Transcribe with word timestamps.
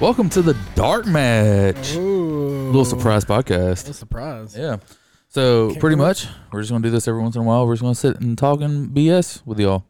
Welcome 0.00 0.28
to 0.30 0.42
the 0.42 0.56
Dark 0.74 1.06
Match. 1.06 1.94
Ooh. 1.94 2.66
Little 2.66 2.84
surprise 2.84 3.24
podcast. 3.24 3.78
Little 3.82 3.92
surprise. 3.94 4.56
Yeah. 4.56 4.78
So 5.28 5.68
Can't 5.68 5.80
pretty 5.80 5.96
much, 5.96 6.26
we're 6.50 6.60
just 6.60 6.72
gonna 6.72 6.82
do 6.82 6.90
this 6.90 7.06
every 7.06 7.22
once 7.22 7.36
in 7.36 7.42
a 7.42 7.44
while. 7.44 7.66
We're 7.66 7.74
just 7.74 7.82
gonna 7.82 7.94
sit 7.94 8.20
and 8.20 8.36
talk 8.36 8.60
and 8.60 8.90
BS 8.90 9.46
with 9.46 9.60
y'all. 9.60 9.84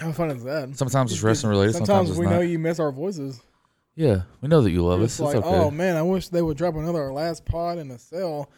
How 0.00 0.10
fun 0.12 0.30
is 0.30 0.42
that? 0.44 0.74
Sometimes 0.76 1.12
it's 1.12 1.22
wrestling 1.22 1.50
related. 1.50 1.72
Sometimes, 1.74 2.08
Sometimes 2.08 2.10
it's 2.10 2.18
we 2.18 2.24
not. 2.26 2.32
know 2.32 2.40
you 2.40 2.58
miss 2.58 2.80
our 2.80 2.90
voices. 2.90 3.40
yeah, 3.94 4.22
we 4.40 4.48
know 4.48 4.62
that 4.62 4.70
you 4.70 4.82
love 4.84 5.02
It's 5.02 5.14
us. 5.20 5.26
like, 5.26 5.36
it's 5.36 5.46
okay. 5.46 5.56
oh 5.56 5.70
man, 5.70 5.96
I 5.96 6.02
wish 6.02 6.28
they 6.28 6.40
would 6.42 6.56
drop 6.56 6.74
another 6.76 7.12
last 7.12 7.44
pod 7.44 7.78
in 7.78 7.90
a 7.90 7.98
cell, 7.98 8.48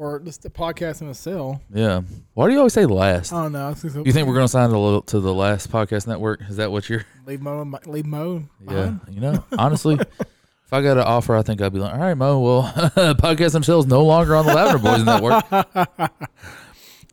or 0.00 0.18
just 0.20 0.42
the 0.42 0.48
podcast 0.50 1.02
in 1.02 1.08
a 1.08 1.14
cell. 1.14 1.60
yeah. 1.72 2.00
Why 2.34 2.46
do 2.46 2.52
you 2.52 2.58
always 2.58 2.72
say 2.72 2.86
last? 2.86 3.32
I 3.34 3.42
don't 3.42 3.52
know. 3.52 3.74
You 4.02 4.12
think 4.12 4.26
we're 4.26 4.34
gonna 4.34 4.48
sign 4.48 4.70
to 4.70 4.74
the, 4.74 5.02
to 5.08 5.20
the 5.20 5.34
last 5.34 5.70
podcast 5.70 6.06
network? 6.06 6.40
Is 6.48 6.56
that 6.56 6.72
what 6.72 6.88
you're? 6.88 7.04
leave 7.26 7.42
Mo? 7.42 7.70
Leave 7.86 8.06
Mo. 8.06 8.42
Yeah. 8.68 8.94
You 9.10 9.20
know, 9.20 9.44
honestly, 9.58 9.96
if 9.96 10.72
I 10.72 10.80
got 10.82 10.96
an 10.96 11.02
offer, 11.04 11.36
I 11.36 11.42
think 11.42 11.60
I'd 11.60 11.72
be 11.74 11.80
like, 11.80 11.92
all 11.92 11.98
right, 12.00 12.14
Mo. 12.14 12.38
Well, 12.40 12.62
podcast 13.16 13.52
themselves 13.52 13.86
no 13.86 14.02
longer 14.04 14.34
on 14.36 14.46
the 14.46 14.54
Lavender 14.54 14.78
Boys 14.78 15.04
Network. 15.04 15.44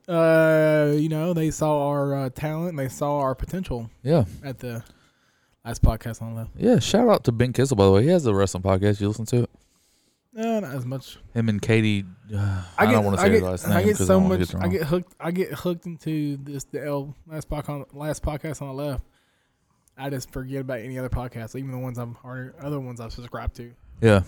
Uh, 0.08 0.94
you 0.96 1.10
know, 1.10 1.34
they 1.34 1.52
saw 1.52 1.88
our 1.90 2.16
uh, 2.16 2.30
talent. 2.30 2.70
and 2.70 2.80
They 2.80 2.88
saw 2.88 3.20
our 3.20 3.36
potential 3.36 3.90
Yeah. 4.04 4.24
at 4.44 4.60
the 4.60 4.82
last 5.66 5.82
podcast 5.82 6.22
on 6.22 6.36
the. 6.36 6.48
Yeah. 6.56 6.80
Shout 6.80 7.10
out 7.10 7.26
to 7.26 7.34
Ben 7.34 7.52
Kissel, 7.52 7.76
by 7.76 7.84
the 7.86 7.92
way. 7.92 8.04
He 8.04 8.10
has 8.10 8.26
a 8.26 8.34
wrestling 8.34 8.64
podcast. 8.64 9.02
You 9.02 9.10
listen 9.10 9.26
to 9.26 9.44
it? 9.44 9.50
Uh, 10.38 10.60
not 10.60 10.76
as 10.76 10.86
much. 10.86 11.18
Him 11.34 11.50
and 11.50 11.60
Katie. 11.60 12.06
Uh, 12.34 12.64
I, 12.78 12.92
don't 12.92 13.04
want 13.04 13.18
to 13.18 13.22
say 13.22 13.28
I 13.28 13.30
her 13.32 13.40
get, 13.40 13.44
last 13.44 13.68
name 13.68 13.78
I 13.78 13.82
get 13.82 13.88
because 13.94 14.08
so 14.08 14.20
I 14.20 14.28
much. 14.28 14.40
get 14.40 14.56
I 14.56 14.68
get 14.68 14.84
hooked. 14.84 15.16
I 15.20 15.32
get 15.32 15.52
hooked 15.54 15.86
into 15.88 16.38
this 16.38 16.66
the 16.66 16.86
L 16.86 17.16
last 17.26 17.50
podcast 17.50 17.88
last 17.94 18.22
podcast 18.22 18.62
on 18.62 18.68
the 18.68 18.74
left. 18.76 19.04
I 19.98 20.12
just 20.12 20.32
forget 20.32 20.62
about 20.62 20.80
any 20.80 21.00
other 21.00 21.10
podcasts, 21.10 21.56
even 21.56 21.72
the 21.72 21.80
ones 21.80 21.98
I'm 21.98 22.18
or 22.24 22.54
other 22.62 22.80
ones 22.80 23.02
I've 23.02 23.12
subscribed 23.12 23.56
to. 23.56 23.72
Yeah. 24.00 24.22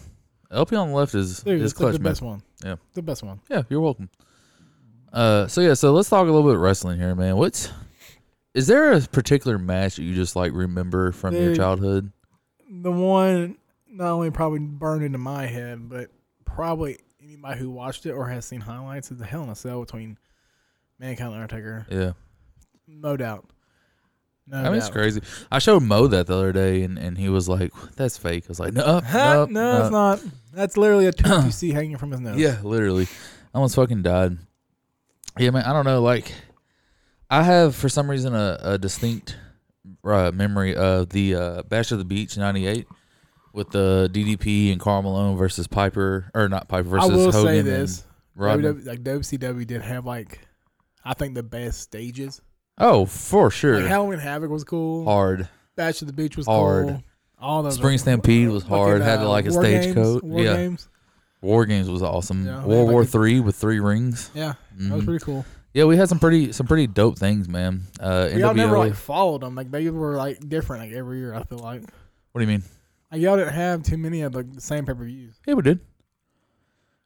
LP 0.51 0.75
on 0.75 0.89
the 0.89 0.95
left 0.95 1.13
is 1.13 1.43
Dude, 1.43 1.61
is 1.61 1.73
like 1.73 1.77
clutch, 1.77 1.93
the 1.93 1.99
man. 1.99 2.11
best 2.11 2.21
one. 2.23 2.41
Yeah. 2.65 2.75
the 2.95 3.03
best 3.03 3.21
one. 3.21 3.39
Yeah, 3.49 3.61
you're 3.69 3.81
welcome. 3.81 4.09
Uh, 5.13 5.45
so 5.45 5.61
yeah, 5.61 5.75
so 5.75 5.91
let's 5.91 6.09
talk 6.09 6.23
a 6.23 6.31
little 6.31 6.43
bit 6.43 6.55
of 6.55 6.61
wrestling 6.61 6.99
here, 6.99 7.13
man. 7.13 7.37
What's 7.37 7.71
is 8.55 8.65
there 8.65 8.93
a 8.93 9.01
particular 9.01 9.59
match 9.59 9.97
that 9.97 10.03
you 10.03 10.15
just 10.15 10.35
like 10.35 10.53
remember 10.53 11.11
from 11.11 11.35
your 11.35 11.55
childhood? 11.55 12.11
The 12.67 12.91
one 12.91 13.57
not 13.89 14.11
only 14.11 14.31
probably 14.31 14.59
burned 14.59 15.03
into 15.03 15.17
my 15.17 15.45
head, 15.45 15.89
but 15.89 16.09
probably 16.45 16.99
anybody 17.23 17.59
who 17.59 17.69
watched 17.69 18.05
it 18.05 18.11
or 18.11 18.27
has 18.27 18.45
seen 18.45 18.61
highlights 18.61 19.11
is 19.11 19.17
the 19.17 19.25
Hell 19.25 19.43
in 19.43 19.49
a 19.49 19.55
Cell 19.55 19.81
between 19.81 20.17
Mankind 20.99 21.33
and 21.33 21.41
Undertaker. 21.41 21.85
Yeah, 21.89 22.11
No 22.87 23.17
doubt. 23.17 23.49
No 24.47 24.57
I 24.57 24.63
mean 24.63 24.75
it's 24.75 24.89
crazy. 24.89 25.21
I 25.51 25.59
showed 25.59 25.83
Mo 25.83 26.07
that 26.07 26.25
the 26.25 26.35
other 26.35 26.51
day, 26.51 26.81
and, 26.81 26.97
and 26.97 27.15
he 27.15 27.29
was 27.29 27.47
like, 27.47 27.71
"That's 27.95 28.17
fake." 28.17 28.45
I 28.45 28.47
was 28.47 28.59
like, 28.59 28.73
"No, 28.73 28.99
no, 29.13 29.45
no, 29.45 29.81
it's 29.81 29.91
not. 29.91 30.23
That's 30.51 30.75
literally 30.75 31.05
a 31.05 31.11
tooth 31.13 31.45
you 31.45 31.51
see 31.51 31.71
hanging 31.71 31.97
from 31.97 32.11
his 32.11 32.19
nose. 32.19 32.37
Yeah, 32.39 32.57
literally. 32.63 33.03
I 33.53 33.57
almost 33.57 33.75
fucking 33.75 34.01
died. 34.01 34.37
Yeah, 35.37 35.51
man. 35.51 35.65
I 35.65 35.71
don't 35.71 35.85
know. 35.85 36.01
Like, 36.01 36.33
I 37.29 37.43
have 37.43 37.75
for 37.75 37.89
some 37.89 38.09
reason 38.09 38.33
a, 38.33 38.57
a 38.59 38.77
distinct 38.79 39.37
uh, 40.03 40.31
memory 40.33 40.75
of 40.75 41.09
the 41.09 41.35
uh, 41.35 41.63
Bash 41.63 41.91
of 41.91 41.99
the 41.99 42.05
Beach 42.05 42.35
'98 42.35 42.87
with 43.53 43.69
the 43.71 44.09
DDP 44.13 44.71
and 44.71 44.79
Karl 44.79 45.01
Malone 45.01 45.37
versus 45.37 45.67
Piper, 45.67 46.29
or 46.33 46.49
not 46.49 46.67
Piper 46.67 46.87
I 46.99 47.07
versus 47.07 47.11
will 47.11 47.31
Hogan 47.31 47.41
say 47.55 47.61
this. 47.61 48.03
WW, 48.37 48.85
like 48.85 49.03
WCW 49.03 49.67
did 49.67 49.81
have 49.81 50.05
like, 50.05 50.39
I 51.03 51.13
think 51.13 51.35
the 51.35 51.43
best 51.43 51.81
stages. 51.81 52.41
Oh, 52.77 53.05
for 53.05 53.51
sure. 53.51 53.79
Like 53.79 53.89
Halloween 53.89 54.19
Havoc 54.19 54.49
was 54.49 54.63
cool. 54.63 55.03
Hard. 55.03 55.49
Bash 55.75 56.01
of 56.01 56.07
the 56.07 56.13
Beach 56.13 56.37
was 56.37 56.45
Hard. 56.45 56.87
cool. 56.87 57.03
All 57.41 57.63
those 57.63 57.75
Spring 57.75 57.97
Stampede 57.97 58.49
was 58.49 58.63
hard. 58.63 59.01
Had 59.01 59.19
uh, 59.19 59.29
like 59.29 59.47
a 59.47 59.51
War 59.51 59.63
stagecoach. 59.63 60.23
War 60.23 60.41
Yeah. 60.41 60.55
Games. 60.55 60.89
War 61.41 61.65
Games 61.65 61.89
was 61.89 62.01
awesome. 62.03 62.45
Yeah, 62.45 62.65
World 62.65 62.87
like 62.87 62.91
War 62.93 63.01
a- 63.03 63.05
Three 63.05 63.39
with 63.39 63.55
three 63.55 63.79
rings. 63.79 64.29
Yeah, 64.33 64.53
that 64.77 64.93
was 64.93 65.01
Mhm. 65.03 65.05
pretty 65.05 65.23
cool. 65.25 65.45
Yeah, 65.73 65.85
we 65.85 65.95
had 65.95 66.09
some 66.09 66.19
pretty 66.19 66.51
some 66.51 66.67
pretty 66.67 66.87
dope 66.87 67.17
things, 67.17 67.47
man. 67.47 67.83
Uh, 67.99 68.27
But 68.29 68.37
y'all 68.37 68.53
never 68.53 68.77
like 68.77 68.93
followed 68.95 69.41
them. 69.41 69.55
Like 69.55 69.71
they 69.71 69.89
were 69.89 70.17
like 70.17 70.47
different 70.49 70.83
like 70.83 70.91
every 70.93 71.19
year. 71.19 71.33
I 71.33 71.43
feel 71.43 71.59
like 71.59 71.81
what 72.33 72.39
do 72.39 72.41
you 72.41 72.47
mean? 72.47 72.63
Like 73.11 73.21
y'all 73.21 73.37
didn't 73.37 73.53
have 73.53 73.83
too 73.83 73.97
many 73.97 74.21
of 74.21 74.35
like, 74.35 74.51
the 74.53 74.61
same 74.61 74.85
pay 74.85 74.93
per 74.93 75.03
views. 75.03 75.39
Yeah, 75.45 75.55
we 75.55 75.61
did. 75.63 75.79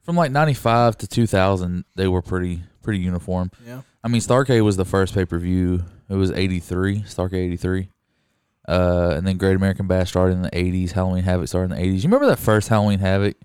From 0.02 0.16
like 0.16 0.32
'95 0.32 0.98
to 0.98 1.08
2000, 1.08 1.86
they 1.96 2.08
were 2.08 2.22
pretty 2.22 2.62
pretty 2.82 3.00
uniform. 3.00 3.52
Yeah, 3.66 3.82
I 4.04 4.08
mean, 4.10 4.22
Starcade 4.22 4.64
was 4.64 4.76
the 4.76 4.86
first 4.86 5.14
pay 5.14 5.26
per 5.26 5.38
view. 5.38 5.84
It 6.10 6.16
was 6.16 6.32
'83, 6.32 7.04
Starcade 7.04 7.34
'83, 7.34 7.90
uh, 8.68 9.14
and 9.16 9.26
then 9.26 9.38
Great 9.38 9.56
American 9.56 9.88
Bash 9.88 10.10
started 10.10 10.34
in 10.34 10.42
the 10.42 10.52
'80s. 10.52 10.92
Halloween 10.92 11.24
Havoc 11.24 11.48
started 11.48 11.74
in 11.74 11.80
the 11.82 11.86
'80s. 11.88 11.98
You 12.04 12.10
remember 12.10 12.28
that 12.28 12.40
first 12.40 12.68
Halloween 12.68 13.00
Havoc? 13.00 13.38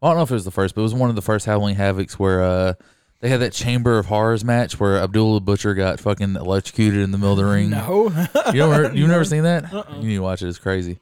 Well, 0.00 0.10
I 0.10 0.14
don't 0.14 0.18
know 0.18 0.24
if 0.24 0.30
it 0.30 0.34
was 0.34 0.44
the 0.44 0.50
first, 0.50 0.74
but 0.74 0.80
it 0.80 0.84
was 0.84 0.94
one 0.94 1.10
of 1.10 1.16
the 1.16 1.22
first 1.22 1.46
Halloween 1.46 1.76
Havocs 1.76 2.14
where 2.14 2.42
uh, 2.42 2.72
they 3.20 3.28
had 3.28 3.40
that 3.40 3.52
Chamber 3.52 3.98
of 3.98 4.06
Horrors 4.06 4.44
match 4.44 4.80
where 4.80 4.98
Abdullah 4.98 5.36
the 5.36 5.40
Butcher 5.42 5.74
got 5.74 6.00
fucking 6.00 6.36
electrocuted 6.36 7.02
in 7.02 7.10
the 7.10 7.18
middle 7.18 7.32
of 7.32 7.38
the 7.38 7.44
ring. 7.44 7.70
no, 7.70 8.10
You 8.52 8.66
never, 8.66 8.92
you've 8.96 9.10
never 9.10 9.24
seen 9.24 9.42
that? 9.42 9.72
Uh-uh. 9.72 9.96
You 10.00 10.08
need 10.08 10.14
to 10.16 10.22
watch 10.22 10.42
it. 10.42 10.48
It's 10.48 10.58
crazy. 10.58 10.98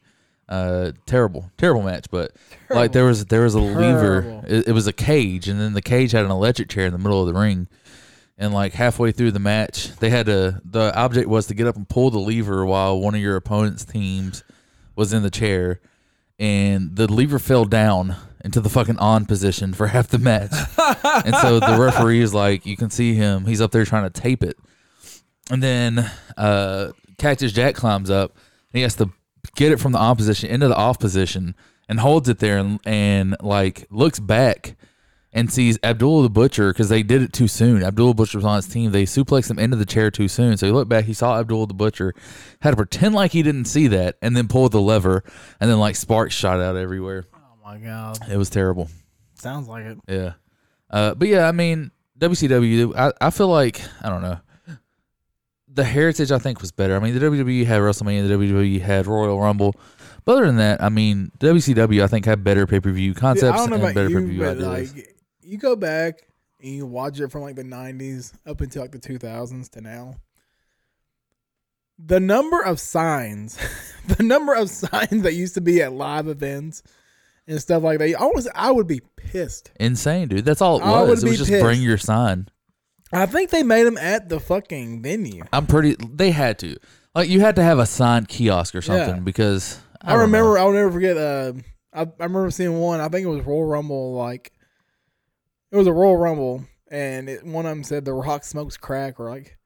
Uh, 0.48 0.92
terrible, 1.06 1.50
terrible 1.58 1.82
match. 1.82 2.06
But 2.10 2.32
like 2.70 2.92
there 2.92 3.04
was 3.04 3.26
there 3.26 3.42
was 3.42 3.54
a 3.54 3.60
lever. 3.60 4.42
It, 4.46 4.68
it 4.68 4.72
was 4.72 4.86
a 4.86 4.92
cage, 4.92 5.48
and 5.48 5.60
then 5.60 5.74
the 5.74 5.82
cage 5.82 6.12
had 6.12 6.24
an 6.24 6.30
electric 6.30 6.68
chair 6.68 6.86
in 6.86 6.92
the 6.92 6.98
middle 6.98 7.20
of 7.20 7.26
the 7.32 7.38
ring. 7.38 7.68
And 8.38 8.54
like 8.54 8.72
halfway 8.72 9.10
through 9.12 9.32
the 9.32 9.40
match, 9.40 9.94
they 9.96 10.10
had 10.10 10.26
to. 10.26 10.60
The 10.64 10.96
object 10.96 11.28
was 11.28 11.46
to 11.48 11.54
get 11.54 11.66
up 11.66 11.76
and 11.76 11.88
pull 11.88 12.10
the 12.10 12.20
lever 12.20 12.64
while 12.64 12.98
one 12.98 13.14
of 13.14 13.20
your 13.20 13.36
opponent's 13.36 13.84
teams 13.84 14.44
was 14.96 15.12
in 15.12 15.22
the 15.22 15.30
chair, 15.30 15.80
and 16.38 16.94
the 16.96 17.12
lever 17.12 17.38
fell 17.38 17.64
down 17.64 18.16
into 18.44 18.60
the 18.60 18.68
fucking 18.70 18.98
on 18.98 19.26
position 19.26 19.74
for 19.74 19.86
half 19.88 20.08
the 20.08 20.18
match. 20.18 20.52
and 21.26 21.34
so 21.36 21.58
the 21.60 21.76
referee 21.78 22.20
is 22.20 22.32
like, 22.32 22.64
you 22.64 22.76
can 22.76 22.90
see 22.90 23.14
him. 23.14 23.44
He's 23.44 23.60
up 23.60 23.72
there 23.72 23.84
trying 23.84 24.08
to 24.08 24.20
tape 24.20 24.42
it, 24.44 24.56
and 25.50 25.62
then 25.62 26.10
uh, 26.36 26.92
Cactus 27.18 27.52
Jack 27.52 27.74
climbs 27.74 28.08
up. 28.08 28.36
And 28.72 28.78
he 28.78 28.82
has 28.82 28.94
to 28.96 29.10
get 29.56 29.72
it 29.72 29.78
from 29.80 29.92
the 29.92 29.98
on 29.98 30.16
position 30.16 30.50
into 30.50 30.68
the 30.68 30.76
off 30.76 30.98
position 30.98 31.54
and 31.88 32.00
holds 32.00 32.28
it 32.28 32.38
there 32.38 32.58
and, 32.58 32.80
and 32.84 33.36
like 33.40 33.86
looks 33.90 34.18
back 34.20 34.76
and 35.32 35.52
sees 35.52 35.78
Abdullah 35.82 36.22
the 36.22 36.30
Butcher 36.30 36.68
because 36.72 36.88
they 36.88 37.02
did 37.02 37.20
it 37.22 37.32
too 37.32 37.48
soon. 37.48 37.82
Abdullah 37.82 38.14
Butcher 38.14 38.38
was 38.38 38.44
on 38.46 38.56
his 38.56 38.66
team. 38.66 38.92
They 38.92 39.04
suplexed 39.04 39.50
him 39.50 39.58
into 39.58 39.76
the 39.76 39.84
chair 39.84 40.10
too 40.10 40.26
soon. 40.28 40.56
So 40.56 40.66
he 40.66 40.72
looked 40.72 40.88
back, 40.88 41.04
he 41.04 41.12
saw 41.12 41.38
Abdullah 41.38 41.66
the 41.66 41.74
Butcher, 41.74 42.14
had 42.62 42.70
to 42.70 42.76
pretend 42.76 43.14
like 43.14 43.32
he 43.32 43.42
didn't 43.42 43.66
see 43.66 43.88
that, 43.88 44.16
and 44.22 44.36
then 44.36 44.48
pulled 44.48 44.72
the 44.72 44.80
lever, 44.80 45.22
and 45.60 45.70
then 45.70 45.78
like 45.78 45.96
sparks 45.96 46.34
shot 46.34 46.60
out 46.60 46.76
everywhere. 46.76 47.26
oh 47.34 47.38
my 47.64 47.76
god, 47.78 48.18
It 48.30 48.36
was 48.38 48.48
terrible. 48.50 48.88
sounds 49.34 49.68
like 49.68 49.84
it. 49.84 49.98
Yeah. 50.08 50.32
Uh, 50.90 51.14
but 51.14 51.28
yeah, 51.28 51.46
I 51.46 51.52
mean, 51.52 51.90
WCW, 52.18 52.96
I, 52.96 53.12
I 53.20 53.30
feel 53.30 53.48
like, 53.48 53.80
I 54.02 54.08
don't 54.08 54.22
know. 54.22 54.40
The 55.78 55.84
heritage, 55.84 56.32
I 56.32 56.38
think, 56.38 56.60
was 56.60 56.72
better. 56.72 56.96
I 56.96 56.98
mean, 56.98 57.14
the 57.16 57.20
WWE 57.20 57.64
had 57.64 57.80
WrestleMania, 57.80 58.26
the 58.26 58.34
WWE 58.34 58.80
had 58.80 59.06
Royal 59.06 59.38
Rumble. 59.40 59.76
But 60.24 60.32
other 60.32 60.46
than 60.46 60.56
that, 60.56 60.82
I 60.82 60.88
mean, 60.88 61.30
WCW, 61.38 62.02
I 62.02 62.08
think, 62.08 62.24
had 62.24 62.42
better 62.42 62.66
pay 62.66 62.80
per 62.80 62.90
view 62.90 63.14
concepts 63.14 63.52
I 63.52 63.56
don't 63.58 63.70
know 63.70 63.76
and 63.76 63.84
about 63.84 63.94
better 63.94 64.08
pay 64.08 64.14
per 64.14 64.20
you, 64.22 64.26
view 64.26 64.40
but 64.40 64.56
ideas. 64.56 64.96
like 64.96 65.16
you 65.40 65.56
go 65.56 65.76
back 65.76 66.22
and 66.60 66.72
you 66.72 66.84
watch 66.84 67.20
it 67.20 67.30
from 67.30 67.42
like 67.42 67.54
the 67.54 67.62
'90s 67.62 68.32
up 68.44 68.60
until 68.60 68.82
like 68.82 68.90
the 68.90 68.98
2000s 68.98 69.70
to 69.70 69.80
now. 69.80 70.16
The 71.96 72.18
number 72.18 72.60
of 72.60 72.80
signs, 72.80 73.56
the 74.08 74.24
number 74.24 74.54
of 74.54 74.70
signs 74.70 75.22
that 75.22 75.34
used 75.34 75.54
to 75.54 75.60
be 75.60 75.80
at 75.80 75.92
live 75.92 76.26
events 76.26 76.82
and 77.46 77.60
stuff 77.60 77.84
like 77.84 78.00
that. 78.00 78.20
I 78.20 78.26
was, 78.26 78.48
I 78.52 78.72
would 78.72 78.88
be 78.88 79.00
pissed. 79.14 79.70
Insane, 79.78 80.26
dude. 80.26 80.44
That's 80.44 80.60
all 80.60 80.80
it 80.80 81.08
was. 81.08 81.22
It 81.22 81.28
was 81.28 81.38
just 81.38 81.50
pissed. 81.50 81.62
bring 81.62 81.80
your 81.80 81.98
sign. 81.98 82.48
I 83.12 83.26
think 83.26 83.50
they 83.50 83.62
made 83.62 83.84
them 83.84 83.96
at 83.98 84.28
the 84.28 84.38
fucking 84.40 85.02
venue. 85.02 85.44
I'm 85.52 85.66
pretty, 85.66 85.96
they 85.98 86.30
had 86.30 86.58
to. 86.60 86.76
Like, 87.14 87.28
you 87.28 87.40
had 87.40 87.56
to 87.56 87.62
have 87.62 87.78
a 87.78 87.86
signed 87.86 88.28
kiosk 88.28 88.74
or 88.74 88.82
something 88.82 89.16
Yeah. 89.16 89.20
because. 89.20 89.80
I, 90.02 90.12
don't 90.12 90.20
remember. 90.20 90.54
know. 90.54 90.60
I'll 90.60 90.72
never 90.72 90.90
forget. 90.92 91.16
Uh, 91.16 91.52
I, 91.92 92.02
I 92.02 92.06
remember 92.24 92.50
seeing 92.50 92.78
one. 92.78 93.00
I 93.00 93.08
think 93.08 93.24
it 93.24 93.28
was 93.28 93.44
Royal 93.44 93.64
Rumble. 93.64 94.14
Like 94.14 94.52
it 95.72 95.76
was 95.76 95.86
a 95.88 95.92
Royal 95.92 96.16
Rumble, 96.16 96.64
and 96.90 97.28
it, 97.28 97.44
one 97.44 97.66
of 97.66 97.70
them 97.70 97.82
said 97.82 98.04
The 98.04 98.12
Rock 98.12 98.44
smokes 98.44 98.76
crack, 98.76 99.18
or 99.18 99.28
like 99.28 99.58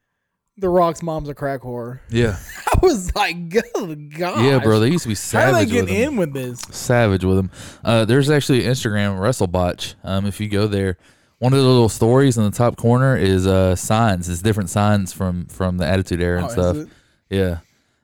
The 0.56 0.70
Rock's 0.70 1.02
mom's 1.02 1.28
a 1.28 1.34
crack 1.34 1.60
whore. 1.60 2.00
Yeah. 2.08 2.38
I 2.72 2.78
was 2.80 3.14
like, 3.14 3.50
good 3.50 4.16
God. 4.18 4.42
Yeah, 4.42 4.58
bro. 4.60 4.80
They 4.80 4.88
used 4.88 5.02
to 5.02 5.08
be 5.10 5.14
How 5.38 5.50
are 5.50 5.52
they 5.52 5.66
savage 5.66 5.72
with 5.74 5.86
getting 5.88 6.00
them. 6.02 6.12
in 6.14 6.16
with 6.16 6.32
this? 6.32 6.60
savage 6.70 7.24
with 7.26 7.36
them. 7.36 7.50
Uh, 7.84 8.06
there's 8.06 8.30
actually 8.30 8.62
Instagram 8.62 9.18
WrestleBotch. 9.18 9.96
Um, 10.02 10.24
if 10.24 10.40
you 10.40 10.48
go 10.48 10.66
there, 10.66 10.96
one 11.42 11.52
of 11.52 11.58
the 11.58 11.64
little 11.66 11.88
stories 11.88 12.38
in 12.38 12.44
the 12.44 12.50
top 12.52 12.76
corner 12.76 13.16
is 13.16 13.46
uh 13.46 13.74
signs. 13.74 14.28
It's 14.28 14.42
different 14.42 14.70
signs 14.70 15.12
from 15.12 15.46
from 15.46 15.76
the 15.78 15.86
Attitude 15.86 16.20
Era 16.22 16.38
and 16.38 16.46
Oh, 16.46 16.50
stuff. 16.50 16.88
Yeah. 17.30 17.58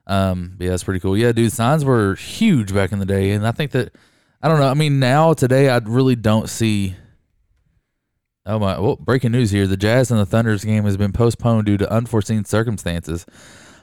Um, 0.08 0.56
yeah, 0.58 0.70
that's 0.70 0.84
pretty 0.84 1.00
cool. 1.00 1.16
Yeah, 1.16 1.32
dude, 1.32 1.52
signs 1.52 1.84
were 1.84 2.14
huge 2.14 2.72
back 2.74 2.92
in 2.92 2.98
the 2.98 3.06
day, 3.06 3.30
and 3.32 3.46
I 3.46 3.52
think 3.52 3.70
that 3.72 3.94
I 4.42 4.48
don't 4.48 4.58
know. 4.58 4.68
I 4.68 4.74
mean, 4.74 4.98
now 4.98 5.34
today, 5.34 5.68
I 5.68 5.78
really 5.78 6.16
don't 6.16 6.48
see 6.48 6.96
Oh 8.46 8.58
my! 8.58 8.78
Well, 8.80 8.96
breaking 8.96 9.32
news 9.32 9.50
here: 9.50 9.66
the 9.66 9.76
Jazz 9.76 10.10
and 10.10 10.18
the 10.18 10.24
Thunder's 10.24 10.64
game 10.64 10.84
has 10.84 10.96
been 10.96 11.12
postponed 11.12 11.66
due 11.66 11.76
to 11.76 11.92
unforeseen 11.92 12.46
circumstances. 12.46 13.26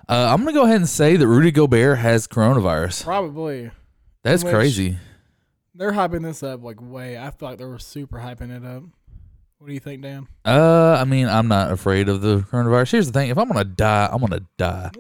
Uh, 0.10 0.28
I'm 0.32 0.40
gonna 0.40 0.54
go 0.54 0.64
ahead 0.64 0.78
and 0.78 0.90
say 0.90 1.16
that 1.16 1.28
Rudy 1.28 1.52
Gobert 1.52 2.00
has 2.00 2.28
coronavirus. 2.28 3.04
Probably. 3.04 3.70
That's 4.24 4.44
Which- 4.44 4.54
crazy. 4.54 4.98
They're 5.76 5.92
hyping 5.92 6.24
this 6.24 6.42
up 6.42 6.64
like 6.64 6.78
way. 6.82 7.18
I 7.18 7.30
feel 7.32 7.50
like 7.50 7.60
they 7.60 7.66
were 7.66 7.78
super 7.80 8.18
hyping 8.18 8.50
it 8.50 8.66
up. 8.66 8.84
What 9.66 9.70
do 9.70 9.74
you 9.74 9.80
think, 9.80 10.04
Dan? 10.04 10.28
Uh, 10.46 10.96
I 11.02 11.06
mean, 11.06 11.28
I'm 11.28 11.48
not 11.48 11.72
afraid 11.72 12.08
of 12.08 12.22
the 12.22 12.42
coronavirus. 12.42 12.92
Here's 12.92 13.08
the 13.08 13.20
thing: 13.20 13.32
if 13.32 13.38
I'm 13.40 13.48
gonna 13.48 13.66
die, 13.66 14.08
I'm 14.12 14.20
gonna 14.22 14.46
die. 14.58 14.92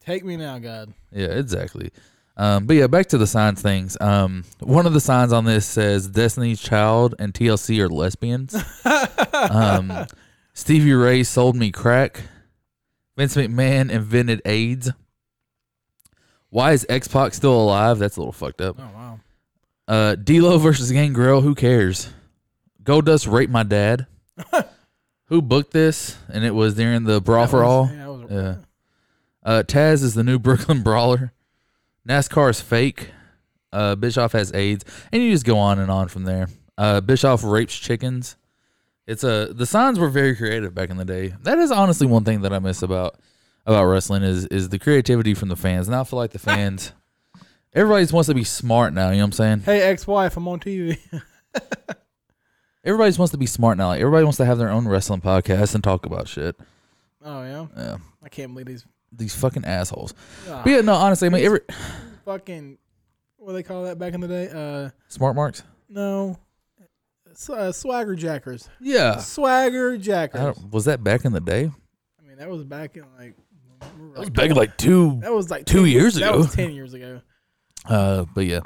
Take 0.00 0.24
me 0.24 0.38
now, 0.38 0.58
God. 0.60 0.94
Yeah, 1.10 1.26
exactly. 1.26 1.90
Um, 2.38 2.64
but 2.64 2.76
yeah, 2.76 2.86
back 2.86 3.08
to 3.08 3.18
the 3.18 3.26
signs 3.26 3.60
things. 3.60 3.98
Um, 4.00 4.44
one 4.60 4.86
of 4.86 4.94
the 4.94 5.00
signs 5.00 5.30
on 5.30 5.44
this 5.44 5.66
says 5.66 6.08
Destiny's 6.08 6.62
Child 6.62 7.16
and 7.18 7.34
TLC 7.34 7.80
are 7.80 7.88
lesbians. 7.90 8.56
um, 9.50 10.06
Stevie 10.54 10.94
Ray 10.94 11.22
sold 11.22 11.54
me 11.54 11.70
crack. 11.70 12.22
Vince 13.18 13.36
McMahon 13.36 13.90
invented 13.90 14.40
AIDS. 14.46 14.90
Why 16.48 16.72
is 16.72 16.86
X 16.88 17.08
Pac 17.08 17.34
still 17.34 17.60
alive? 17.60 17.98
That's 17.98 18.16
a 18.16 18.20
little 18.20 18.32
fucked 18.32 18.62
up. 18.62 18.76
Oh 18.78 18.90
wow. 18.94 19.20
Uh, 19.86 20.14
D'Lo 20.14 20.56
versus 20.56 20.90
Gangrel. 20.90 21.42
Who 21.42 21.54
cares? 21.54 22.08
Goldust 22.82 23.30
raped 23.30 23.52
my 23.52 23.62
dad. 23.62 24.06
Who 25.26 25.40
booked 25.42 25.72
this? 25.72 26.16
And 26.32 26.44
it 26.44 26.54
was 26.54 26.74
during 26.74 27.04
the 27.04 27.20
brawl 27.20 27.44
That 27.44 27.50
for 27.50 27.60
was- 27.62 27.66
all. 27.68 27.86
Yeah. 27.90 27.96
that 27.98 28.12
was- 28.12 28.30
Yeah. 28.30 28.54
Uh, 29.44 29.62
Taz 29.64 30.02
is 30.04 30.14
the 30.14 30.22
new 30.22 30.38
Brooklyn 30.40 30.82
Brawler. 30.82 31.32
NASCAR 32.08 32.50
is 32.50 32.60
fake. 32.60 33.10
Uh, 33.72 33.94
Bischoff 33.96 34.32
has 34.32 34.52
AIDS, 34.52 34.84
and 35.12 35.22
you 35.22 35.30
just 35.32 35.46
go 35.46 35.58
on 35.58 35.78
and 35.78 35.90
on 35.90 36.08
from 36.08 36.24
there. 36.24 36.48
Uh, 36.76 37.00
Bischoff 37.00 37.42
rapes 37.42 37.74
chickens. 37.78 38.36
It's 39.06 39.24
a 39.24 39.48
the 39.52 39.64
signs 39.66 39.98
were 39.98 40.08
very 40.10 40.36
creative 40.36 40.74
back 40.74 40.90
in 40.90 40.96
the 40.98 41.04
day. 41.06 41.34
That 41.42 41.58
is 41.58 41.70
honestly 41.72 42.06
one 42.06 42.22
thing 42.24 42.42
that 42.42 42.52
I 42.52 42.58
miss 42.58 42.82
about 42.82 43.16
about 43.66 43.84
wrestling 43.86 44.22
is 44.24 44.44
is 44.46 44.68
the 44.68 44.78
creativity 44.78 45.32
from 45.34 45.48
the 45.48 45.56
fans. 45.56 45.88
Now 45.88 46.02
I 46.02 46.04
feel 46.04 46.18
like 46.18 46.32
the 46.32 46.38
fans, 46.38 46.92
everybody 47.74 48.02
just 48.04 48.12
wants 48.12 48.28
to 48.28 48.34
be 48.34 48.44
smart 48.44 48.92
now. 48.92 49.08
You 49.08 49.16
know 49.16 49.22
what 49.22 49.26
I'm 49.28 49.32
saying? 49.32 49.60
Hey, 49.60 49.80
ex-wife, 49.82 50.36
I'm 50.36 50.46
on 50.48 50.60
TV. 50.60 50.98
Everybody 52.84 53.08
just 53.10 53.18
wants 53.18 53.30
to 53.32 53.38
be 53.38 53.46
smart 53.46 53.78
now. 53.78 53.88
Like 53.88 54.00
everybody 54.00 54.24
wants 54.24 54.38
to 54.38 54.44
have 54.44 54.58
their 54.58 54.70
own 54.70 54.88
wrestling 54.88 55.20
podcast 55.20 55.74
and 55.74 55.84
talk 55.84 56.04
about 56.06 56.26
shit. 56.28 56.56
oh 57.24 57.42
yeah. 57.42 57.66
Yeah, 57.76 57.96
I 58.22 58.28
can't 58.28 58.52
believe 58.52 58.66
these. 58.66 58.84
these 59.12 59.34
fucking 59.34 59.64
assholes. 59.64 60.14
Ah, 60.48 60.62
But 60.64 60.70
yeah, 60.70 60.80
no, 60.80 60.94
honestly, 60.94 61.26
I 61.26 61.30
mean, 61.30 61.44
every 61.44 61.60
fucking. 62.24 62.78
What 63.36 63.48
do 63.48 63.54
they 63.54 63.62
call 63.62 63.84
that 63.84 63.98
back 63.98 64.14
in 64.14 64.20
the 64.20 64.28
day? 64.28 64.48
Uh, 64.48 64.90
smart 65.08 65.34
marks. 65.36 65.62
no. 65.88 66.38
S- 67.30 67.48
uh, 67.48 67.72
swagger 67.72 68.14
jackers. 68.14 68.68
Yeah. 68.78 69.16
Swagger 69.16 69.92
I 69.94 69.96
jackers. 69.96 70.40
don't- 70.40 70.70
was 70.70 70.84
that 70.84 71.02
back 71.02 71.24
in 71.24 71.32
the 71.32 71.40
day? 71.40 71.70
I 72.20 72.28
mean, 72.28 72.36
that 72.38 72.48
was 72.50 72.62
back 72.64 72.96
in 72.96 73.04
like. 73.18 73.34
That 74.14 74.20
was 74.20 74.30
back 74.30 74.50
in 74.50 74.56
like 74.56 74.76
two. 74.76 75.18
That 75.22 75.32
was 75.32 75.50
like 75.50 75.64
two 75.64 75.78
10 75.84 75.86
years 75.86 76.14
That 76.16 76.28
ago. 76.28 76.38
was 76.38 76.52
ten 76.54 76.72
years 76.72 76.92
ago. 76.94 77.20
Uh, 77.86 78.26
but 78.34 78.44
yeah. 78.46 78.60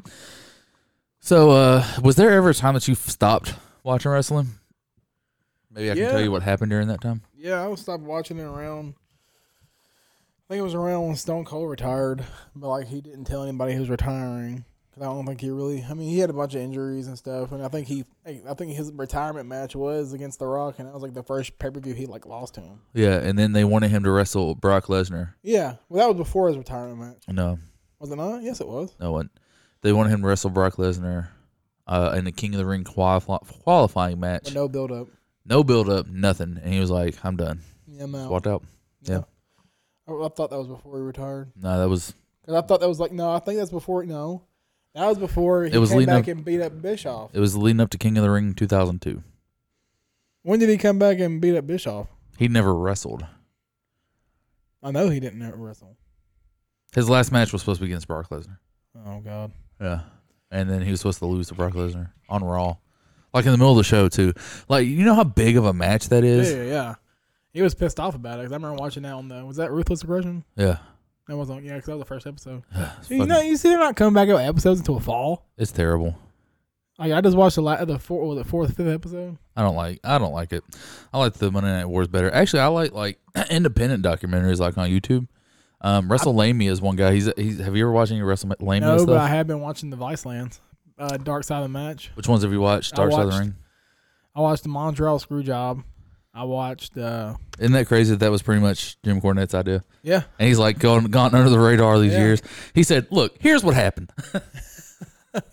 So, 1.21 1.51
uh, 1.51 1.85
was 2.03 2.17
there 2.17 2.31
ever 2.33 2.51
a 2.51 2.55
time 2.55 2.75
that 2.75 2.87
you 2.89 2.95
stopped 2.95 3.55
watching 3.87 4.11
wrestling? 4.11 4.49
Maybe 5.71 5.91
I 5.91 5.95
can 5.95 6.03
Yeah. 6.03 6.11
tell 6.11 6.21
you 6.21 6.31
what 6.33 6.43
happened 6.43 6.71
during 6.71 6.89
that 6.89 7.01
time. 7.01 7.23
Yeah, 7.35 7.67
I 7.67 7.75
stopped 7.77 8.03
watching 8.03 8.39
it 8.39 8.43
around. 8.45 8.95
I 10.49 10.49
think 10.49 10.61
it 10.61 10.63
was 10.63 10.75
around 10.75 11.07
when 11.07 11.17
Stone 11.17 11.45
Cold 11.45 11.71
retired, 11.71 12.25
but 12.55 12.69
like 12.69 12.87
he 12.89 13.01
didn't 13.01 13.25
tell 13.25 13.43
anybody 13.43 13.73
he 13.73 13.81
was 13.81 13.91
retiring. 13.91 14.65
'Cause 14.93 15.03
I 15.03 15.07
don't 15.07 15.27
think 15.27 15.41
he 15.43 15.51
really. 15.51 15.85
I 15.85 15.93
mean, 15.93 16.09
he 16.09 16.21
had 16.21 16.31
a 16.31 16.33
bunch 16.33 16.55
of 16.55 16.63
injuries 16.63 17.07
and 17.07 17.19
stuff, 17.19 17.53
and 17.53 17.63
I 17.63 17.69
think 17.69 17.87
he. 17.87 18.05
I 18.25 18.55
think 18.55 18.73
his 18.73 18.91
retirement 18.93 19.47
match 19.47 19.77
was 19.77 20.15
against 20.15 20.39
The 20.39 20.47
Rock, 20.47 20.79
and 20.79 20.89
that 20.89 20.95
was 20.95 21.03
like 21.03 21.13
the 21.13 21.23
first 21.23 21.59
pay 21.59 21.69
per 21.71 21.81
view 21.81 21.93
he 21.93 22.07
like 22.07 22.25
lost 22.25 22.55
to 22.55 22.63
him. 22.63 22.81
Yeah, 22.95 23.17
and 23.19 23.39
then 23.39 23.53
they 23.53 23.65
wanted 23.65 23.91
him 23.91 24.05
to 24.05 24.11
wrestle 24.11 24.55
Brock 24.55 24.87
Lesnar. 24.87 25.35
Yeah, 25.43 25.77
well, 25.91 26.01
that 26.09 26.17
was 26.17 26.27
before 26.27 26.49
his 26.49 26.57
retirement 26.57 26.99
match, 26.99 27.25
No, 27.29 27.59
was 27.99 28.11
it 28.11 28.17
not? 28.17 28.43
Yes, 28.43 28.61
it 28.63 28.69
was. 28.69 28.95
no 28.99 29.13
one. 29.13 29.29
They 29.83 29.93
wanted 29.93 30.11
him 30.11 30.23
to 30.23 30.29
wrestle 30.29 30.49
Brock 30.51 30.77
Lesnar, 30.77 31.29
uh, 31.87 32.15
in 32.17 32.25
the 32.25 32.33
King 32.33 32.55
of 32.55 32.59
the 32.59 32.67
Ring 32.67 32.85
quali- 32.85 33.21
qualifying 33.63 34.19
match. 34.21 34.45
But 34.45 34.55
no 34.55 34.69
build 34.69 34.93
up. 34.93 35.09
No 35.45 35.63
build 35.63 35.89
up, 35.89 36.09
nothing, 36.09 36.59
and 36.63 36.73
he 36.75 36.81
was 36.81 36.91
like, 36.91 37.17
"I'm 37.25 37.37
done." 37.37 37.61
Yeah, 37.87 38.05
I'm 38.05 38.15
out. 38.15 38.31
Walked 38.31 38.47
out. 38.47 38.63
yeah. 39.03 39.23
I, 40.09 40.13
I 40.13 40.29
thought 40.29 40.51
that 40.51 40.59
was 40.59 40.67
before 40.69 40.97
he 40.97 41.03
retired. 41.03 41.53
No, 41.61 41.79
that 41.79 41.89
was 41.89 42.15
Cause 42.45 42.55
I 42.55 42.61
thought 42.67 42.81
that 42.81 42.89
was 42.89 43.01
like 43.01 43.13
no, 43.13 43.31
I 43.33 43.39
think 43.41 43.59
that's 43.59 43.71
before. 43.71 44.05
No, 44.05 44.43
that 44.95 45.07
was 45.07 45.19
before 45.19 45.65
he 45.65 45.73
It 45.75 45.79
was 45.79 45.91
came 45.91 45.99
leading 46.01 46.15
back 46.15 46.25
up- 46.25 46.29
and 46.29 46.45
beat 46.45 46.61
up 46.61 46.81
Bischoff. 46.83 47.31
it 47.35 47.41
was 47.41 47.57
leading 47.57 47.81
up 47.81 47.91
to 47.91 47.99
King 47.99 48.17
of 48.19 48.25
the 48.25 48.31
Ring 48.31 48.55
2002. 48.55 49.23
When 50.43 50.59
did 50.61 50.69
he 50.69 50.79
come 50.79 50.99
back 50.99 51.19
and 51.19 51.41
beat 51.41 51.57
up 51.57 51.67
Bischoff? 51.67 52.07
He 52.39 52.47
never 52.49 52.75
wrestled. 52.75 53.27
I 54.83 54.91
know 54.93 55.09
he 55.09 55.19
didn't 55.21 55.43
wrestle. 55.61 55.97
His 56.95 57.09
last 57.11 57.33
match 57.33 57.53
was 57.53 57.63
supposed 57.63 57.81
to 57.81 57.85
be 57.87 57.91
against 57.91 58.07
Brock 58.07 58.29
Lesnar. 58.31 58.59
Oh 59.05 59.21
God. 59.21 59.51
Yeah. 59.81 60.01
And 60.51 60.71
then 60.71 60.83
he 60.83 60.91
was 60.91 61.01
supposed 61.01 61.19
to 61.21 61.27
lose 61.27 61.49
to 61.49 61.55
Brock 61.55 61.75
Lesnar 61.75 62.11
on 62.29 62.45
Raw. 62.45 62.77
Like 63.35 63.45
in 63.45 63.53
the 63.53 63.59
middle 63.59 63.73
of 63.73 63.77
the 63.79 63.85
show 63.85 64.09
too. 64.09 64.33
Like 64.69 64.87
you 64.87 65.05
know 65.05 65.15
how 65.15 65.25
big 65.25 65.57
of 65.57 65.65
a 65.65 65.73
match 65.73 66.09
that 66.09 66.25
is? 66.25 66.53
Yeah, 66.53 66.63
yeah. 66.65 66.95
He 67.53 67.63
was 67.63 67.75
pissed 67.75 67.99
off 68.01 68.15
about 68.15 68.39
it. 68.39 68.45
'cause 68.45 68.53
I 68.53 68.57
remember 68.57 68.77
watching 68.77 69.03
that 69.05 69.13
on 69.15 69.29
the. 69.29 69.45
Was 69.45 69.57
that 69.57 69.71
Ruthless 69.73 70.03
Aggression? 70.03 70.45
Yeah. 70.57 70.79
That 71.29 71.37
was 71.37 71.51
on. 71.51 71.65
Yeah, 71.65 71.75
because 71.75 71.87
that 71.87 71.93
was 71.97 72.01
the 72.03 72.07
first 72.07 72.27
episode. 72.27 72.63
You 72.75 72.85
fucking- 73.19 73.27
know, 73.29 73.41
you 73.41 73.57
see, 73.57 73.69
they're 73.69 73.79
not 73.79 73.97
coming 73.97 74.15
back 74.15 74.29
out 74.29 74.37
with 74.37 74.47
episodes 74.47 74.81
until 74.81 75.01
fall. 75.01 75.47
it's 75.59 75.73
terrible. 75.73 76.17
Like 76.99 77.13
I 77.13 77.21
just 77.21 77.37
watched 77.37 77.57
the 77.57 77.63
la- 77.63 77.85
the 77.85 77.99
four, 77.99 78.27
was 78.27 78.39
it 78.39 78.47
fourth, 78.47 78.75
fifth 78.77 78.87
episode. 78.89 79.37
I 79.55 79.63
don't 79.63 79.77
like 79.77 80.01
I 80.05 80.19
don't 80.19 80.33
like 80.33 80.53
it. 80.55 80.65
I 81.13 81.19
like 81.19 81.35
the 81.35 81.51
Monday 81.51 81.71
Night 81.73 81.85
Wars 81.87 82.09
better. 82.09 82.33
Actually 82.33 82.61
I 82.61 82.69
like 82.69 82.93
like 82.93 83.19
independent 83.51 84.03
documentaries 84.05 84.61
like 84.61 84.79
on 84.79 84.89
YouTube. 84.89 85.27
Um 85.87 86.09
WrestleLamia 86.09 86.69
is 86.71 86.81
one 86.81 86.97
guy. 86.97 87.13
He's 87.15 87.31
he's 87.37 87.59
have 87.61 87.77
you 87.77 87.85
ever 87.85 87.93
watched 87.93 88.11
any 88.11 88.21
WrestleLamia 88.23 88.81
No, 88.81 88.97
stuff? 88.99 89.07
but 89.07 89.19
I 89.19 89.29
have 89.29 89.47
been 89.47 89.61
watching 89.61 89.91
the 89.91 89.97
Vicelands, 89.97 90.61
uh, 90.99 91.17
Dark 91.17 91.45
Side 91.45 91.59
of 91.59 91.63
the 91.63 91.69
Match. 91.69 92.11
Which 92.15 92.27
ones 92.27 92.43
have 92.43 92.51
you 92.53 92.61
watched? 92.61 92.95
Dark 92.95 93.13
Side 93.13 93.27
of 93.27 93.33
the 93.33 93.39
Ring? 93.39 93.55
I 94.35 94.41
watched 94.41 94.65
the 94.65 94.69
Montreal 94.69 95.19
Screwjob. 95.21 95.85
I 96.35 96.43
watched. 96.45 96.99
uh 96.99 97.35
Isn't 97.61 97.73
that 97.73 97.87
crazy 97.87 98.11
that 98.11 98.19
that 98.21 98.31
was 98.33 98.43
pretty 98.43 98.61
much 98.61 99.01
Jim 99.05 99.21
Cornette's 99.21 99.55
idea? 99.55 99.85
Yeah, 100.03 100.23
And 100.39 100.49
he's 100.49 100.59
like 100.59 100.79
gone 100.81 101.05
gone 101.05 101.35
under 101.35 101.51
the 101.51 101.59
radar 101.59 101.99
these 102.01 102.13
Yeah. 102.15 102.19
years. 102.19 102.43
He 102.75 102.83
said, 102.83 103.07
Look, 103.11 103.37
here's 103.41 103.63
what 103.65 103.75
happened. 103.75 104.11
what 105.33 105.53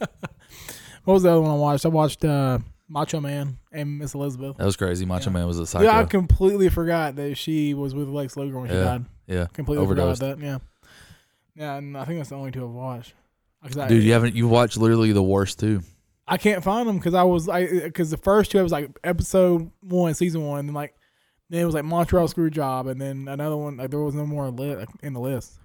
was 1.06 1.24
the 1.24 1.30
other 1.32 1.42
one 1.42 1.52
I 1.52 1.56
watched? 1.56 1.86
I 1.86 1.90
watched 1.90 2.26
uh 2.26 2.60
Macho 2.90 3.20
Man 3.22 3.58
and 3.72 3.98
Miss 4.00 4.14
Elizabeth. 4.14 4.58
That 4.58 4.66
was 4.66 4.76
crazy. 4.76 5.06
Macho 5.06 5.30
Yeah. 5.30 5.34
Man 5.34 5.48
was 5.48 5.60
a 5.60 5.66
psycho. 5.66 5.86
Yeah, 5.86 6.00
I 6.00 6.04
completely 6.06 6.70
forgot 6.70 7.16
that 7.16 7.38
she 7.38 7.74
was 7.74 7.94
with 7.96 8.08
Lex 8.10 8.36
Luger 8.36 8.60
when 8.60 8.70
she 8.70 8.76
died. 8.76 9.06
Yeah. 9.28 9.48
Completely 9.54 9.84
Overdosed. 9.84 10.20
forgot 10.22 10.40
that. 10.40 10.46
Yeah, 10.46 10.58
yeah, 11.56 11.76
and 11.76 11.98
I 11.98 12.06
think 12.06 12.20
that's 12.20 12.30
the 12.30 12.36
only 12.36 12.52
two 12.52 12.64
I've 12.66 12.72
watched. 12.72 13.14
'Cause 13.64 13.78
I, 13.78 13.88
Dude, 13.88 14.04
you 14.04 14.12
haven't 14.12 14.36
you 14.36 14.48
watched 14.50 14.76
literally 14.78 15.14
the 15.14 15.24
worst 15.24 15.60
too. 15.60 15.82
I 16.28 16.38
can't 16.38 16.64
find 16.64 16.88
them 16.88 16.98
because 16.98 17.14
I 17.14 17.24
was 17.24 17.48
I 17.48 17.66
because 17.84 18.10
the 18.12 18.18
first 18.18 18.52
two 18.52 18.60
I 18.60 18.62
was 18.64 18.72
like 18.74 18.92
episode 19.04 19.72
one, 19.82 20.14
season 20.14 20.46
one, 20.46 20.60
and 20.60 20.70
then 20.70 20.74
like 20.76 20.94
then 21.50 21.62
it 21.62 21.66
was 21.66 21.74
like 21.76 21.86
Montreal 21.86 22.28
Screwjob, 22.28 22.90
and 22.92 23.00
then 23.00 23.28
another 23.30 23.56
one 23.58 23.78
like 23.78 23.90
there 23.90 24.00
was 24.02 24.16
no 24.16 24.26
more 24.26 24.50
li- 24.52 24.86
in 25.02 25.14
the 25.14 25.20
list. 25.22 25.60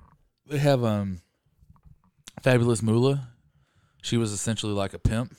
They 0.47 0.59
have 0.59 0.85
um 0.85 1.21
Fabulous 2.43 2.83
Moolah. 2.83 3.29
She 4.03 4.17
was 4.17 4.33
essentially 4.33 4.73
like 4.73 4.95
a 4.95 4.99
pimp, 4.99 5.35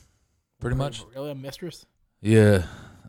pretty 0.60 0.76
much. 0.76 1.04
really 1.16 1.32
a 1.32 1.36
mistress. 1.36 1.86
Yeah. 2.22 2.64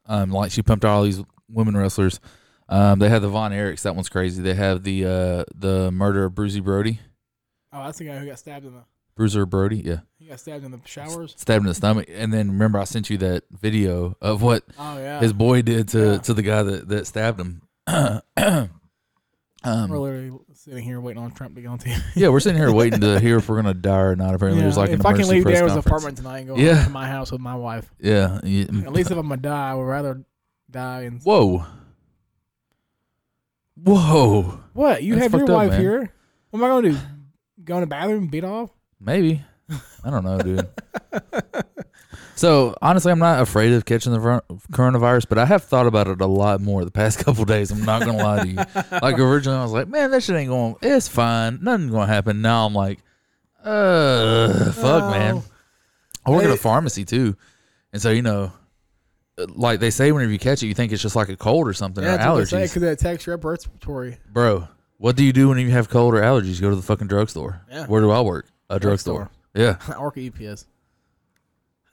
Um 0.07 0.31
like 0.31 0.53
she 0.53 0.63
pumped 0.63 0.85
all 0.85 1.03
these 1.03 1.23
women 1.49 1.77
wrestlers. 1.77 2.21
Um 2.71 2.99
they 3.01 3.09
have 3.09 3.23
the 3.23 3.29
Von 3.29 3.53
Erichs, 3.53 3.83
that 3.83 3.95
one's 3.95 4.09
crazy. 4.09 4.43
They 4.43 4.55
have 4.55 4.83
the 4.85 5.05
uh 5.05 5.45
the 5.55 5.91
murder 5.91 6.25
of 6.25 6.35
Bruiser 6.35 6.63
Brody. 6.63 7.01
Oh, 7.73 7.85
that's 7.85 7.99
the 7.99 8.05
guy 8.07 8.19
who 8.19 8.27
got 8.27 8.39
stabbed 8.39 8.65
in 8.65 8.73
the 8.73 8.85
Bruiser 9.17 9.45
Brody, 9.45 9.79
yeah. 9.85 9.99
he 10.19 10.27
got 10.27 10.41
stabbed 10.41 10.65
in 10.65 10.71
the 10.71 10.81
showers. 10.87 11.35
Stabbed 11.37 11.65
in 11.65 11.69
the 11.69 11.75
stomach. 11.75 12.09
And 12.11 12.33
then 12.33 12.49
remember 12.49 12.79
I 12.79 12.85
sent 12.85 13.11
you 13.11 13.19
that 13.19 13.45
video 13.51 14.17
of 14.21 14.41
what 14.41 14.65
Oh 14.79 14.97
yeah, 14.99 15.21
his 15.21 15.33
boy 15.35 15.61
did 15.63 15.89
to 15.89 16.13
Yeah. 16.13 16.19
to 16.19 16.33
the 16.35 16.43
guy 16.43 16.63
that, 16.63 16.89
that 16.89 17.07
stabbed 17.07 17.39
him. 17.41 17.63
um 17.87 18.71
we're 19.91 19.99
literally 19.99 20.39
sitting 20.55 20.83
here 20.83 21.01
waiting 21.01 21.23
on 21.23 21.33
Trump 21.33 21.55
to 21.57 21.61
get 21.61 21.69
on 21.69 21.79
TV. 21.79 22.01
Yeah, 22.15 22.29
we're 22.29 22.41
sitting 22.41 22.59
here 22.59 22.73
waiting 22.73 23.01
to 23.01 23.21
hear 23.27 23.39
if 23.39 23.49
we're 23.49 23.57
gonna 23.57 23.75
die 23.75 23.99
or 24.01 24.17
not. 24.17 24.35
Apparently, 24.35 24.63
there's 24.63 24.77
like 24.79 24.91
an 24.91 25.01
if 25.01 25.07
I 25.07 25.13
can 25.13 25.29
leave 25.29 25.45
Daryl's 25.45 25.77
apartment 25.77 26.17
tonight 26.17 26.39
and 26.41 26.49
go 26.49 26.57
Yeah. 26.57 26.85
to 26.85 26.91
my 26.91 27.07
house 27.09 27.31
with 27.33 27.41
my 27.41 27.57
wife, 27.57 27.91
Yeah. 28.01 28.41
yeah. 28.43 28.63
at 28.87 28.93
least 28.93 29.11
if 29.11 29.19
I'm 29.19 29.29
gonna 29.29 29.41
die, 29.43 29.73
I 29.73 29.75
would 29.75 29.83
rather 29.83 30.23
die. 30.71 31.03
And 31.03 31.21
Whoa. 31.23 31.67
Whoa. 33.85 34.61
what 34.73 35.03
you 35.03 35.15
That's 35.15 35.25
have 35.25 35.33
your 35.33 35.41
fucked 35.41 35.51
up, 35.51 35.57
wife 35.57 35.71
man. 35.71 35.81
here? 35.81 36.13
What 36.51 36.59
am 36.61 36.65
I 36.65 36.69
gonna 36.69 36.91
do? 36.93 36.99
Go 37.65 37.75
in 37.77 37.81
the 37.83 37.87
bathroom, 37.87 38.23
and 38.23 38.31
beat 38.31 38.45
off? 38.45 38.71
Maybe. 39.01 39.43
I 40.05 40.11
don't 40.11 40.25
know, 40.25 40.39
dude. 40.39 40.69
so 42.35 42.75
honestly, 42.83 43.13
I'm 43.13 43.19
not 43.19 43.41
afraid 43.43 43.73
of 43.73 43.85
catching 43.85 44.13
the 44.13 44.19
coronavirus, 44.73 45.27
but 45.29 45.39
I 45.39 45.47
have 45.47 45.65
thought 45.65 45.87
about 45.87 46.09
it 46.09 46.21
a 46.21 46.27
lot 46.27 46.61
more 46.61 46.85
the 46.85 46.91
past 46.91 47.19
couple 47.25 47.45
days. 47.45 47.71
I'm 47.71 47.85
not 47.85 48.01
gonna 48.05 48.19
lie 48.23 48.43
to 48.45 48.49
you. 48.49 48.57
Like 49.01 49.19
originally, 49.19 49.59
I 49.59 49.63
was 49.63 49.73
like, 49.73 49.89
man, 49.89 50.11
that 50.11 50.23
shit 50.23 50.37
ain't 50.37 50.49
going. 50.49 50.77
It's 50.83 51.09
fine. 51.09 51.59
Nothing's 51.63 51.93
gonna 51.93 52.07
happen. 52.13 52.43
Now 52.43 52.67
I'm 52.67 52.75
like, 52.75 52.99
uh, 53.63 54.73
fuck, 54.73 55.11
man. 55.11 55.37
Oh. 55.37 55.45
I 56.27 56.31
work 56.31 56.43
at 56.45 56.49
Hey. 56.49 56.55
a 56.55 56.59
pharmacy 56.59 57.05
too, 57.05 57.37
and 57.93 58.01
so 58.03 58.11
you 58.11 58.23
know, 58.23 58.53
like 59.49 59.81
they 59.81 59.91
say 59.91 60.13
whenever 60.13 60.33
you 60.33 60.39
catch 60.39 60.63
it, 60.63 60.67
you 60.67 60.75
think 60.75 60.93
it's 60.93 61.03
just 61.03 61.17
like 61.17 61.29
a 61.29 61.37
cold 61.37 61.67
or 61.69 61.73
something 61.73 62.03
Yeah, 62.05 62.15
or 62.15 62.17
that's 62.19 62.29
what 62.53 62.59
they 62.59 62.65
allergies. 62.67 62.69
because 62.75 62.83
it 62.83 62.93
attacks 62.93 63.27
your 63.27 63.35
upper 63.35 63.51
respiratory. 63.51 64.19
Bro, 64.33 64.69
what 64.99 65.17
do 65.17 65.25
you 65.25 65.33
do 65.33 65.49
when 65.49 65.59
you 65.59 65.71
have 65.71 65.89
cold 65.89 66.15
or 66.15 66.21
allergies? 66.21 66.61
Go 66.61 66.71
to 66.71 66.77
the 66.77 66.83
fucking 66.83 67.07
drugstore. 67.09 67.63
Yeah. 67.71 67.87
Where 67.87 68.01
do 68.01 68.11
I 68.11 68.21
work? 68.21 68.47
A 68.69 68.79
drugstore. 68.79 69.31
Yeah. 69.55 69.77
or 69.99 70.13
EPS. 70.13 70.67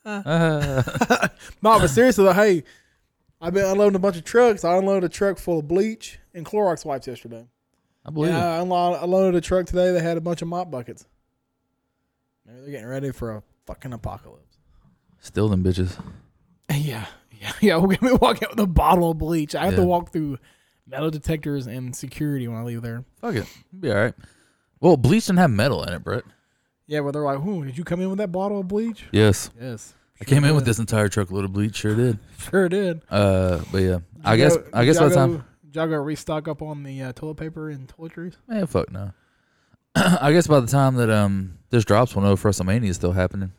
Uh, 0.06 0.82
No, 1.62 1.80
but 1.80 1.88
seriously, 1.90 2.24
though, 2.24 2.34
hey, 2.34 2.64
I've 3.42 3.54
been 3.54 3.66
unloading 3.66 3.96
a 3.96 4.00
bunch 4.00 4.18
of 4.18 4.24
trucks. 4.24 4.64
I 4.64 4.76
unloaded 4.78 5.04
a 5.04 5.10
truck 5.10 5.38
full 5.38 5.60
of 5.60 5.68
bleach 5.68 6.20
and 6.34 6.46
Clorox 6.46 6.86
wipes 6.86 7.08
yesterday. 7.08 7.46
I 8.06 8.10
believe 8.10 8.32
Yeah. 8.32 8.60
I 8.62 8.64
unlo- 8.64 9.04
unloaded 9.04 9.36
a 9.36 9.42
truck 9.42 9.66
today 9.66 9.92
that 9.92 10.02
had 10.02 10.18
a 10.18 10.22
bunch 10.22 10.42
of 10.42 10.48
mop 10.48 10.72
buckets. 10.72 11.06
Maybe 12.46 12.62
they're 12.62 12.72
getting 12.72 12.88
ready 12.88 13.12
for 13.12 13.32
a 13.36 13.44
fucking 13.66 13.92
apocalypse. 13.94 14.58
Still 15.20 15.50
them 15.50 15.64
bitches. 15.64 15.98
Yeah, 16.70 17.06
yeah, 17.62 17.80
get 17.90 18.02
me 18.02 18.14
walk 18.14 18.42
out 18.44 18.52
with 18.52 18.60
a 18.60 18.68
bottle 18.68 19.12
of 19.12 19.18
bleach. 19.18 19.56
I 19.56 19.66
have 19.66 19.74
Yeah. 19.74 19.80
to 19.82 19.86
walk 19.86 20.12
through 20.12 20.38
metal 20.86 21.10
detectors 21.10 21.68
and 21.68 21.96
security 21.96 22.48
when 22.48 22.58
I 22.58 22.64
leave 22.64 22.82
there. 22.82 23.04
Fuck 23.22 23.36
it. 23.36 23.46
Be 23.78 23.92
all 23.92 23.98
right. 23.98 24.14
Well, 24.80 24.98
bleach 24.98 25.26
didn't 25.28 25.40
have 25.40 25.52
metal 25.52 25.84
in 25.84 25.94
it, 25.94 26.04
Brett. 26.04 26.24
Yeah, 26.86 27.02
but 27.02 27.12
they're 27.12 27.24
like, 27.24 27.40
"Who 27.40 27.66
did 27.66 27.78
you 27.78 27.84
come 27.84 28.00
in 28.02 28.10
with 28.10 28.20
that 28.20 28.32
bottle 28.32 28.60
of 28.60 28.68
bleach?" 28.68 29.06
Yes. 29.12 29.50
Yes, 29.60 29.94
I 30.22 30.26
came 30.26 30.44
in 30.46 30.56
with 30.56 30.66
this 30.66 30.80
entire 30.80 31.10
truckload 31.10 31.46
of 31.46 31.54
bleach. 31.54 31.76
Sure 31.76 31.96
did. 31.96 32.20
Sure 32.50 32.70
did. 32.70 33.02
Uh, 33.10 33.60
but 33.72 33.80
yeah, 33.80 34.00
I 34.24 34.38
guess 34.38 34.56
I 34.74 34.86
guess 34.86 34.96
did 34.98 35.04
by 35.04 35.10
the 35.10 35.16
time, 35.16 35.44
y'all 35.74 35.88
restock 35.88 36.48
up 36.48 36.62
on 36.62 36.84
the 36.84 37.02
uh, 37.02 37.12
toilet 37.14 37.36
paper 37.36 37.70
and 37.70 37.88
toiletries? 37.88 38.36
man, 38.48 38.66
fuck 38.68 38.92
no. 38.92 39.12
I 39.96 40.32
guess 40.32 40.48
by 40.48 40.60
the 40.60 40.68
time 40.68 40.96
that 40.96 41.10
um 41.10 41.58
this 41.72 41.84
drops, 41.84 42.16
we'll 42.16 42.24
know 42.24 42.34
if 42.34 42.44
WrestleMania 42.44 42.88
is 42.90 42.96
still 42.96 43.12
happening. 43.12 43.52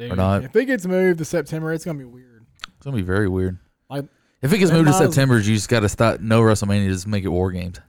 Or 0.00 0.14
not. 0.14 0.44
If 0.44 0.54
it 0.54 0.66
gets 0.66 0.86
moved 0.86 1.18
to 1.18 1.24
September, 1.24 1.72
it's 1.72 1.84
gonna 1.84 1.98
be 1.98 2.04
weird. 2.04 2.37
It's 2.78 2.84
gonna 2.84 2.96
be 2.96 3.02
very 3.02 3.28
weird. 3.28 3.58
Like, 3.90 4.06
if 4.40 4.52
it 4.52 4.58
gets 4.58 4.70
moved 4.72 4.86
to 4.86 4.92
might 4.92 5.02
as- 5.02 5.12
September, 5.12 5.36
you 5.38 5.54
just 5.54 5.68
got 5.68 5.80
to 5.80 5.88
stop. 5.88 6.20
No 6.20 6.40
WrestleMania, 6.40 6.88
just 6.88 7.06
make 7.06 7.24
it 7.24 7.28
War 7.28 7.50
Games. 7.50 7.80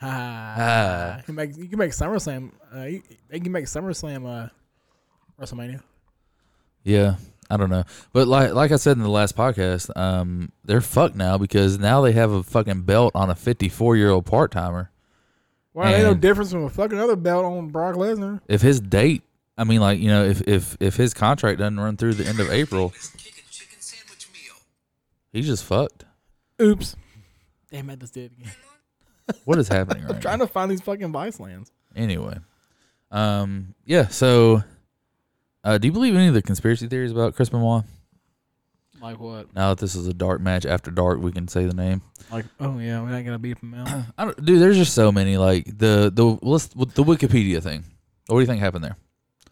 Ah, 0.00 1.16
you 1.18 1.22
can 1.24 1.34
make 1.34 1.56
you 1.56 1.66
can 1.68 1.78
make 1.78 1.92
SummerSlam. 1.92 2.50
Uh, 2.74 2.82
you, 2.82 3.02
you 3.32 3.40
can 3.40 3.52
make 3.52 3.64
SummerSlam 3.64 4.26
uh, 4.26 4.48
WrestleMania. 5.40 5.80
Yeah, 6.82 7.16
I 7.50 7.56
don't 7.56 7.70
know, 7.70 7.84
but 8.12 8.28
like 8.28 8.52
like 8.52 8.70
I 8.70 8.76
said 8.76 8.96
in 8.96 9.02
the 9.02 9.08
last 9.08 9.36
podcast, 9.36 9.90
um, 9.96 10.52
they're 10.64 10.80
fucked 10.82 11.16
now 11.16 11.38
because 11.38 11.78
now 11.78 12.02
they 12.02 12.12
have 12.12 12.30
a 12.30 12.42
fucking 12.42 12.82
belt 12.82 13.12
on 13.14 13.30
a 13.30 13.34
54 13.34 13.96
year 13.96 14.10
old 14.10 14.26
part 14.26 14.50
timer. 14.50 14.90
Well, 15.72 15.88
ain't 15.92 16.02
no 16.04 16.12
And- 16.12 16.20
difference 16.20 16.52
from 16.52 16.64
a 16.64 16.70
fucking 16.70 16.98
other 16.98 17.16
belt 17.16 17.44
on 17.44 17.68
Brock 17.68 17.96
Lesnar. 17.96 18.40
If 18.46 18.60
his 18.60 18.80
date, 18.80 19.22
I 19.56 19.64
mean, 19.64 19.80
like 19.80 19.98
you 20.00 20.08
know, 20.08 20.24
if 20.24 20.42
if 20.46 20.76
if 20.80 20.96
his 20.96 21.14
contract 21.14 21.58
doesn't 21.60 21.80
run 21.80 21.96
through 21.96 22.14
the 22.14 22.26
end 22.26 22.40
of 22.40 22.50
April, 22.50 22.92
he's 25.34 25.46
just 25.46 25.64
fucked. 25.64 26.04
Oops. 26.62 26.96
Damn 27.70 27.90
it, 27.90 28.00
this 28.00 28.10
did 28.10 28.32
it 28.32 28.38
again. 28.40 28.52
What 29.46 29.58
is 29.58 29.68
happening 29.68 30.04
I'm 30.06 30.20
trying 30.20 30.38
now? 30.38 30.44
to 30.44 30.52
find 30.52 30.70
these 30.70 30.82
fucking 30.82 31.10
Vicelands. 31.10 31.72
Anyway, 31.96 32.36
um, 33.10 33.74
yeah. 33.86 34.08
So, 34.08 34.62
uh, 35.64 35.78
do 35.78 35.88
you 35.88 35.92
believe 35.92 36.14
any 36.14 36.26
of 36.28 36.34
the 36.34 36.42
conspiracy 36.42 36.88
theories 36.88 37.10
about 37.10 37.34
Chris 37.34 37.48
Benoit? 37.48 37.84
Like 39.00 39.18
what? 39.18 39.54
Now 39.54 39.70
that 39.70 39.78
this 39.78 39.94
is 39.94 40.06
a 40.06 40.12
dark 40.12 40.42
match 40.42 40.66
after 40.66 40.90
dark, 40.90 41.20
we 41.20 41.32
can 41.32 41.48
say 41.48 41.64
the 41.64 41.72
name. 41.72 42.02
Like 42.30 42.44
oh 42.60 42.78
yeah, 42.78 43.00
we're 43.00 43.08
not 43.10 43.24
gonna 43.24 43.38
beat 43.38 43.58
him 43.58 43.72
out. 43.72 43.88
I 44.18 44.24
don't, 44.26 44.44
dude, 44.44 44.60
there's 44.60 44.76
just 44.76 44.94
so 44.94 45.10
many. 45.10 45.38
Like 45.38 45.64
the 45.66 46.10
the 46.14 46.38
let's 46.42 46.66
the 46.66 47.02
Wikipedia 47.02 47.62
thing. 47.62 47.84
What 48.26 48.36
do 48.36 48.40
you 48.40 48.46
think 48.46 48.60
happened 48.60 48.84
there? 48.84 48.96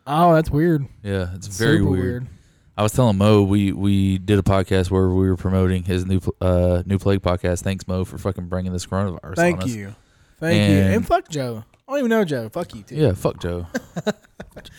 oh, 0.06 0.34
that's 0.34 0.50
weird. 0.50 0.86
Yeah, 1.02 1.28
it's 1.34 1.46
very 1.46 1.78
Super 1.78 1.90
weird. 1.90 2.26
I 2.76 2.82
was 2.82 2.92
telling 2.92 3.18
Mo 3.18 3.42
we 3.42 3.72
we 3.72 4.18
did 4.18 4.38
a 4.38 4.42
podcast 4.42 4.90
where 4.90 5.08
we 5.08 5.28
were 5.28 5.36
promoting 5.36 5.82
his 5.84 6.06
new 6.06 6.20
uh 6.40 6.82
new 6.86 6.98
plague 6.98 7.20
podcast. 7.22 7.62
Thanks 7.62 7.86
Mo 7.86 8.04
for 8.04 8.18
fucking 8.18 8.46
bringing 8.48 8.72
this 8.72 8.86
coronavirus. 8.86 9.36
Thank 9.36 9.58
on 9.58 9.62
us. 9.64 9.68
Thank 9.68 9.76
you, 9.78 9.94
thank 10.38 10.56
you, 10.70 10.76
And- 10.78 10.94
and 10.94 11.06
fuck 11.06 11.28
Joe. 11.28 11.64
I 11.86 11.92
don't 11.92 11.98
even 11.98 12.10
know 12.10 12.24
Joe. 12.24 12.48
Fuck 12.48 12.74
you 12.74 12.82
too. 12.82 12.94
Yeah, 12.94 13.12
fuck 13.12 13.40
Joe. 13.40 13.66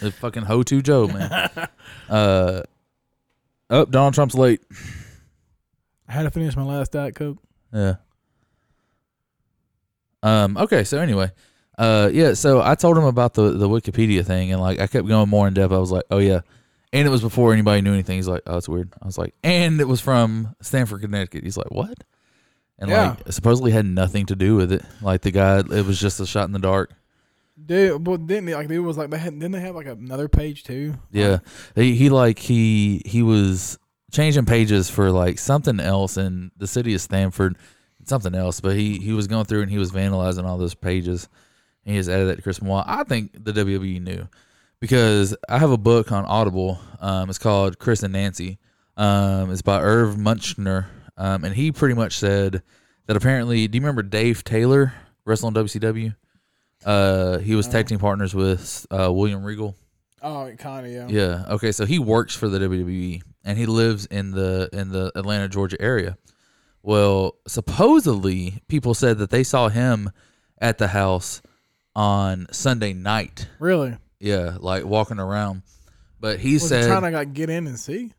the 0.02 0.12
fucking 0.12 0.44
ho 0.44 0.64
to 0.64 0.82
Joe 0.82 1.08
man. 1.08 1.50
Uh, 2.10 2.62
oh 3.70 3.86
Donald 3.86 4.16
Trump's 4.16 4.34
late. 4.36 4.62
I 6.08 6.14
had 6.14 6.24
to 6.24 6.32
finish 6.32 6.56
my 6.56 6.64
last 6.64 6.92
diet 6.92 7.14
coke. 7.16 7.38
Yeah. 7.72 7.96
Um. 10.24 10.58
Okay. 10.58 10.84
So 10.84 10.98
anyway, 11.00 11.32
uh, 11.78 12.10
yeah. 12.12 12.34
So 12.34 12.62
I 12.62 12.76
told 12.76 12.98
him 12.98 13.04
about 13.04 13.34
the 13.36 13.52
the 13.52 13.68
Wikipedia 13.70 14.26
thing, 14.26 14.52
and 14.52 14.62
like 14.62 14.80
I 14.80 14.88
kept 14.88 15.08
going 15.08 15.30
more 15.30 15.48
in 15.48 15.54
depth. 15.54 15.74
I 15.74 15.78
was 15.78 15.92
like, 15.92 16.06
oh 16.10 16.20
yeah, 16.20 16.42
and 16.94 17.06
it 17.08 17.12
was 17.12 17.22
before 17.22 17.52
anybody 17.52 17.82
knew 17.82 17.92
anything. 17.92 18.16
He's 18.18 18.28
like, 18.28 18.44
oh, 18.48 18.58
it's 18.58 18.70
weird. 18.70 18.94
I 19.02 19.06
was 19.06 19.18
like, 19.18 19.34
and 19.44 19.82
it 19.82 19.88
was 19.88 20.00
from 20.00 20.56
Stamford, 20.62 21.02
Connecticut. 21.02 21.44
He's 21.44 21.58
like, 21.58 21.72
what? 21.72 21.94
And 22.80 22.90
Yeah. 22.90 23.10
like 23.26 23.32
supposedly 23.32 23.72
had 23.72 23.86
nothing 23.86 24.26
to 24.28 24.36
do 24.36 24.56
with 24.56 24.72
it. 24.72 24.84
Like 25.02 25.22
the 25.22 25.32
guy, 25.32 25.60
it 25.60 25.86
was 25.86 26.00
just 26.00 26.20
a 26.20 26.26
shot 26.26 26.46
in 26.46 26.54
the 26.54 26.60
dark. 26.60 26.92
Dude, 27.66 28.04
but 28.04 28.26
didn't 28.26 28.46
they, 28.46 28.56
like 28.56 28.70
it 28.70 28.80
was 28.80 28.98
like 28.98 29.10
they 29.10 29.18
had 29.18 29.34
didn't 29.40 29.52
they 29.52 29.60
have 29.60 29.76
like 29.76 29.86
another 29.88 30.28
page 30.28 30.64
too? 30.64 30.96
Yeah. 31.12 31.40
He 31.76 31.96
he 31.96 32.10
like 32.10 32.40
he 32.40 33.02
he 33.06 33.22
was 33.22 33.78
changing 34.12 34.46
pages 34.46 34.90
for 34.90 35.12
like 35.12 35.38
something 35.40 35.80
else 35.80 36.18
in 36.18 36.52
the 36.58 36.68
city 36.68 36.94
of 36.96 37.02
Stamford, 37.02 37.58
something 38.06 38.34
else. 38.34 38.60
But 38.60 38.76
he 38.76 38.98
he 39.00 39.14
was 39.14 39.28
going 39.28 39.46
through 39.46 39.62
and 39.62 39.72
he 39.72 39.78
was 39.78 39.92
vandalizing 39.92 40.46
all 40.46 40.58
those 40.58 40.74
pages. 40.76 41.30
And 41.86 41.94
he 41.96 42.00
just 42.00 42.10
added 42.10 42.26
that 42.30 42.36
to 42.38 42.42
Chris 42.42 42.60
Benoit. 42.60 42.86
I 42.88 43.04
think 43.04 43.32
the 43.44 43.52
WWE 43.54 44.02
knew 44.02 44.28
because 44.84 45.34
I 45.48 45.60
have 45.60 45.72
a 45.72 45.78
book 45.78 46.12
on 46.12 46.26
Audible. 46.26 46.78
Um, 47.00 47.30
it's 47.30 47.40
called 47.40 47.80
Chris 47.80 48.04
and 48.04 48.12
Nancy. 48.12 48.60
Um, 48.98 49.50
it's 49.50 49.62
by 49.62 49.80
Irv 49.80 50.18
Muchnick. 50.18 50.86
Um, 51.16 51.46
and 51.46 51.56
he 51.56 51.72
pretty 51.72 51.96
much 51.96 52.18
said 52.18 52.62
that 53.06 53.16
apparently, 53.16 53.66
do 53.70 53.78
you 53.78 53.82
remember 53.82 54.04
Dave 54.04 54.44
Taylor 54.44 54.94
wrestling 55.24 55.54
WCW? 55.54 56.14
Uh, 56.86 57.38
he 57.38 57.56
was 57.56 57.66
tag 57.70 57.88
team 57.88 57.98
partners 57.98 58.36
with 58.36 58.86
uh, 58.92 59.10
William 59.10 59.46
Regal. 59.46 59.74
Oh, 60.22 60.52
kind 60.58 60.86
of 60.86 60.92
yeah. 60.92 61.08
Yeah. 61.08 61.46
Okay. 61.54 61.72
So 61.72 61.86
he 61.86 61.98
works 61.98 62.36
for 62.36 62.50
the 62.50 62.60
WWE 62.60 63.22
and 63.46 63.58
he 63.58 63.66
lives 63.66 64.06
in 64.08 64.32
the 64.32 64.68
in 64.74 64.90
the 64.90 65.14
Atlanta, 65.16 65.48
Georgia 65.48 65.82
area. 65.82 66.18
Well, 66.82 67.38
supposedly 67.48 68.62
people 68.68 68.96
said 68.96 69.18
that 69.20 69.30
they 69.30 69.46
saw 69.46 69.70
him 69.70 70.12
at 70.60 70.78
the 70.78 70.90
house 70.90 71.42
on 71.96 72.48
Sunday 72.52 72.92
night. 72.92 73.48
Really? 73.60 73.96
Yeah, 74.24 74.56
like 74.60 74.86
walking 74.86 75.20
around. 75.20 75.64
But 76.20 76.40
he 76.40 76.54
Was 76.54 76.62
he 76.64 76.68
said, 76.70 76.88
trying 76.88 77.02
to 77.12 77.18
like 77.18 77.34
get 77.34 77.50
in 77.50 77.68
and 77.68 77.78
see? 77.78 78.14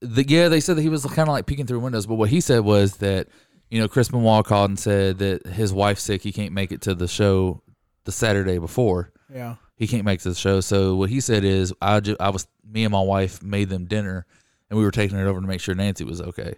the, 0.00 0.22
yeah, 0.28 0.48
they 0.48 0.60
said 0.60 0.76
that 0.76 0.82
he 0.82 0.90
was 0.90 1.04
kind 1.06 1.28
of 1.28 1.32
like 1.32 1.46
peeking 1.46 1.66
through 1.66 1.80
windows. 1.80 2.04
But 2.06 2.16
what 2.16 2.28
he 2.28 2.40
said 2.42 2.60
was 2.60 2.98
that 2.98 3.28
you 3.70 3.80
know 3.80 3.88
Chris 3.88 4.08
Benoit 4.10 4.44
called 4.44 4.68
and 4.70 4.78
said 4.78 5.18
that 5.20 5.46
his 5.46 5.72
wife's 5.72 6.02
sick, 6.02 6.22
he 6.22 6.30
can't 6.32 6.52
make 6.52 6.72
it 6.72 6.82
to 6.82 6.94
the 6.94 7.08
show 7.08 7.62
the 8.04 8.12
Saturday 8.12 8.58
before 8.58 9.12
Yeah. 9.32 9.54
he 9.76 9.86
can't 9.86 10.04
make 10.04 10.20
the 10.20 10.34
show. 10.34 10.60
So 10.60 10.96
what 10.96 11.08
he 11.10 11.20
said 11.20 11.42
is, 11.44 11.72
I 11.80 12.00
ju- 12.00 12.16
I 12.20 12.28
was 12.30 12.46
me 12.70 12.84
and 12.84 12.92
my 12.92 13.00
wife 13.02 13.42
made 13.42 13.70
them 13.70 13.86
dinner, 13.86 14.26
and 14.68 14.78
we 14.78 14.84
were 14.84 14.90
taking 14.90 15.16
it 15.18 15.24
over 15.24 15.40
to 15.40 15.46
make 15.46 15.60
sure 15.62 15.74
Nancy 15.74 16.04
was 16.04 16.20
okay. 16.20 16.54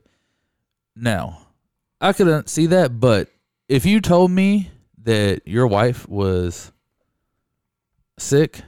Now, 0.96 1.46
I 2.00 2.12
couldn't 2.12 2.48
see 2.48 2.66
that, 2.66 2.98
but 2.98 3.28
if 3.68 3.86
you 3.86 4.00
told 4.00 4.30
me 4.32 4.70
that 5.04 5.46
your 5.46 5.66
wife 5.68 6.08
was 6.08 6.72
sick, 8.18 8.62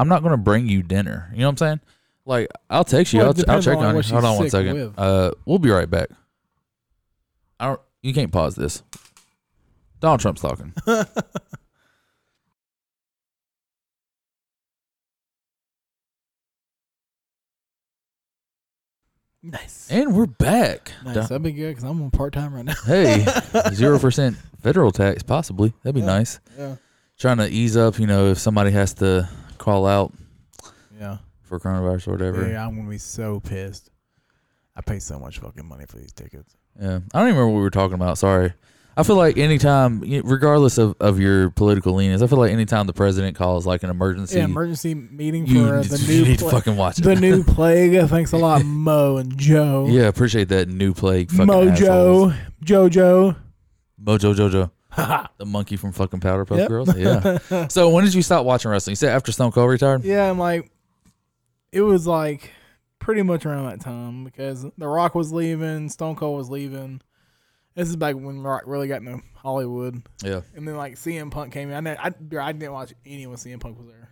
I'm 0.00 0.08
not 0.08 0.22
going 0.22 0.32
to 0.32 0.36
bring 0.38 0.66
you 0.68 0.82
dinner. 0.82 1.28
You 1.32 1.40
know 1.40 1.46
what 1.46 1.50
I'm 1.52 1.56
saying? 1.58 1.80
Like 2.26 2.48
I'll 2.68 2.84
text 2.84 3.12
you. 3.12 3.18
Well, 3.20 3.28
I'll, 3.28 3.38
it 3.40 3.48
I'll 3.48 3.62
check 3.62 3.76
on 3.78 3.84
on 3.84 3.96
you. 3.96 4.02
Hold 4.02 4.24
on 4.24 4.36
one 4.36 4.50
second. 4.50 4.74
with. 4.74 4.98
Uh, 4.98 5.32
we'll 5.44 5.58
be 5.58 5.70
right 5.70 5.88
back. 5.90 6.08
I 7.58 7.66
don't. 7.66 7.80
You 8.02 8.14
can't 8.14 8.32
pause 8.32 8.54
this. 8.54 8.82
Donald 10.00 10.20
Trump's 10.20 10.40
talking. 10.40 10.72
Nice. 19.42 19.88
And 19.90 20.14
we're 20.14 20.26
back. 20.26 20.92
Nice. 21.04 21.14
Don- 21.14 21.22
That'd 21.26 21.42
be 21.42 21.52
good 21.52 21.68
because 21.70 21.84
I'm 21.84 22.02
on 22.02 22.10
part 22.10 22.34
time 22.34 22.52
right 22.54 22.64
now. 22.64 22.74
Hey, 22.86 23.24
zero 23.72 23.98
percent 23.98 24.36
federal 24.62 24.90
tax, 24.92 25.22
possibly. 25.22 25.72
That'd 25.82 25.94
be 25.94 26.00
Yeah. 26.02 26.06
nice. 26.06 26.40
Yeah. 26.58 26.76
Trying 27.18 27.38
to 27.38 27.48
ease 27.48 27.76
up, 27.76 27.98
you 27.98 28.06
know, 28.06 28.26
if 28.26 28.38
somebody 28.38 28.70
has 28.72 28.94
to 28.94 29.28
call 29.60 29.86
out 29.86 30.12
Yeah. 30.98 31.18
for 31.42 31.60
coronavirus 31.60 32.08
or 32.08 32.12
whatever. 32.12 32.48
Yeah. 32.48 32.66
I'm 32.66 32.74
gonna 32.76 32.88
be 32.90 32.98
so 32.98 33.38
pissed. 33.40 33.90
I 34.74 34.80
pay 34.80 34.98
so 34.98 35.18
much 35.18 35.38
fucking 35.38 35.66
money 35.66 35.84
for 35.86 35.98
these 35.98 36.12
tickets. 36.12 36.56
Yeah, 36.80 37.00
I 37.12 37.18
don't 37.20 37.28
even 37.28 37.38
remember 37.38 37.48
what 37.48 37.56
we 37.56 37.62
were 37.62 37.70
talking 37.70 37.94
about. 37.94 38.18
Sorry. 38.18 38.52
I 38.96 39.02
feel 39.02 39.16
like 39.16 39.38
anytime, 39.38 40.00
regardless 40.24 40.76
of, 40.78 40.94
of 41.00 41.18
your 41.20 41.50
political 41.50 41.94
leanings, 41.94 42.22
I 42.22 42.26
feel 42.26 42.38
like 42.38 42.52
anytime 42.52 42.86
the 42.86 42.92
president 42.92 43.36
calls 43.36 43.66
like 43.66 43.82
an 43.82 43.88
emergency, 43.90 44.38
Yeah, 44.38 44.44
emergency 44.44 44.94
meeting 44.94 45.46
for 45.46 45.76
uh, 45.76 45.80
need- 45.82 45.90
the 45.90 45.98
you 46.12 46.22
new 46.22 46.28
need 46.30 46.38
to 46.40 46.50
fucking 46.50 46.76
watch 46.76 46.98
it. 46.98 47.02
the 47.02 47.14
new 47.16 47.42
plague. 47.56 48.08
Thanks 48.08 48.32
a 48.32 48.36
lot, 48.36 48.64
Mo 48.64 49.16
and 49.18 49.36
Joe. 49.38 49.86
yeah, 49.88 50.08
appreciate 50.08 50.48
that 50.48 50.68
new 50.68 50.92
plague. 50.92 51.30
Fucking 51.30 51.46
Mojo, 51.46 51.70
assholes. 51.72 52.32
Jojo. 52.64 53.36
Mojo 54.02 54.34
Jojo, 54.34 54.70
the 55.38 55.46
monkey 55.46 55.76
from 55.76 55.92
fucking 55.92 56.20
Powerpuff 56.20 56.56
Yep. 56.58 56.68
Girls. 56.68 56.96
Yeah. 56.96 57.66
so 57.68 57.90
when 57.90 58.04
did 58.04 58.14
you 58.14 58.22
stop 58.22 58.44
watching 58.44 58.70
wrestling? 58.70 58.92
You 58.92 58.96
said 58.96 59.14
after 59.14 59.32
Stone 59.32 59.52
Cold 59.52 59.70
retired. 59.70 60.04
Yeah, 60.04 60.28
I'm 60.30 60.38
like, 60.38 60.70
it 61.72 61.82
was 61.82 62.06
like 62.06 62.50
pretty 62.98 63.22
much 63.22 63.46
around 63.46 63.66
that 63.66 63.80
time 63.80 64.24
because 64.24 64.66
The 64.76 64.88
Rock 64.88 65.14
was 65.14 65.32
leaving, 65.32 65.88
Stone 65.88 66.16
Cold 66.16 66.36
was 66.38 66.50
leaving. 66.50 67.00
This 67.74 67.88
is 67.88 67.96
back 67.96 68.16
when 68.16 68.42
Rock 68.42 68.64
really 68.66 68.88
got 68.88 69.00
into 69.00 69.22
Hollywood, 69.36 70.02
Yeah. 70.22 70.40
and 70.56 70.66
then 70.66 70.76
like 70.76 70.96
CM 70.96 71.30
Punk 71.30 71.52
came 71.52 71.70
in. 71.70 71.76
I 71.76 71.80
ne- 71.80 71.96
I, 71.98 72.12
I 72.44 72.52
didn't 72.52 72.72
watch 72.72 72.92
any 73.06 73.26
when 73.26 73.36
CM 73.36 73.60
Punk 73.60 73.78
was 73.78 73.86
there. 73.86 74.08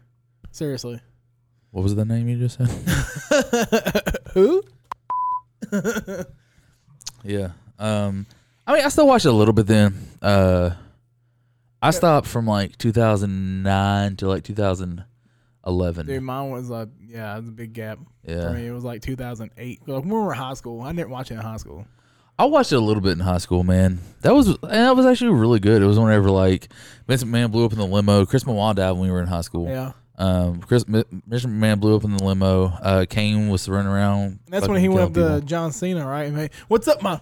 Seriously, 0.53 1.01
What 1.73 1.83
was 1.83 1.95
the 1.97 2.05
name 2.05 2.29
you 2.29 2.39
just 2.39 2.57
said? 2.57 2.71
who? 4.35 4.63
yeah. 7.25 7.51
Um, 7.79 8.27
I 8.69 8.75
mean, 8.75 8.85
I 8.85 8.89
still 8.91 9.07
watched 9.07 9.25
it 9.25 9.31
a 9.31 9.33
little 9.33 9.55
bit 9.55 9.67
then. 9.67 9.95
Uh, 10.21 10.71
I 11.81 11.91
stopped 11.91 12.27
from 12.27 12.47
like 12.47 12.77
2009 12.77 14.17
to 14.17 14.29
like 14.29 14.45
2011. 14.45 16.07
Dude, 16.07 16.23
mine 16.23 16.51
was 16.51 16.69
like 16.69 16.91
yeah, 17.01 17.35
it 17.35 17.41
was 17.41 17.49
a 17.49 17.53
big 17.53 17.73
gap 17.73 17.99
yeah. 18.25 18.53
me. 18.53 18.67
It 18.67 18.73
was 18.73 18.85
like 18.85 19.01
2008. 19.01 19.81
Like, 19.81 19.89
when 19.89 20.09
we 20.11 20.15
were 20.15 20.33
in 20.35 20.39
high 20.39 20.53
school, 20.53 20.83
I 20.83 20.93
didn't 20.93 21.09
watch 21.09 21.31
it 21.31 21.35
in 21.35 21.41
high 21.41 21.57
school. 21.57 21.87
I 22.39 22.45
watched 22.45 22.71
it 22.71 22.77
a 22.77 22.81
little 22.81 23.01
bit 23.01 23.13
in 23.13 23.21
high 23.21 23.39
school, 23.39 23.65
man. 23.65 24.01
That 24.21 24.35
was 24.35 24.49
and 24.49 24.59
that 24.61 24.95
was 24.95 25.07
actually 25.07 25.33
really 25.33 25.61
good. 25.61 25.81
It 25.81 25.87
was 25.87 25.99
whenever 25.99 26.31
like 26.31 26.69
Vince 27.07 27.25
Man 27.25 27.51
blew 27.51 27.65
up 27.65 27.73
in 27.73 27.79
the 27.79 27.87
limo. 27.87 28.27
Chris 28.27 28.45
Benoit 28.45 28.77
died 28.77 28.93
when 28.93 29.01
we 29.01 29.11
were 29.11 29.23
in 29.23 29.29
high 29.29 29.41
school. 29.41 29.67
Yeah, 29.67 29.93
Um, 30.19 30.61
Chris 30.61 30.85
Mr. 30.85 31.07
McMahon 31.27 31.81
blew 31.81 31.97
up 31.97 32.05
in 32.05 32.15
the 32.15 32.23
limo. 32.23 32.67
Uh, 32.67 33.07
Kane 33.09 33.49
was 33.49 33.67
running 33.67 33.91
around. 33.91 34.25
and 34.25 34.41
that's 34.49 34.69
when 34.69 34.79
he 34.79 34.91
went 34.91 35.17
up 35.17 35.41
to. 35.41 35.47
John 35.47 35.73
Cena, 35.73 36.07
right? 36.07 36.25
And 36.25 36.37
hey, 36.37 36.51
what's 36.69 36.87
up, 36.87 37.03
ma? 37.03 37.21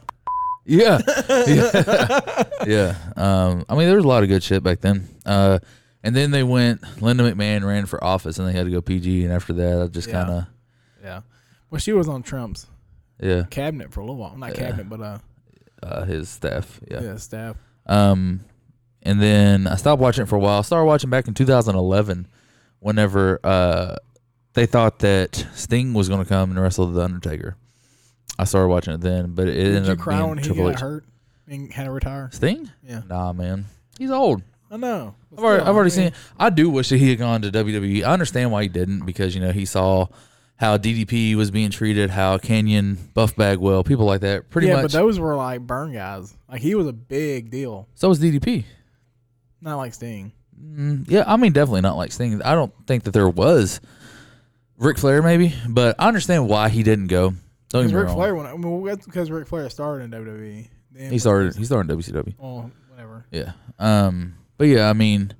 Yeah. 0.66 0.98
yeah. 1.46 2.42
yeah. 2.66 2.94
Um, 3.16 3.64
I 3.68 3.74
mean, 3.76 3.86
there 3.86 3.96
was 3.96 4.04
a 4.04 4.08
lot 4.08 4.22
of 4.24 4.28
good 4.28 4.42
shit 4.42 4.62
back 4.62 4.80
then. 4.80 5.08
Uh, 5.24 5.60
and 6.02 6.14
then 6.14 6.30
they 6.32 6.42
went, 6.42 7.00
Linda 7.00 7.22
McMahon 7.32 7.64
ran 7.64 7.86
for 7.86 8.02
office 8.02 8.38
and 8.38 8.46
they 8.48 8.52
had 8.52 8.64
to 8.66 8.70
go 8.72 8.80
PG. 8.80 9.24
And 9.24 9.32
after 9.32 9.52
that, 9.54 9.80
I 9.82 9.86
just 9.86 10.08
Yeah. 10.08 10.14
kind 10.24 10.30
of, 10.30 10.46
Yeah. 11.02 11.20
Well, 11.70 11.78
she 11.78 11.92
was 11.92 12.08
on 12.08 12.22
Trump's 12.22 12.66
yeah, 13.20 13.44
cabinet 13.50 13.92
for 13.92 14.00
a 14.00 14.02
little 14.04 14.16
while. 14.16 14.36
Not 14.36 14.50
Yeah. 14.50 14.66
cabinet, 14.70 14.88
but 14.88 15.00
uh, 15.00 15.18
uh, 15.82 16.04
his 16.04 16.28
staff. 16.28 16.80
yeah, 16.90 17.00
Yeah. 17.00 17.16
staff. 17.16 17.56
Um, 17.86 18.40
and 19.02 19.22
then 19.22 19.66
I 19.68 19.76
stopped 19.76 20.02
watching 20.02 20.24
it 20.24 20.28
for 20.28 20.34
a 20.36 20.40
while. 20.40 20.58
I 20.58 20.62
started 20.62 20.86
watching 20.86 21.10
back 21.10 21.28
in 21.28 21.34
2011 21.34 22.26
whenever 22.80 23.38
uh, 23.44 23.96
they 24.54 24.66
thought 24.66 24.98
that 25.00 25.46
Sting 25.54 25.94
was 25.94 26.08
going 26.08 26.22
to 26.22 26.28
come 26.28 26.50
and 26.50 26.60
wrestle 26.60 26.86
The 26.88 27.02
Undertaker. 27.02 27.56
I 28.38 28.44
started 28.44 28.68
watching 28.68 28.94
it 28.94 29.00
then, 29.00 29.34
but 29.34 29.48
it 29.48 29.54
Did 29.54 29.66
ended 29.66 29.86
you 29.86 29.92
up 29.92 29.98
cry 29.98 30.18
being 30.18 30.28
when 30.28 30.38
he 30.38 30.44
Triple 30.44 30.64
got 30.66 30.74
H. 30.74 30.80
hurt 30.80 31.04
and 31.48 31.72
had 31.72 31.84
to 31.84 31.90
retire? 31.90 32.28
Sting? 32.32 32.70
Yeah, 32.86 33.02
Nah, 33.08 33.32
man. 33.32 33.66
He's 33.98 34.10
old. 34.10 34.42
I 34.70 34.76
know. 34.76 35.14
I've 35.32 35.44
already, 35.44 35.62
I've 35.62 35.74
already 35.74 35.90
seen. 35.90 36.12
I 36.38 36.50
do 36.50 36.68
wish 36.68 36.88
that 36.88 36.98
he 36.98 37.10
had 37.10 37.18
gone 37.18 37.40
to 37.42 37.50
WWE. 37.52 38.02
I 38.02 38.12
understand 38.12 38.50
why 38.50 38.64
he 38.64 38.68
didn't 38.68 39.06
because 39.06 39.34
you 39.34 39.40
know 39.40 39.52
he 39.52 39.64
saw 39.64 40.06
how 40.56 40.76
DDP 40.76 41.34
was 41.36 41.50
being 41.50 41.70
treated, 41.70 42.10
how 42.10 42.38
Kanyon, 42.38 42.98
Buff 43.14 43.36
Bagwell, 43.36 43.84
people 43.84 44.06
like 44.06 44.22
that. 44.22 44.50
Pretty 44.50 44.68
yeah, 44.68 44.74
much. 44.74 44.82
but 44.84 44.92
those 44.92 45.20
were 45.20 45.36
like 45.36 45.60
burn 45.60 45.92
guys. 45.92 46.36
Like 46.48 46.62
he 46.62 46.74
was 46.74 46.86
a 46.88 46.92
big 46.92 47.50
deal, 47.50 47.88
so 47.94 48.08
was 48.08 48.18
DDP. 48.20 48.64
not 49.60 49.76
like 49.76 49.94
Sting. 49.94 50.32
Mm, 50.60 51.04
yeah, 51.08 51.24
I 51.26 51.36
mean 51.36 51.52
definitely 51.52 51.82
not 51.82 51.96
like 51.96 52.10
Sting. 52.12 52.42
I 52.42 52.54
don't 52.54 52.72
think 52.86 53.04
that 53.04 53.12
there 53.12 53.28
was 53.28 53.80
Ric 54.78 54.98
Flair 54.98 55.22
maybe, 55.22 55.54
but 55.68 55.94
I 55.98 56.08
understand 56.08 56.48
why 56.48 56.70
he 56.70 56.82
didn't 56.82 57.06
go. 57.06 57.34
Don't 57.68 57.82
Because 57.82 57.90
get 57.90 57.94
me 57.96 58.00
Ric 58.00 58.06
wrong. 58.08 58.16
Flair 58.16 58.34
went. 58.34 58.48
I 58.48 58.56
mean, 58.56 58.84
that's 58.84 59.06
because 59.06 59.30
Ric 59.30 59.48
Flair 59.48 59.68
started 59.70 60.04
in 60.04 60.10
WWE. 60.12 60.68
Then 60.92 61.12
he 61.12 61.18
started. 61.18 61.56
He 61.56 61.64
started 61.64 61.90
in 61.90 61.98
WCW. 61.98 62.34
Oh, 62.40 62.70
whatever. 62.90 63.26
Yeah. 63.30 63.52
Um. 63.78 64.34
But 64.58 64.68
yeah, 64.68 64.88
I 64.88 64.92
mean, 64.94 65.34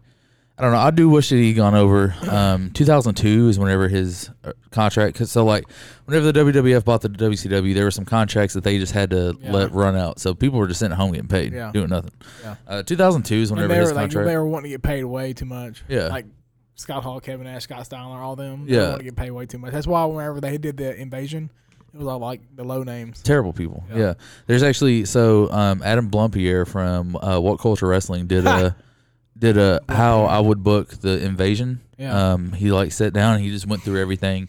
I 0.58 0.62
don't 0.62 0.72
know. 0.72 0.78
I 0.78 0.90
do 0.90 1.08
wish 1.08 1.28
that 1.30 1.36
he'd 1.36 1.54
gone 1.54 1.74
over. 1.74 2.14
Um. 2.28 2.70
2002 2.74 3.48
is 3.48 3.58
whenever 3.58 3.88
his 3.88 4.28
uh, 4.44 4.52
contract. 4.70 5.16
Cause 5.16 5.30
so 5.30 5.44
like, 5.44 5.64
whenever 6.04 6.30
the 6.32 6.38
WWF 6.60 6.84
bought 6.84 7.00
the 7.02 7.08
WCW, 7.08 7.74
there 7.74 7.84
were 7.84 7.90
some 7.92 8.04
contracts 8.04 8.54
that 8.54 8.64
they 8.64 8.78
just 8.78 8.92
had 8.92 9.10
to 9.10 9.38
Yeah. 9.40 9.52
let 9.52 9.72
run 9.72 9.96
out. 9.96 10.18
So 10.18 10.34
people 10.34 10.58
were 10.58 10.66
just 10.66 10.80
sitting 10.80 10.92
at 10.92 10.98
home 10.98 11.12
getting 11.12 11.28
paid, 11.28 11.52
Yeah. 11.52 11.70
doing 11.72 11.88
nothing. 11.90 12.12
Yeah. 12.42 12.56
Uh. 12.66 12.82
2002 12.82 13.34
is 13.36 13.50
And 13.50 13.56
whenever 13.58 13.72
they 13.74 13.80
his 13.80 13.90
were 13.90 13.94
like 13.94 14.02
contract. 14.10 14.26
they 14.26 14.36
were 14.36 14.46
wanting 14.48 14.64
to 14.64 14.74
get 14.74 14.82
paid 14.82 15.04
way 15.04 15.32
too 15.32 15.46
much. 15.46 15.84
Yeah. 15.88 16.08
Like 16.08 16.26
Scott 16.74 17.02
Hall, 17.04 17.20
Kevin 17.20 17.44
Nash, 17.46 17.62
Scott 17.62 17.86
Steiner, 17.86 18.20
all 18.20 18.36
them. 18.36 18.66
They 18.66 18.74
Yeah. 18.74 18.88
want 18.88 18.98
to 18.98 19.04
get 19.04 19.16
paid 19.16 19.30
way 19.30 19.46
too 19.46 19.58
much. 19.58 19.72
That's 19.72 19.86
why 19.86 20.04
whenever 20.04 20.40
they 20.42 20.58
did 20.58 20.76
the 20.76 20.94
invasion, 21.00 21.50
it 21.94 21.98
was 21.98 22.06
all 22.06 22.18
like 22.18 22.40
the 22.54 22.64
low 22.64 22.82
names. 22.82 23.22
Terrible 23.22 23.52
people. 23.52 23.84
Yeah. 23.90 23.98
Yeah. 23.98 24.14
There's 24.46 24.62
actually 24.62 25.04
so 25.04 25.50
um 25.50 25.82
Adam 25.82 26.10
Blampied 26.10 26.68
from 26.68 27.16
uh, 27.16 27.38
What 27.40 27.58
Culture 27.58 27.86
Wrestling 27.86 28.26
did 28.26 28.46
a 28.46 28.76
did 29.38 29.56
a 29.56 29.80
how 29.88 30.24
I 30.24 30.40
would 30.40 30.62
book 30.62 30.88
the 31.00 31.22
invasion. 31.24 31.80
Yeah. 31.98 32.32
Um 32.32 32.52
he 32.52 32.70
like 32.70 32.92
sat 32.92 33.12
down 33.12 33.36
and 33.36 33.44
he 33.44 33.50
just 33.50 33.66
went 33.66 33.82
through 33.82 34.00
everything. 34.00 34.48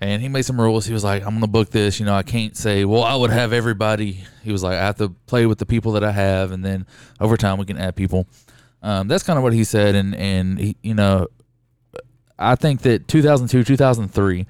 And 0.00 0.20
he 0.20 0.28
made 0.28 0.42
some 0.42 0.60
rules. 0.60 0.84
He 0.84 0.92
was 0.92 1.04
like, 1.04 1.22
I'm 1.24 1.34
gonna 1.34 1.46
book 1.46 1.70
this, 1.70 2.00
you 2.00 2.06
know, 2.06 2.14
I 2.14 2.22
can't 2.22 2.56
say, 2.56 2.84
Well, 2.84 3.02
I 3.04 3.14
would 3.14 3.30
have 3.30 3.52
everybody 3.52 4.24
he 4.42 4.50
was 4.50 4.62
like, 4.62 4.74
I 4.74 4.86
have 4.86 4.96
to 4.98 5.10
play 5.26 5.46
with 5.46 5.58
the 5.58 5.66
people 5.66 5.92
that 5.92 6.04
I 6.04 6.12
have 6.12 6.52
and 6.52 6.64
then 6.64 6.86
over 7.20 7.36
time 7.36 7.58
we 7.58 7.66
can 7.66 7.78
add 7.78 7.96
people. 7.96 8.26
Um, 8.82 9.06
that's 9.06 9.22
kind 9.22 9.36
of 9.36 9.42
what 9.42 9.52
he 9.52 9.62
said 9.64 9.94
and 9.94 10.14
and 10.14 10.58
he, 10.58 10.76
you 10.82 10.94
know 10.94 11.28
I 12.38 12.56
think 12.56 12.82
that 12.82 13.06
2002, 13.08 13.62
2003 13.62 14.46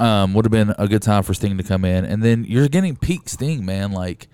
um, 0.00 0.34
would 0.34 0.44
have 0.44 0.52
been 0.52 0.74
a 0.78 0.86
good 0.88 1.02
time 1.02 1.22
for 1.22 1.34
Sting 1.34 1.56
to 1.58 1.64
come 1.64 1.84
in, 1.84 2.04
and 2.04 2.22
then 2.22 2.44
you're 2.48 2.68
getting 2.68 2.96
peak 2.96 3.28
Sting, 3.28 3.64
man. 3.64 3.92
Like, 3.92 4.28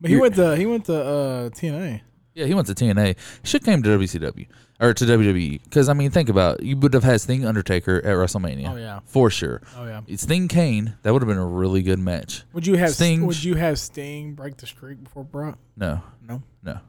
But 0.00 0.10
he 0.10 0.16
went 0.16 0.34
to 0.36 0.56
he 0.56 0.66
went 0.66 0.84
to 0.86 0.94
uh, 1.04 1.48
TNA. 1.50 2.00
yeah, 2.34 2.46
he 2.46 2.54
went 2.54 2.66
to 2.68 2.74
TNA. 2.74 3.16
Should 3.44 3.64
came 3.64 3.82
to 3.82 3.88
WCW 3.90 4.46
or 4.80 4.92
to 4.94 5.04
WWE 5.04 5.62
because 5.62 5.88
I 5.88 5.92
mean, 5.92 6.10
think 6.10 6.28
about 6.28 6.60
it. 6.60 6.66
you 6.66 6.76
would 6.78 6.94
have 6.94 7.04
had 7.04 7.20
Sting 7.20 7.44
Undertaker 7.46 7.96
at 7.98 8.16
WrestleMania 8.16 8.72
Oh 8.72 8.76
yeah. 8.76 9.00
for 9.04 9.30
sure. 9.30 9.62
Oh 9.76 9.84
yeah. 9.86 10.00
It's 10.08 10.22
Sting 10.24 10.48
Kane 10.48 10.94
that 11.02 11.12
would 11.12 11.22
have 11.22 11.28
been 11.28 11.38
a 11.38 11.46
really 11.46 11.82
good 11.82 11.98
match. 12.00 12.42
Would 12.52 12.66
you 12.66 12.76
have 12.76 12.90
Sting- 12.90 13.26
Would 13.26 13.44
you 13.44 13.54
have 13.54 13.78
Sting 13.78 14.34
break 14.34 14.56
the 14.56 14.66
streak 14.66 15.04
before 15.04 15.22
Brock? 15.24 15.58
No, 15.76 16.02
No. 16.26 16.42
no. 16.64 16.80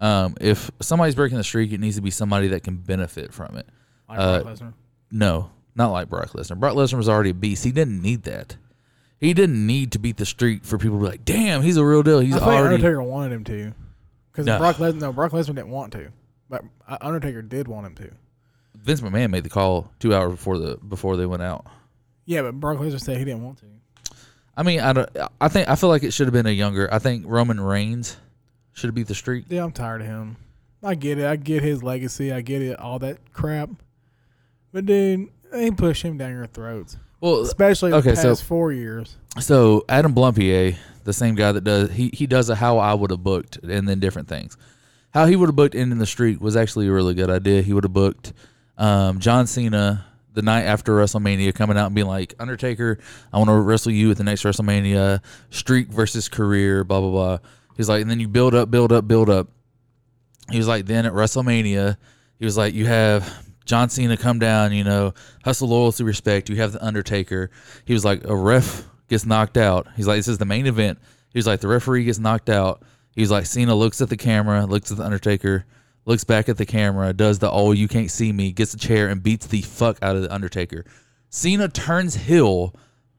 Um, 0.00 0.36
if 0.40 0.70
somebody's 0.80 1.16
breaking 1.16 1.38
the 1.38 1.44
streak, 1.44 1.72
it 1.72 1.80
needs 1.80 1.96
to 1.96 2.02
be 2.02 2.10
somebody 2.12 2.46
that 2.48 2.62
can 2.62 2.76
benefit 2.76 3.34
from 3.34 3.56
it. 3.56 3.66
Like 4.08 4.18
Uh, 4.20 4.42
Brock 4.44 4.54
Lesnar. 4.54 4.72
No, 5.10 5.50
not 5.78 5.92
like 5.92 6.08
Brock 6.10 6.30
Lesnar. 6.32 6.58
Brock 6.58 6.74
Lesnar 6.74 6.96
was 6.98 7.08
already 7.08 7.30
a 7.30 7.34
beast. 7.34 7.64
He 7.64 7.72
didn't 7.72 8.02
need 8.02 8.24
that. 8.24 8.56
He 9.18 9.32
didn't 9.32 9.66
need 9.66 9.92
to 9.92 9.98
beat 9.98 10.16
the 10.16 10.26
streak 10.26 10.64
for 10.64 10.76
people 10.78 10.98
to 10.98 11.04
be 11.04 11.10
like, 11.10 11.24
"Damn, 11.24 11.62
he's 11.62 11.76
a 11.76 11.84
real 11.84 12.02
deal." 12.02 12.20
He's 12.20 12.34
I 12.34 12.38
think 12.38 12.48
already 12.48 12.74
Undertaker 12.74 13.02
wanted 13.02 13.32
him 13.32 13.44
to, 13.44 13.72
because 14.30 14.46
No. 14.46 14.58
Brock 14.58 14.76
Lesnar. 14.76 15.00
No, 15.00 15.12
Brock 15.12 15.32
Lesnar 15.32 15.46
didn't 15.54 15.70
want 15.70 15.92
to, 15.94 16.08
but 16.50 16.62
Undertaker 17.00 17.42
did 17.42 17.66
want 17.66 17.86
him 17.86 17.94
to. 17.96 18.10
Vince 18.76 19.00
McMahon 19.00 19.30
made 19.30 19.42
the 19.44 19.48
call 19.48 19.90
two 19.98 20.14
hours 20.14 20.32
before 20.32 20.58
the 20.58 20.76
before 20.76 21.16
they 21.16 21.26
went 21.26 21.42
out. 21.42 21.66
Yeah, 22.26 22.42
but 22.42 22.60
Brock 22.60 22.78
Lesnar 22.78 23.00
said 23.00 23.16
he 23.18 23.24
didn't 23.24 23.42
want 23.42 23.58
to. 23.58 23.64
I 24.56 24.62
mean, 24.62 24.80
I 24.80 24.92
don't. 24.92 25.08
I 25.40 25.48
think 25.48 25.68
I 25.68 25.74
feel 25.76 25.88
like 25.88 26.02
it 26.02 26.12
should 26.12 26.26
have 26.26 26.34
been 26.34 26.46
a 26.46 26.50
younger. 26.50 26.92
I 26.92 26.98
think 26.98 27.24
Roman 27.26 27.60
Reigns 27.60 28.16
should 28.72 28.88
have 28.88 28.94
beat 28.94 29.06
the 29.08 29.14
streak. 29.14 29.46
Yeah, 29.48 29.64
I'm 29.64 29.72
tired 29.72 30.00
of 30.00 30.06
him. 30.06 30.36
I 30.82 30.94
get 30.94 31.18
it. 31.18 31.26
I 31.26 31.34
get 31.36 31.62
his 31.64 31.82
legacy. 31.82 32.32
I 32.32 32.40
get 32.40 32.62
it. 32.62 32.78
All 32.78 33.00
that 33.00 33.32
crap. 33.32 33.70
But 34.72 34.86
dude, 34.86 35.28
they 35.52 35.70
push 35.70 36.02
him 36.02 36.18
down 36.18 36.32
your 36.32 36.46
throats, 36.46 36.96
Well, 37.20 37.40
especially 37.40 37.92
okay, 37.92 38.10
the 38.10 38.16
so- 38.16 38.28
past 38.30 38.44
four 38.44 38.72
years. 38.72 39.16
so 39.40 39.84
Adam 39.88 40.14
Blampied, 40.14 40.76
the 41.04 41.12
same 41.12 41.34
guy 41.34 41.52
that 41.52 41.62
does 41.64 41.90
he 41.92 42.10
he 42.12 42.26
does 42.26 42.50
a 42.50 42.54
how 42.54 42.78
I 42.78 42.94
would 42.94 43.10
have 43.10 43.22
booked 43.22 43.56
and 43.58 43.88
then 43.88 43.98
different 44.00 44.28
things. 44.28 44.56
How 45.14 45.24
he 45.26 45.36
would 45.36 45.48
have 45.48 45.56
booked 45.56 45.74
ending 45.74 45.98
the 45.98 46.06
streak 46.06 46.40
was 46.40 46.54
actually 46.56 46.86
a 46.88 46.92
really 46.92 47.14
good 47.14 47.30
idea. 47.30 47.62
He 47.62 47.72
would 47.72 47.84
have 47.84 47.92
booked 47.94 48.32
um, 48.76 49.18
John 49.20 49.46
Cena 49.46 50.04
the 50.34 50.42
night 50.42 50.64
after 50.64 50.92
WrestleMania 50.92 51.54
coming 51.54 51.76
out 51.78 51.86
and 51.86 51.94
being 51.94 52.06
like, 52.06 52.34
Undertaker, 52.38 52.98
I 53.32 53.38
want 53.38 53.48
to 53.48 53.54
wrestle 53.54 53.90
you 53.90 54.10
at 54.10 54.18
the 54.18 54.24
next 54.24 54.42
WrestleMania, 54.44 55.20
streak 55.50 55.88
versus 55.88 56.28
career, 56.28 56.84
blah 56.84 57.00
blah 57.00 57.10
blah. 57.10 57.38
He's 57.76 57.88
like, 57.88 58.02
and 58.02 58.10
then 58.10 58.20
you 58.20 58.28
build 58.28 58.54
up, 58.54 58.70
build 58.70 58.92
up, 58.92 59.08
build 59.08 59.30
up. 59.30 59.48
He 60.50 60.58
was 60.58 60.68
like, 60.68 60.84
then 60.86 61.06
at 61.06 61.12
WrestleMania, 61.14 61.96
he 62.38 62.44
was 62.44 62.56
like, 62.56 62.74
you 62.74 62.86
have 62.86 63.26
John 63.68 63.88
Cena 63.90 64.16
come 64.16 64.38
down, 64.38 64.72
you 64.72 64.82
know, 64.82 65.14
hustle, 65.44 65.68
loyalty, 65.68 66.02
respect. 66.02 66.48
You 66.48 66.56
have 66.56 66.72
the 66.72 66.84
Undertaker. 66.84 67.50
He 67.84 67.92
was 67.92 68.04
like, 68.04 68.24
a 68.24 68.34
ref 68.34 68.88
gets 69.08 69.24
knocked 69.26 69.56
out. 69.56 69.86
He's 69.94 70.06
like, 70.08 70.16
this 70.18 70.26
is 70.28 70.38
the 70.38 70.44
main 70.46 70.66
event. 70.66 70.98
He 71.32 71.38
was 71.38 71.46
like, 71.46 71.60
the 71.60 71.68
referee 71.68 72.04
gets 72.04 72.18
knocked 72.18 72.48
out. 72.48 72.82
He's 73.12 73.30
like, 73.30 73.46
Cena 73.46 73.74
looks 73.74 74.00
at 74.00 74.08
the 74.08 74.16
camera, 74.16 74.64
looks 74.64 74.90
at 74.90 74.96
the 74.96 75.04
Undertaker, 75.04 75.66
looks 76.06 76.24
back 76.24 76.48
at 76.48 76.56
the 76.56 76.64
camera, 76.66 77.12
does 77.12 77.38
the 77.38 77.50
oh 77.50 77.72
you 77.72 77.86
can't 77.88 78.10
see 78.10 78.32
me, 78.32 78.52
gets 78.52 78.72
a 78.74 78.78
chair 78.78 79.08
and 79.08 79.22
beats 79.22 79.46
the 79.46 79.60
fuck 79.62 79.98
out 80.02 80.16
of 80.16 80.22
the 80.22 80.32
Undertaker. 80.32 80.84
Cena 81.28 81.68
turns 81.68 82.14
heel, 82.14 82.74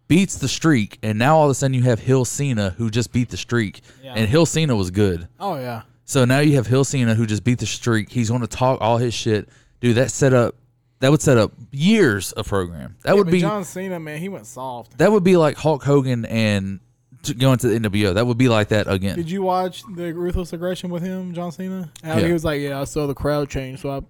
beats 0.07 0.38
the 0.38 0.47
streak, 0.47 0.97
and 1.03 1.19
now 1.19 1.38
all 1.38 1.45
of 1.45 1.51
a 1.51 1.53
sudden 1.53 1.75
you 1.75 1.83
have 1.83 1.99
Heel 1.99 2.25
Cena 2.25 2.71
who 2.71 2.89
just 2.89 3.12
beat 3.12 3.29
the 3.29 3.38
streak, 3.38 3.81
Yeah. 4.03 4.13
and 4.15 4.27
Heel 4.27 4.45
Cena 4.47 4.75
was 4.75 4.89
good. 4.89 5.27
Oh 5.39 5.55
yeah. 5.59 5.83
So 6.05 6.25
now 6.25 6.39
you 6.39 6.55
have 6.55 6.65
Heel 6.65 6.83
Cena 6.83 7.13
who 7.13 7.27
just 7.27 7.43
beat 7.43 7.59
the 7.59 7.67
streak. 7.67 8.09
He's 8.09 8.29
going 8.29 8.41
to 8.41 8.47
talk 8.47 8.81
all 8.81 8.97
his 8.97 9.13
shit. 9.13 9.47
Dude, 9.81 9.95
that 9.95 10.11
set 10.11 10.33
up 10.33 10.55
that 10.99 11.11
would 11.11 11.21
set 11.21 11.37
up 11.37 11.53
years 11.71 12.31
of 12.33 12.45
program. 12.47 12.97
That 13.03 13.11
Yeah, 13.11 13.15
would 13.15 13.31
be 13.31 13.39
John 13.39 13.63
Cena, 13.63 13.99
man. 13.99 14.19
He 14.19 14.27
went 14.27 14.45
soft. 14.45 14.97
that 14.97 15.11
would 15.11 15.23
be 15.23 15.37
like 15.37 15.55
Hulk 15.57 15.83
Hogan 15.83 16.25
and 16.25 16.81
t- 17.23 17.33
going 17.33 17.57
to 17.59 17.67
the 17.69 17.79
NWO. 17.79 18.13
That 18.15 18.27
would 18.27 18.37
be 18.37 18.49
like 18.49 18.67
that 18.69 18.91
again. 18.91 19.15
Did 19.15 19.31
you 19.31 19.41
watch 19.41 19.83
the 19.95 20.11
ruthless 20.13 20.51
aggression 20.51 20.89
with 20.89 21.01
him, 21.03 21.33
John 21.33 21.51
Cena? 21.53 21.91
How 22.03 22.17
Yeah. 22.17 22.27
he 22.27 22.33
was 22.33 22.43
like, 22.43 22.59
"Yeah, 22.59 22.81
I 22.81 22.83
saw 22.83 23.07
the 23.07 23.13
crowd 23.13 23.49
change, 23.49 23.79
so 23.81 23.89
I 23.91 24.01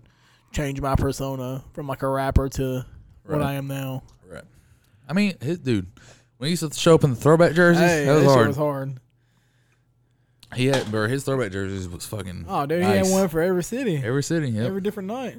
changed 0.52 0.82
my 0.82 0.96
persona 0.96 1.64
from 1.74 1.88
like 1.88 2.02
a 2.02 2.08
rapper 2.08 2.50
to 2.50 2.86
what 3.26 3.44
I 3.44 3.54
am 3.54 3.68
now." 3.68 4.02
Right. 4.28 4.44
I 5.08 5.14
mean, 5.14 5.36
his 5.42 5.60
dude, 5.60 5.86
when 6.38 6.48
he 6.48 6.52
used 6.52 6.72
to 6.72 6.80
show 6.80 6.96
up 6.96 7.04
in 7.04 7.12
the 7.12 7.16
throwback 7.16 7.54
jerseys, 7.54 7.82
Hey, 7.82 8.06
that 8.06 8.14
was 8.16 8.24
shit 8.24 8.32
hard. 8.32 8.48
was 8.48 8.58
hard. 8.58 9.00
He 10.56 10.66
had, 10.66 10.90
bro, 10.90 11.08
his 11.08 11.24
throwback 11.24 11.52
jerseys 11.52 11.88
was 11.88 12.08
fucking. 12.08 12.46
Oh, 12.48 12.66
dude, 12.66 12.84
he 12.84 12.90
had 12.90 13.06
one 13.08 13.28
for 13.28 13.40
every 13.42 13.64
city, 13.64 13.98
every 14.04 14.24
city. 14.24 14.50
Yep. 14.50 14.66
every 14.66 14.82
different 14.82 15.08
night. 15.08 15.38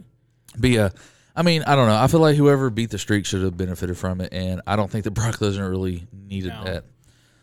But 0.58 0.70
yeah, 0.70 0.88
I 1.36 1.42
mean, 1.42 1.62
I 1.62 1.76
don't 1.76 1.86
know. 1.86 1.96
I 1.96 2.06
feel 2.06 2.20
like 2.20 2.36
whoever 2.36 2.70
beat 2.70 2.90
the 2.90 2.98
streak 2.98 3.24
should 3.26 3.42
have 3.42 3.56
benefited 3.56 3.96
from 3.96 4.20
it, 4.20 4.32
and 4.32 4.60
I 4.66 4.76
don't 4.76 4.90
think 4.90 5.04
that 5.04 5.12
Brock 5.12 5.36
Lesnar 5.36 5.70
really 5.70 6.06
needed 6.12 6.48
No. 6.50 6.64
that. 6.64 6.84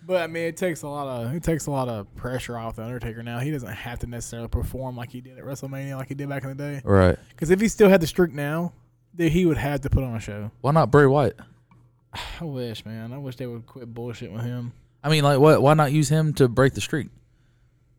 But 0.06 0.22
I 0.22 0.28
mean, 0.28 0.44
it 0.44 0.56
takes 0.56 0.84
a 0.84 0.88
lot 0.88 1.08
of 1.08 1.34
it 1.36 1.44
takes 1.44 1.68
a 1.68 1.72
lot 1.72 1.90
of 1.90 2.14
pressure 2.16 2.58
off 2.58 2.78
the 2.78 2.84
Undertaker 2.84 3.24
now. 3.24 3.40
He 3.40 3.52
doesn't 3.52 3.68
have 3.74 4.00
to 4.00 4.08
necessarily 4.08 4.48
perform 4.48 4.96
like 4.96 5.12
he 5.12 5.20
did 5.20 5.38
at 5.38 5.44
WrestleMania, 5.44 5.98
like 5.98 6.08
he 6.08 6.14
did 6.16 6.30
back 6.30 6.44
in 6.44 6.50
the 6.50 6.56
day. 6.56 6.82
Right? 6.86 7.18
Because 7.30 7.50
if 7.50 7.60
he 7.60 7.68
still 7.68 7.90
had 7.90 8.00
the 8.00 8.08
streak 8.08 8.32
now, 8.32 8.72
then 9.14 9.30
he 9.32 9.46
would 9.46 9.58
have 9.58 9.82
to 9.82 9.90
put 9.90 10.04
on 10.06 10.16
a 10.16 10.20
show. 10.22 10.50
Why 10.62 10.72
not 10.72 10.92
Bray 10.92 11.06
Wyatt? 11.08 11.38
I 12.40 12.46
wish, 12.46 12.86
man. 12.86 13.12
I 13.12 13.18
wish 13.18 13.36
they 13.36 13.48
would 13.48 13.66
quit 13.66 13.94
bullshit 13.94 14.32
with 14.32 14.44
him. 14.44 14.72
I 15.04 15.10
mean, 15.10 15.26
like, 15.26 15.40
what? 15.40 15.62
Why 15.62 15.74
not 15.74 15.92
use 15.92 16.08
him 16.08 16.34
to 16.36 16.48
break 16.48 16.74
the 16.74 16.82
streak? 16.82 17.10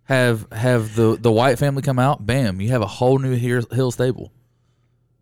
Have 0.05 0.51
have 0.51 0.95
the 0.95 1.19
the 1.21 1.31
Wyatt 1.31 1.59
family 1.59 1.83
come 1.83 1.99
out? 1.99 2.25
Bam! 2.25 2.61
You 2.63 2.71
have 2.71 2.81
a 2.81 2.87
whole 2.87 3.19
new 3.19 3.35
heel 3.35 3.63
heel 3.71 3.91
stable 3.91 4.33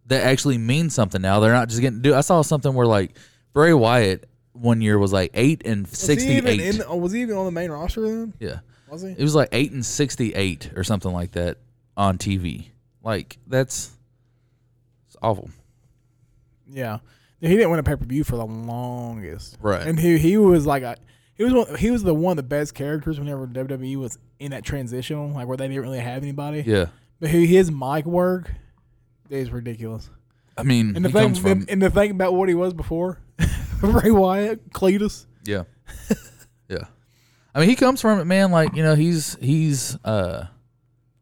that 0.06 0.22
actually 0.24 0.58
means 0.58 0.94
something 0.94 1.20
now. 1.22 1.40
They're 1.40 1.52
not 1.52 1.68
just 1.68 1.80
getting. 1.80 2.00
Dude, 2.02 2.14
I 2.14 2.20
saw 2.20 2.42
something 2.42 2.72
where 2.74 2.86
like 2.86 3.16
Bray 3.52 3.72
Wyatt 3.72 4.28
one 4.52 4.80
year 4.80 4.98
was 4.98 5.12
like 5.12 5.30
eight 5.34 5.62
and 5.64 5.86
sixty 5.88 6.38
eight. 6.38 6.80
oh, 6.86 6.96
Was 6.96 7.12
he 7.12 7.22
even 7.22 7.36
on 7.36 7.44
the 7.46 7.52
main 7.52 7.70
roster 7.70 8.02
then? 8.02 8.32
Yeah, 8.40 8.60
Was 8.88 9.02
he? 9.02 9.08
it 9.10 9.18
was 9.20 9.34
like 9.34 9.48
eight 9.52 9.72
and 9.72 9.84
sixty 9.84 10.34
eight 10.34 10.70
or 10.76 10.84
something 10.84 11.12
like 11.12 11.32
that 11.32 11.58
on 11.96 12.18
TV. 12.18 12.68
Like 13.02 13.38
that's 13.46 13.90
it's 15.06 15.16
awful. 15.22 15.50
Yeah. 16.68 16.98
He 17.40 17.48
didn't 17.48 17.70
win 17.70 17.78
a 17.78 17.82
pay 17.82 17.96
per 17.96 18.04
view 18.04 18.24
for 18.24 18.36
the 18.36 18.46
longest. 18.46 19.58
Right. 19.60 19.86
And 19.86 20.00
he 20.00 20.18
he 20.18 20.38
was 20.38 20.66
like 20.66 20.82
a 20.82 20.96
he 21.34 21.44
was 21.44 21.52
one, 21.52 21.76
he 21.76 21.90
was 21.90 22.02
the 22.02 22.14
one 22.14 22.32
of 22.32 22.36
the 22.38 22.42
best 22.42 22.74
characters 22.74 23.18
whenever 23.18 23.46
WWE 23.46 23.96
was 23.96 24.18
in 24.38 24.52
that 24.52 24.64
transition, 24.64 25.34
like 25.34 25.46
where 25.46 25.56
they 25.56 25.68
didn't 25.68 25.82
really 25.82 25.98
have 26.00 26.22
anybody. 26.22 26.62
Yeah. 26.66 26.86
But 27.20 27.30
he, 27.30 27.46
his 27.46 27.70
mic 27.70 28.04
work 28.06 28.50
is 29.30 29.50
ridiculous. 29.50 30.10
I 30.56 30.62
mean, 30.62 30.96
And 30.96 31.04
the 31.04 31.08
he 31.08 31.12
thing 31.12 31.22
comes 31.22 31.38
from 31.38 31.50
and, 31.52 31.70
and 31.70 31.82
the 31.82 31.90
thing 31.90 32.10
about 32.12 32.34
what 32.34 32.48
he 32.48 32.54
was 32.54 32.72
before, 32.74 33.18
Ray 33.82 34.10
Wyatt, 34.10 34.70
Cletus. 34.72 35.26
Yeah. 35.44 35.64
yeah. 36.68 36.84
I 37.54 37.60
mean, 37.60 37.68
he 37.68 37.76
comes 37.76 38.00
from 38.00 38.18
it, 38.20 38.24
man. 38.24 38.50
Like, 38.50 38.74
you 38.74 38.82
know, 38.82 38.94
he's 38.94 39.36
he's 39.40 39.96
uh 40.04 40.46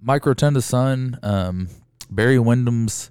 Mike 0.00 0.22
Rotunda's 0.22 0.64
son, 0.64 1.18
um, 1.22 1.68
Barry 2.10 2.38
Windham's 2.38 3.10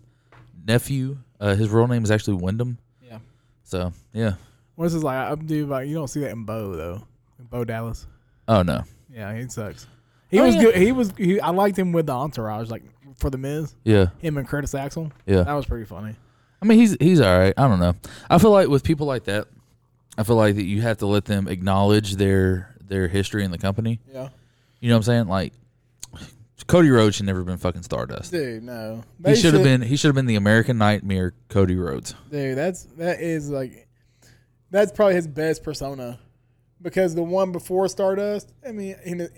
nephew. 0.66 1.18
Uh, 1.40 1.56
his 1.56 1.70
real 1.70 1.88
name 1.88 2.04
is 2.04 2.12
actually 2.12 2.36
Windham. 2.38 2.78
Yeah. 3.06 3.20
So 3.64 3.92
yeah. 4.14 4.36
What's 4.76 4.94
his 4.94 5.04
like? 5.04 5.18
I'm 5.18 5.46
dude 5.46 5.70
like 5.70 5.88
you 5.88 5.96
don't 5.96 6.08
see 6.08 6.22
that 6.22 6.32
in 6.32 6.46
Bo 6.46 6.76
though. 6.76 7.04
In 7.40 7.46
Bo 7.46 7.64
Dallas. 7.66 8.08
Oh 8.48 8.62
no. 8.62 8.84
Yeah, 9.14 9.36
he 9.38 9.48
sucks. 9.50 9.88
He 10.30 10.40
Oh, 10.40 10.46
was 10.46 10.56
yeah. 10.56 10.62
good. 10.64 10.76
He 10.76 10.92
was. 10.92 11.14
He, 11.18 11.40
I 11.40 11.50
liked 11.52 11.78
him 11.78 11.92
with 11.92 12.08
the 12.08 12.14
entourage, 12.14 12.70
like 12.70 12.84
for 13.24 13.32
the 13.32 13.38
Miz. 13.38 13.74
Yeah. 13.84 14.08
Him 14.20 14.38
and 14.38 14.48
Curtis 14.48 14.76
Axel. 14.76 15.12
Yeah. 15.26 15.44
That 15.44 15.54
was 15.54 15.66
pretty 15.66 15.86
funny. 15.86 16.16
I 16.62 16.66
mean, 16.66 16.78
he's 16.78 16.96
he's 17.00 17.20
all 17.20 17.38
right. 17.38 17.54
I 17.58 17.68
don't 17.68 17.80
know. 17.80 17.96
I 18.30 18.38
feel 18.38 18.52
like 18.52 18.68
with 18.68 18.84
people 18.84 19.08
like 19.08 19.24
that, 19.24 19.48
I 20.18 20.24
feel 20.24 20.36
like 20.36 20.56
that 20.56 20.64
you 20.64 20.82
have 20.82 20.98
to 21.00 21.08
let 21.08 21.26
them 21.26 21.48
acknowledge 21.48 22.18
their 22.18 22.76
their 22.86 23.08
history 23.08 23.44
in 23.44 23.52
the 23.52 23.58
company. 23.58 24.00
Yeah. 24.14 24.30
You 24.80 24.90
know 24.90 24.96
what 24.96 25.00
I'm 25.00 25.04
saying? 25.04 25.28
Like 25.28 25.54
Cody 26.68 26.90
Rhodes 26.90 27.16
should 27.16 27.26
never 27.26 27.44
been 27.44 27.58
fucking 27.58 27.84
Stardust. 27.84 28.32
Dude, 28.32 28.64
no. 28.64 29.04
He 29.18 29.24
They 29.24 29.36
should 29.36 29.54
have 29.54 29.64
been. 29.64 29.82
He 29.82 29.96
should 29.96 30.10
have 30.10 30.16
been 30.16 30.26
the 30.26 30.36
American 30.36 30.78
Nightmare, 30.78 31.34
Cody 31.50 31.76
Rhodes. 31.76 32.16
Dude, 32.30 32.58
that's 32.58 32.84
that 32.98 33.22
is 33.22 33.50
like 33.50 33.88
that's 34.70 34.92
probably 34.92 35.16
his 35.16 35.28
best 35.28 35.64
persona 35.64 36.20
because 36.82 37.16
the 37.16 37.24
one 37.24 37.52
before 37.52 37.88
Stardust. 37.88 38.54
I 38.68 38.72
mean, 38.72 38.96
the, 39.06 39.32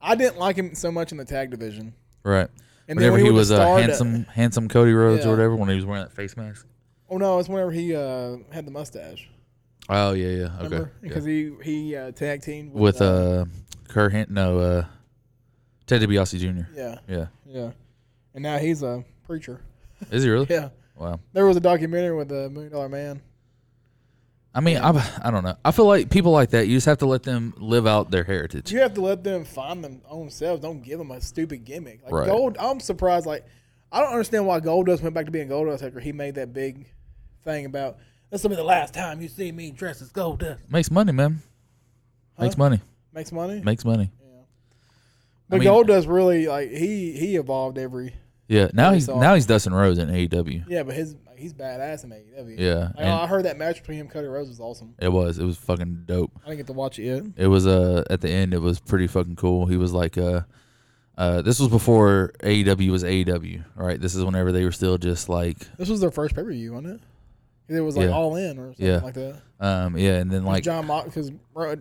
I 0.00 0.14
didn't 0.14 0.38
like 0.38 0.56
him 0.56 0.74
so 0.74 0.90
much 0.90 1.12
in 1.12 1.18
the 1.18 1.24
tag 1.24 1.50
division. 1.50 1.94
Right. 2.22 2.48
And 2.88 2.96
Whenever 2.98 3.16
when 3.16 3.24
he 3.24 3.30
was 3.30 3.50
a 3.50 3.56
Stardust- 3.56 3.86
handsome, 4.00 4.24
handsome 4.26 4.68
Cody 4.68 4.92
Rhodes 4.92 5.24
Yeah. 5.24 5.30
or 5.30 5.34
whatever, 5.36 5.56
when 5.56 5.68
he 5.70 5.76
was 5.76 5.86
wearing 5.86 6.02
that 6.04 6.12
face 6.12 6.36
mask. 6.36 6.66
Oh 7.08 7.16
no, 7.16 7.38
it's 7.38 7.48
whenever 7.48 7.70
he 7.70 7.94
uh, 7.94 8.36
had 8.50 8.66
the 8.66 8.70
mustache. 8.70 9.28
Oh 9.88 10.12
yeah, 10.12 10.28
yeah, 10.28 10.44
okay. 10.44 10.64
Remember? 10.64 10.92
Yeah. 11.02 11.08
Because 11.08 11.24
he 11.24 11.52
he 11.62 11.96
uh, 11.96 12.10
tag 12.12 12.42
teamed 12.42 12.72
With 12.72 13.00
uh, 13.02 13.44
Kurt 13.88 14.12
Han- 14.12 14.26
no, 14.30 14.58
uh, 14.58 14.84
Ted 15.86 16.00
DiBiase 16.02 16.38
Jr. 16.38 16.66
yeah 16.74 16.98
Yeah, 17.08 17.26
yeah, 17.46 17.70
and 18.34 18.42
now 18.42 18.58
he's 18.58 18.82
a 18.82 19.04
preacher. 19.26 19.60
is 20.10 20.22
he 20.22 20.30
really? 20.30 20.46
Yeah, 20.50 20.70
Wow. 20.96 21.20
there 21.32 21.46
was 21.46 21.56
a 21.56 21.60
documentary 21.60 22.16
with 22.16 22.28
the 22.28 22.48
Million 22.50 22.72
Dollar 22.72 22.88
Man. 22.88 23.20
I 24.54 24.60
mean, 24.60 24.76
I, 24.78 24.90
I 25.22 25.30
don't 25.32 25.42
know. 25.42 25.56
I 25.64 25.72
feel 25.72 25.86
like 25.86 26.10
people 26.10 26.30
like 26.30 26.50
that, 26.50 26.68
you 26.68 26.76
just 26.76 26.86
have 26.86 26.98
to 26.98 27.06
let 27.06 27.24
them 27.24 27.54
live 27.56 27.86
out 27.88 28.10
their 28.12 28.22
heritage. 28.22 28.70
You 28.70 28.80
have 28.80 28.94
to 28.94 29.00
let 29.00 29.24
them 29.24 29.44
find 29.44 29.82
them 29.82 30.00
own 30.08 30.30
selves. 30.30 30.62
Don't 30.62 30.80
give 30.82 30.98
them 30.98 31.10
a 31.10 31.20
stupid 31.20 31.64
gimmick. 31.64 32.04
Like 32.04 32.12
Right. 32.12 32.26
Gold, 32.28 32.56
I'm 32.60 32.78
surprised. 32.78 33.26
Like 33.26 33.44
I 33.90 34.00
don't 34.00 34.12
understand 34.12 34.46
why 34.46 34.60
Goldust 34.60 35.02
went 35.02 35.14
back 35.14 35.26
to 35.26 35.32
being 35.32 35.48
Goldust 35.48 35.82
after 35.84 35.98
he 36.00 36.12
made 36.12 36.36
that 36.36 36.52
big 36.52 36.86
thing 37.44 37.64
about 37.66 37.98
this 38.30 38.42
will 38.42 38.50
be 38.50 38.56
the 38.56 38.64
last 38.64 38.94
time 38.94 39.20
you 39.20 39.28
see 39.28 39.52
me 39.52 39.70
dressed 39.70 40.02
as 40.02 40.10
Goldust. 40.12 40.58
Makes 40.68 40.90
money, 40.90 41.12
man. 41.12 41.42
Makes 42.38 42.56
money. 42.56 42.80
Makes 43.12 43.32
money. 43.32 43.60
Makes 43.60 43.84
money. 43.84 44.10
Yeah. 44.20 44.26
But 45.48 45.60
mean- 45.60 45.68
Goldust 45.68 46.08
really 46.08 46.46
like 46.46 46.70
he 46.70 47.12
he 47.12 47.36
evolved 47.36 47.78
every 47.78 48.14
Yeah. 48.48 48.68
Now 48.72 48.92
he's 48.92 49.06
soft. 49.06 49.20
now 49.20 49.34
he's 49.34 49.46
Dustin 49.46 49.74
Rhodes 49.74 49.98
in 49.98 50.08
AEW. 50.10 50.64
yeah. 50.68 50.82
But 50.84 50.94
his 50.94 51.14
he's 51.36 51.52
badass 51.54 52.04
in 52.04 52.10
AEW. 52.10 52.58
Yeah, 52.58 52.88
Like, 52.96 53.06
I 53.06 53.26
heard 53.26 53.44
that 53.44 53.56
match 53.58 53.80
between 53.80 53.98
him 53.98 54.06
and 54.06 54.12
Cody 54.12 54.26
Rhodes 54.28 54.48
was 54.48 54.60
awesome. 54.60 54.94
it 54.98 55.08
was 55.12 55.38
it 55.38 55.44
was 55.44 55.56
fucking 55.56 56.04
dope. 56.06 56.32
I 56.44 56.48
didn't 56.48 56.58
get 56.58 56.66
to 56.68 56.72
watch 56.72 56.98
it 56.98 57.04
yet. 57.04 57.24
It 57.36 57.46
was 57.48 57.66
uh 57.66 58.04
at 58.10 58.20
the 58.20 58.30
end 58.30 58.54
it 58.54 58.60
was 58.60 58.80
pretty 58.80 59.06
fucking 59.06 59.36
cool. 59.36 59.66
He 59.66 59.76
was 59.76 59.92
like 59.92 60.16
uh 60.18 60.42
uh 61.16 61.42
this 61.42 61.60
was 61.60 61.68
before 61.68 62.32
AEW 62.40 62.90
was 62.90 63.04
AEW, 63.04 63.64
right? 63.76 64.00
This 64.00 64.14
is 64.14 64.24
whenever 64.24 64.50
they 64.52 64.64
were 64.64 64.72
still 64.72 64.98
just 64.98 65.28
like 65.28 65.58
This 65.76 65.88
was 65.88 66.00
their 66.00 66.10
first 66.10 66.34
pay 66.34 66.42
per 66.42 66.50
view, 66.52 66.72
wasn't 66.72 67.00
it? 67.68 67.74
It 67.76 67.80
was 67.80 67.96
like 67.96 68.06
Yeah. 68.08 68.12
all 68.14 68.36
in 68.36 68.58
or 68.58 68.66
something 68.74 68.86
Yeah. 68.86 68.98
like 68.98 69.14
that. 69.14 69.36
um 69.60 69.96
yeah, 69.96 70.16
and 70.18 70.30
then 70.30 70.44
Like 70.44 70.54
like 70.54 70.64
John 70.64 70.86
Mock 70.86 71.04
because 71.06 71.30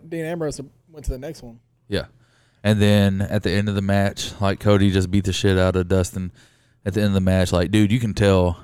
Dean 0.10 0.26
Ambrose 0.26 0.62
went 0.92 1.06
to 1.06 1.12
the 1.12 1.18
next 1.20 1.42
one. 1.44 1.60
yeah. 1.88 2.06
And 2.66 2.82
then 2.82 3.22
at 3.22 3.44
the 3.44 3.52
end 3.52 3.68
of 3.68 3.76
the 3.76 3.82
match, 3.82 4.40
like 4.40 4.62
Cody 4.62 4.90
just 4.90 5.12
beat 5.12 5.26
the 5.26 5.34
shit 5.34 5.58
out 5.58 5.76
of 5.76 5.90
Dustin 5.90 6.32
at 6.86 6.94
the 6.94 7.02
end 7.02 7.08
of 7.10 7.14
the 7.14 7.20
match. 7.20 7.52
Like, 7.52 7.72
dude, 7.72 7.92
you 7.92 8.00
can 8.00 8.14
tell 8.14 8.58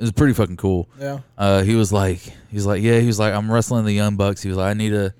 it 0.00 0.04
was 0.04 0.12
pretty 0.12 0.32
fucking 0.34 0.56
cool. 0.56 0.88
Yeah. 0.98 1.20
Uh 1.38 1.62
he 1.62 1.74
was 1.76 1.92
like 1.92 2.20
he's 2.50 2.64
like, 2.66 2.82
Yeah, 2.82 2.98
he 3.00 3.06
was 3.06 3.18
like, 3.18 3.34
I'm 3.34 3.50
wrestling 3.52 3.84
the 3.84 3.92
young 3.92 4.16
bucks. 4.16 4.42
He 4.42 4.48
was 4.48 4.56
like, 4.58 4.70
I 4.70 4.74
need 4.74 4.94
a 4.94 5.14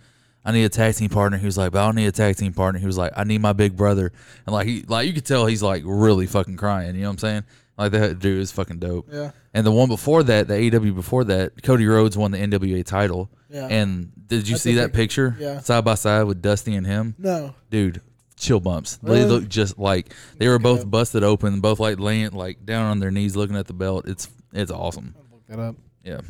I 0.45 0.53
need 0.53 0.64
a 0.64 0.71
tag 0.71 0.95
team 0.95 1.11
partner. 1.11 1.37
He 1.37 1.45
was 1.47 1.59
like, 1.59 1.71
but 1.73 1.83
I 1.83 1.87
don't 1.87 1.97
need 1.97 2.07
a 2.07 2.12
tag 2.12 2.37
team 2.37 2.55
partner. 2.55 2.81
He 2.81 2.87
was 2.87 2.97
like, 2.97 3.12
I 3.14 3.25
need 3.25 3.40
my 3.43 3.53
big 3.53 3.77
brother. 3.77 4.11
And 4.47 4.55
like 4.55 4.66
he 4.66 4.83
like 4.88 5.07
you 5.07 5.12
could 5.12 5.27
tell 5.27 5.47
he's 5.47 5.62
like 5.62 5.83
really 5.85 6.27
fucking 6.27 6.57
crying, 6.57 6.95
you 6.95 7.03
know 7.03 7.09
what 7.09 7.12
I'm 7.12 7.19
saying? 7.19 7.45
Like 7.77 7.93
that 7.93 8.19
dude 8.19 8.40
is 8.40 8.51
fucking 8.53 8.79
dope. 8.79 9.09
Yeah. 9.12 9.31
And 9.55 9.66
the 9.66 9.71
one 9.71 9.88
before 9.88 10.23
that, 10.25 10.49
the 10.49 10.77
AW 10.77 10.93
before 10.95 11.25
that, 11.25 11.62
Cody 11.62 11.87
Rhodes 11.87 12.16
won 12.16 12.31
the 12.31 12.38
NWA 12.38 12.85
title. 12.85 13.31
Yeah. 13.51 13.66
And 13.69 14.12
did 14.29 14.49
you 14.49 14.55
That's 14.55 14.62
see 14.62 14.75
that 14.75 14.93
picture? 14.93 15.37
yeah. 15.38 15.61
Side 15.61 15.85
by 15.85 15.95
side 15.95 16.25
with 16.25 16.40
Dusty 16.43 16.75
and 16.75 16.87
him? 16.87 17.14
no. 17.19 17.55
Dude, 17.71 18.01
chill 18.37 18.61
bumps. 18.61 18.97
They 18.97 19.25
look 19.25 19.49
just 19.49 19.79
like 19.79 20.14
they 20.38 20.49
were 20.49 20.59
both 20.59 20.90
busted 20.90 21.23
open, 21.23 21.61
both 21.61 21.81
like 21.81 21.99
laying 22.01 22.31
like 22.33 22.64
down 22.64 22.87
on 22.87 22.99
their 23.01 23.11
knees 23.11 23.37
looking 23.37 23.57
at 23.57 23.66
the 23.66 23.73
belt. 23.75 24.07
It's 24.09 24.29
it's 24.52 24.70
awesome. 24.70 25.14
Look 25.30 25.46
that 25.48 25.58
up. 25.58 25.76
Yeah. 26.04 26.20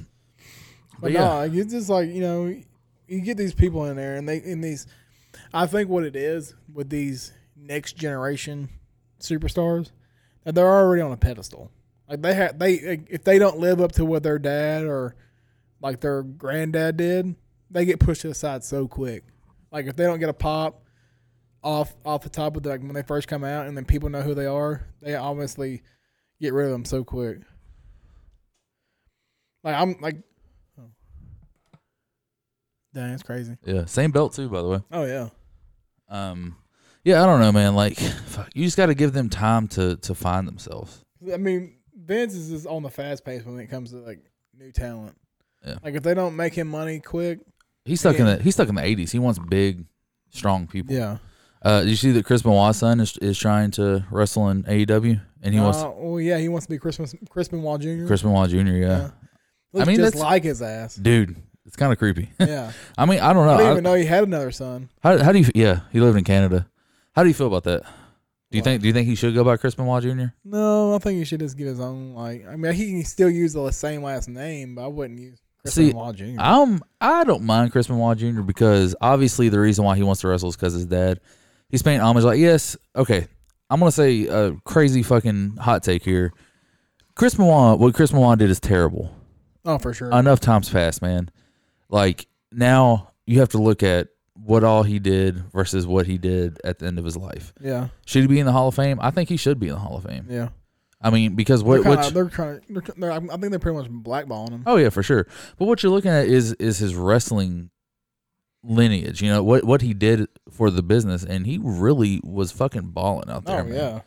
But, 1.00 1.00
But 1.00 1.12
no, 1.12 1.20
yeah. 1.20 1.32
like, 1.34 1.52
it's 1.54 1.72
just 1.72 1.88
like 1.88 2.08
you 2.08 2.20
know, 2.20 2.54
you 3.06 3.20
get 3.20 3.36
these 3.36 3.54
people 3.54 3.86
in 3.86 3.96
there, 3.96 4.16
and 4.16 4.28
they 4.28 4.38
in 4.38 4.60
these. 4.60 4.86
I 5.52 5.66
think 5.66 5.88
what 5.88 6.04
it 6.04 6.16
is 6.16 6.54
with 6.72 6.90
these 6.90 7.32
next 7.56 7.96
generation 7.96 8.68
superstars 9.20 9.90
that 10.44 10.54
they're 10.54 10.66
already 10.66 11.02
on 11.02 11.12
a 11.12 11.16
pedestal. 11.16 11.70
Like 12.08 12.22
they 12.22 12.34
have 12.34 12.58
they 12.58 13.04
if 13.08 13.24
they 13.24 13.38
don't 13.38 13.58
live 13.58 13.80
up 13.80 13.92
to 13.92 14.04
what 14.04 14.22
their 14.22 14.38
dad 14.38 14.84
or 14.84 15.14
like 15.80 16.00
their 16.00 16.22
granddad 16.22 16.96
did, 16.96 17.36
they 17.70 17.84
get 17.84 18.00
pushed 18.00 18.22
to 18.22 18.28
the 18.28 18.34
side 18.34 18.64
so 18.64 18.88
quick. 18.88 19.24
Like 19.70 19.86
if 19.86 19.96
they 19.96 20.04
don't 20.04 20.18
get 20.18 20.28
a 20.28 20.34
pop 20.34 20.82
off 21.62 21.94
off 22.04 22.22
the 22.22 22.28
top 22.28 22.56
of 22.56 22.62
the, 22.62 22.70
like 22.70 22.80
when 22.80 22.94
they 22.94 23.02
first 23.02 23.28
come 23.28 23.44
out, 23.44 23.66
and 23.66 23.76
then 23.76 23.84
people 23.84 24.08
know 24.08 24.22
who 24.22 24.34
they 24.34 24.46
are, 24.46 24.86
they 25.00 25.14
obviously 25.14 25.82
get 26.40 26.52
rid 26.52 26.66
of 26.66 26.72
them 26.72 26.84
so 26.84 27.04
quick. 27.04 27.38
Like 29.62 29.76
I'm 29.76 29.96
like, 30.00 30.16
oh. 30.78 30.84
dang, 32.94 33.10
it's 33.12 33.22
crazy. 33.22 33.56
Yeah. 33.64 33.84
Same 33.84 34.10
belt 34.10 34.34
too, 34.34 34.48
by 34.48 34.62
the 34.62 34.68
way. 34.68 34.80
Oh 34.92 35.04
yeah, 35.04 35.28
Um 36.08 36.56
yeah, 37.04 37.22
I 37.22 37.26
don't 37.26 37.40
know, 37.40 37.52
man. 37.52 37.74
Like 37.74 37.96
fuck, 38.26 38.50
you 38.54 38.64
just 38.64 38.76
gotta 38.76 38.94
give 38.94 39.12
them 39.12 39.28
time 39.28 39.68
to 39.68 39.96
to 39.96 40.14
find 40.14 40.46
themselves. 40.46 41.04
I 41.32 41.36
mean 41.36 41.76
Vince 41.94 42.34
is 42.34 42.50
just 42.50 42.66
on 42.66 42.82
the 42.82 42.90
fast 42.90 43.24
pace 43.24 43.44
when 43.44 43.58
it 43.58 43.66
comes 43.66 43.90
to 43.90 43.98
like 43.98 44.20
new 44.58 44.72
talent. 44.72 45.16
Yeah. 45.64 45.76
Like 45.82 45.94
if 45.94 46.02
they 46.02 46.14
don't 46.14 46.36
make 46.36 46.54
him 46.54 46.68
money 46.68 47.00
quick, 47.00 47.40
He's 47.84 48.00
stuck 48.00 48.18
in 48.18 48.26
the 48.26 48.36
he's 48.42 48.54
stuck 48.54 48.68
in 48.68 48.74
the 48.74 48.84
eighties. 48.84 49.10
He 49.12 49.18
wants 49.18 49.38
big, 49.38 49.84
strong 50.30 50.66
people. 50.66 50.94
yeah. 50.94 51.18
Uh, 51.62 51.82
you 51.84 51.94
see 51.94 52.10
that 52.12 52.24
Chris 52.24 52.40
Benoit's 52.40 52.78
son 52.78 53.00
is, 53.00 53.18
is 53.18 53.38
trying 53.38 53.70
to 53.72 54.06
wrestle 54.10 54.48
in 54.48 54.62
AEW, 54.64 55.20
and 55.42 55.54
he 55.54 55.60
wants 55.60 55.78
Uh, 55.78 55.92
oh 55.94 56.16
yeah, 56.16 56.38
he 56.38 56.48
wants 56.48 56.64
to 56.66 56.70
be 56.70 56.78
Christmas 56.78 57.14
Chris 57.28 57.48
Benoit 57.48 57.80
Jr. 57.80 58.06
Chris 58.06 58.22
Benoit 58.22 58.48
Jr. 58.48 58.56
Yeah, 58.56 59.10
Looks 59.72 59.86
I 59.86 59.90
mean, 59.90 59.96
just 59.98 60.16
like 60.16 60.42
his 60.44 60.62
ass. 60.62 60.96
dude, 60.96 61.36
It's 61.66 61.76
kind 61.76 61.92
of 61.92 61.98
creepy. 61.98 62.30
Yeah, 62.40 62.72
I 62.98 63.06
mean, 63.06 63.20
I 63.20 63.32
don't 63.32 63.46
know. 63.46 63.54
I 63.54 63.56
didn't 63.58 63.72
even 63.72 63.84
know 63.84 63.94
he 63.94 64.04
had 64.04 64.24
another 64.24 64.50
son. 64.50 64.88
how, 65.02 65.22
how 65.22 65.32
do 65.32 65.38
you? 65.38 65.46
Yeah, 65.54 65.80
he 65.92 66.00
lived 66.00 66.18
in 66.18 66.24
Canada. 66.24 66.68
How 67.14 67.22
do 67.22 67.28
you 67.28 67.34
feel 67.34 67.46
about 67.46 67.64
that? 67.64 67.82
Do 68.50 68.58
you 68.58 68.64
think? 68.64 68.82
Do 68.82 68.88
you 68.88 68.92
think 68.92 69.06
he 69.06 69.14
should 69.14 69.34
go 69.34 69.44
by 69.44 69.56
Chris 69.56 69.76
Benoit 69.76 70.02
Jr.? 70.02 70.24
No, 70.44 70.94
I 70.94 70.98
think 70.98 71.18
he 71.18 71.24
should 71.24 71.38
just 71.40 71.56
get 71.56 71.68
his 71.68 71.78
own. 71.78 72.14
Like, 72.14 72.46
I 72.48 72.56
mean, 72.56 72.72
he 72.72 72.86
can 72.90 73.04
still 73.04 73.30
use 73.30 73.52
the 73.52 73.70
same 73.70 74.02
last 74.02 74.28
name, 74.28 74.74
but 74.74 74.84
I 74.84 74.86
wouldn't 74.88 75.20
use 75.20 75.38
Chris 75.62 75.74
See, 75.74 75.92
Jr. 75.92 76.36
I'm. 76.40 76.82
I 77.00 77.22
don't 77.22 77.44
mind 77.44 77.70
Chris 77.70 77.86
Benoit 77.86 78.18
Jr. 78.18 78.40
because 78.42 78.96
obviously 79.00 79.48
the 79.50 79.60
reason 79.60 79.84
why 79.84 79.94
he 79.94 80.02
wants 80.02 80.22
to 80.22 80.28
wrestle 80.28 80.48
is 80.48 80.56
because 80.56 80.72
his 80.74 80.86
dad. 80.86 81.20
He's 81.68 81.82
paying 81.82 82.00
homage. 82.00 82.24
Like, 82.24 82.40
yes, 82.40 82.76
okay. 82.96 83.28
I'm 83.68 83.78
gonna 83.78 83.92
say 83.92 84.26
a 84.26 84.56
crazy 84.64 85.04
fucking 85.04 85.58
hot 85.58 85.84
take 85.84 86.02
here. 86.04 86.32
Chris 87.14 87.36
Benoit, 87.36 87.78
what 87.78 87.94
Chris 87.94 88.10
Benoit 88.10 88.36
did 88.36 88.50
is 88.50 88.58
terrible. 88.58 89.14
Oh, 89.64 89.78
for 89.78 89.92
sure. 89.92 90.10
enough 90.12 90.40
times 90.40 90.68
passed, 90.68 91.02
man. 91.02 91.30
Like 91.88 92.26
now 92.52 93.12
you 93.26 93.40
have 93.40 93.50
to 93.50 93.58
look 93.58 93.82
at 93.82 94.08
what 94.34 94.64
all 94.64 94.82
he 94.82 94.98
did 94.98 95.36
versus 95.52 95.86
what 95.86 96.06
he 96.06 96.16
did 96.18 96.58
at 96.64 96.78
the 96.78 96.86
end 96.86 96.98
of 96.98 97.04
his 97.04 97.16
life. 97.16 97.52
yeah, 97.60 97.88
Should 98.06 98.22
he 98.22 98.28
be 98.28 98.38
in 98.40 98.46
the 98.46 98.52
Hall 98.52 98.68
of 98.68 98.74
Fame? 98.74 98.98
I 99.02 99.10
think 99.10 99.28
he 99.28 99.36
should 99.36 99.58
be 99.60 99.68
in 99.68 99.74
the 99.74 99.80
Hall 99.80 99.96
of 99.96 100.04
Fame. 100.04 100.26
yeah. 100.28 100.48
I 101.02 101.08
mean, 101.08 101.34
because 101.34 101.62
what, 101.64 101.82
they're, 101.82 101.94
kinda, 101.96 102.10
they're 102.10 102.28
trying. 102.28 102.60
They're, 102.68 102.82
they're, 102.96 103.12
I 103.12 103.18
think 103.20 103.50
they're 103.50 103.58
pretty 103.58 103.78
much 103.78 103.88
blackballing 103.90 104.50
him. 104.50 104.64
oh 104.66 104.76
yeah, 104.76 104.90
for 104.90 105.02
sure. 105.02 105.26
But 105.56 105.64
what 105.64 105.82
you're 105.82 105.92
looking 105.92 106.10
at 106.10 106.26
is 106.26 106.52
is 106.54 106.76
his 106.76 106.94
wrestling 106.94 107.70
lineage. 108.62 109.22
You 109.22 109.30
know 109.30 109.42
what 109.42 109.64
what 109.64 109.80
he 109.80 109.94
did 109.94 110.28
for 110.50 110.70
the 110.70 110.82
business, 110.82 111.24
and 111.24 111.46
he 111.46 111.58
really 111.62 112.20
was 112.22 112.52
fucking 112.52 112.90
balling 112.90 113.30
out 113.30 113.46
there. 113.46 113.62
Oh 113.62 113.64
man. 113.64 113.74
yeah. 113.74 114.00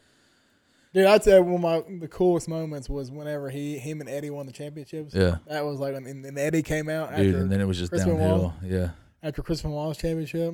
Dude, 0.93 1.05
I'd 1.07 1.23
say 1.23 1.39
one 1.39 1.55
of 1.55 1.61
my 1.61 1.83
the 1.99 2.07
coolest 2.07 2.47
moments 2.47 2.87
was 2.87 3.09
whenever 3.09 3.49
he 3.49 3.79
him 3.79 3.99
and 3.99 4.09
Eddie 4.09 4.29
won 4.29 4.45
the 4.45 4.51
championships. 4.51 5.13
yeah, 5.15 5.37
That 5.47 5.65
was 5.65 5.79
like 5.79 5.93
when 5.93 6.05
and, 6.05 6.23
and 6.25 6.37
Eddie 6.37 6.61
came 6.61 6.87
out 6.89 7.11
after 7.11 7.23
dude. 7.23 7.35
And 7.35 7.51
then 7.51 7.61
it 7.61 7.65
was 7.65 7.79
just 7.79 7.91
Chris 7.91 8.05
downhill. 8.05 8.53
Yeah, 8.63 8.89
after 9.23 9.41
Chris 9.41 9.61
Benoit's 9.63 9.97
championship. 9.97 10.53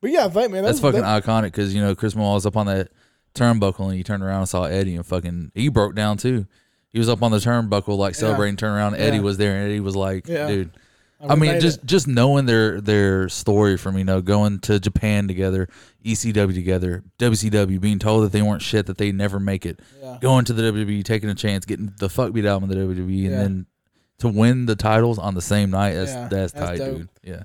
But 0.00 0.10
yeah, 0.12 0.24
I 0.24 0.28
think 0.30 0.52
man, 0.52 0.62
that's, 0.64 0.80
that's, 0.80 0.94
fucking 0.94 1.02
that- 1.02 1.24
iconic 1.24 1.44
because 1.52 1.74
you 1.74 1.82
know 1.82 1.94
Chris 1.94 2.14
was 2.14 2.46
up 2.46 2.56
on 2.56 2.66
that 2.66 2.88
turnbuckle 3.34 3.88
and 3.88 3.96
you 3.98 4.02
turned 4.02 4.22
around 4.22 4.40
and 4.40 4.48
saw 4.48 4.64
Eddie 4.64 4.96
and 4.96 5.04
fucking 5.04 5.52
he 5.54 5.68
broke 5.68 5.94
down 5.94 6.16
too. 6.16 6.46
He 6.88 6.98
was 6.98 7.08
up 7.08 7.22
on 7.22 7.30
the 7.30 7.36
turnbuckle 7.38 7.96
like 7.98 8.14
Yeah. 8.14 8.20
celebrating, 8.20 8.56
turn 8.56 8.72
around. 8.72 8.94
Eddie 8.96 9.18
Yeah. 9.18 9.22
was 9.22 9.36
there 9.36 9.54
and 9.56 9.66
Eddie 9.66 9.80
was 9.80 9.94
like, 9.94 10.26
Yeah. 10.26 10.48
dude. 10.48 10.70
I 11.28 11.34
mean, 11.34 11.60
just 11.60 11.80
it. 11.80 11.86
just 11.86 12.06
knowing 12.08 12.46
their 12.46 12.80
their 12.80 13.28
story 13.28 13.76
from 13.76 13.98
you 13.98 14.04
know 14.04 14.20
going 14.22 14.60
to 14.60 14.80
Japan 14.80 15.28
together, 15.28 15.68
ECW 16.04 16.54
together, 16.54 17.02
WCW, 17.18 17.80
being 17.80 17.98
told 17.98 18.24
that 18.24 18.32
they 18.32 18.42
weren't 18.42 18.62
shit, 18.62 18.86
that 18.86 18.96
they 18.98 19.12
never 19.12 19.38
make 19.38 19.66
it, 19.66 19.80
yeah. 20.02 20.16
going 20.20 20.44
to 20.46 20.52
the 20.54 20.62
WWE, 20.62 21.04
taking 21.04 21.28
a 21.28 21.34
chance, 21.34 21.66
getting 21.66 21.92
the 21.98 22.08
fuck 22.08 22.32
beat 22.32 22.46
out 22.46 22.62
in 22.62 22.68
the 22.68 22.74
WWE, 22.74 22.96
and 22.96 23.30
Yeah. 23.30 23.36
then 23.36 23.66
to 24.20 24.28
win 24.28 24.66
the 24.66 24.76
titles 24.76 25.18
on 25.18 25.34
the 25.34 25.42
same 25.42 25.70
night. 25.70 25.92
That's 25.94 26.10
Yeah, 26.12 26.28
that's, 26.28 26.52
that's 26.52 26.66
tight, 26.70 26.78
dope. 26.78 26.96
dude. 26.96 27.08
Yeah, 27.22 27.42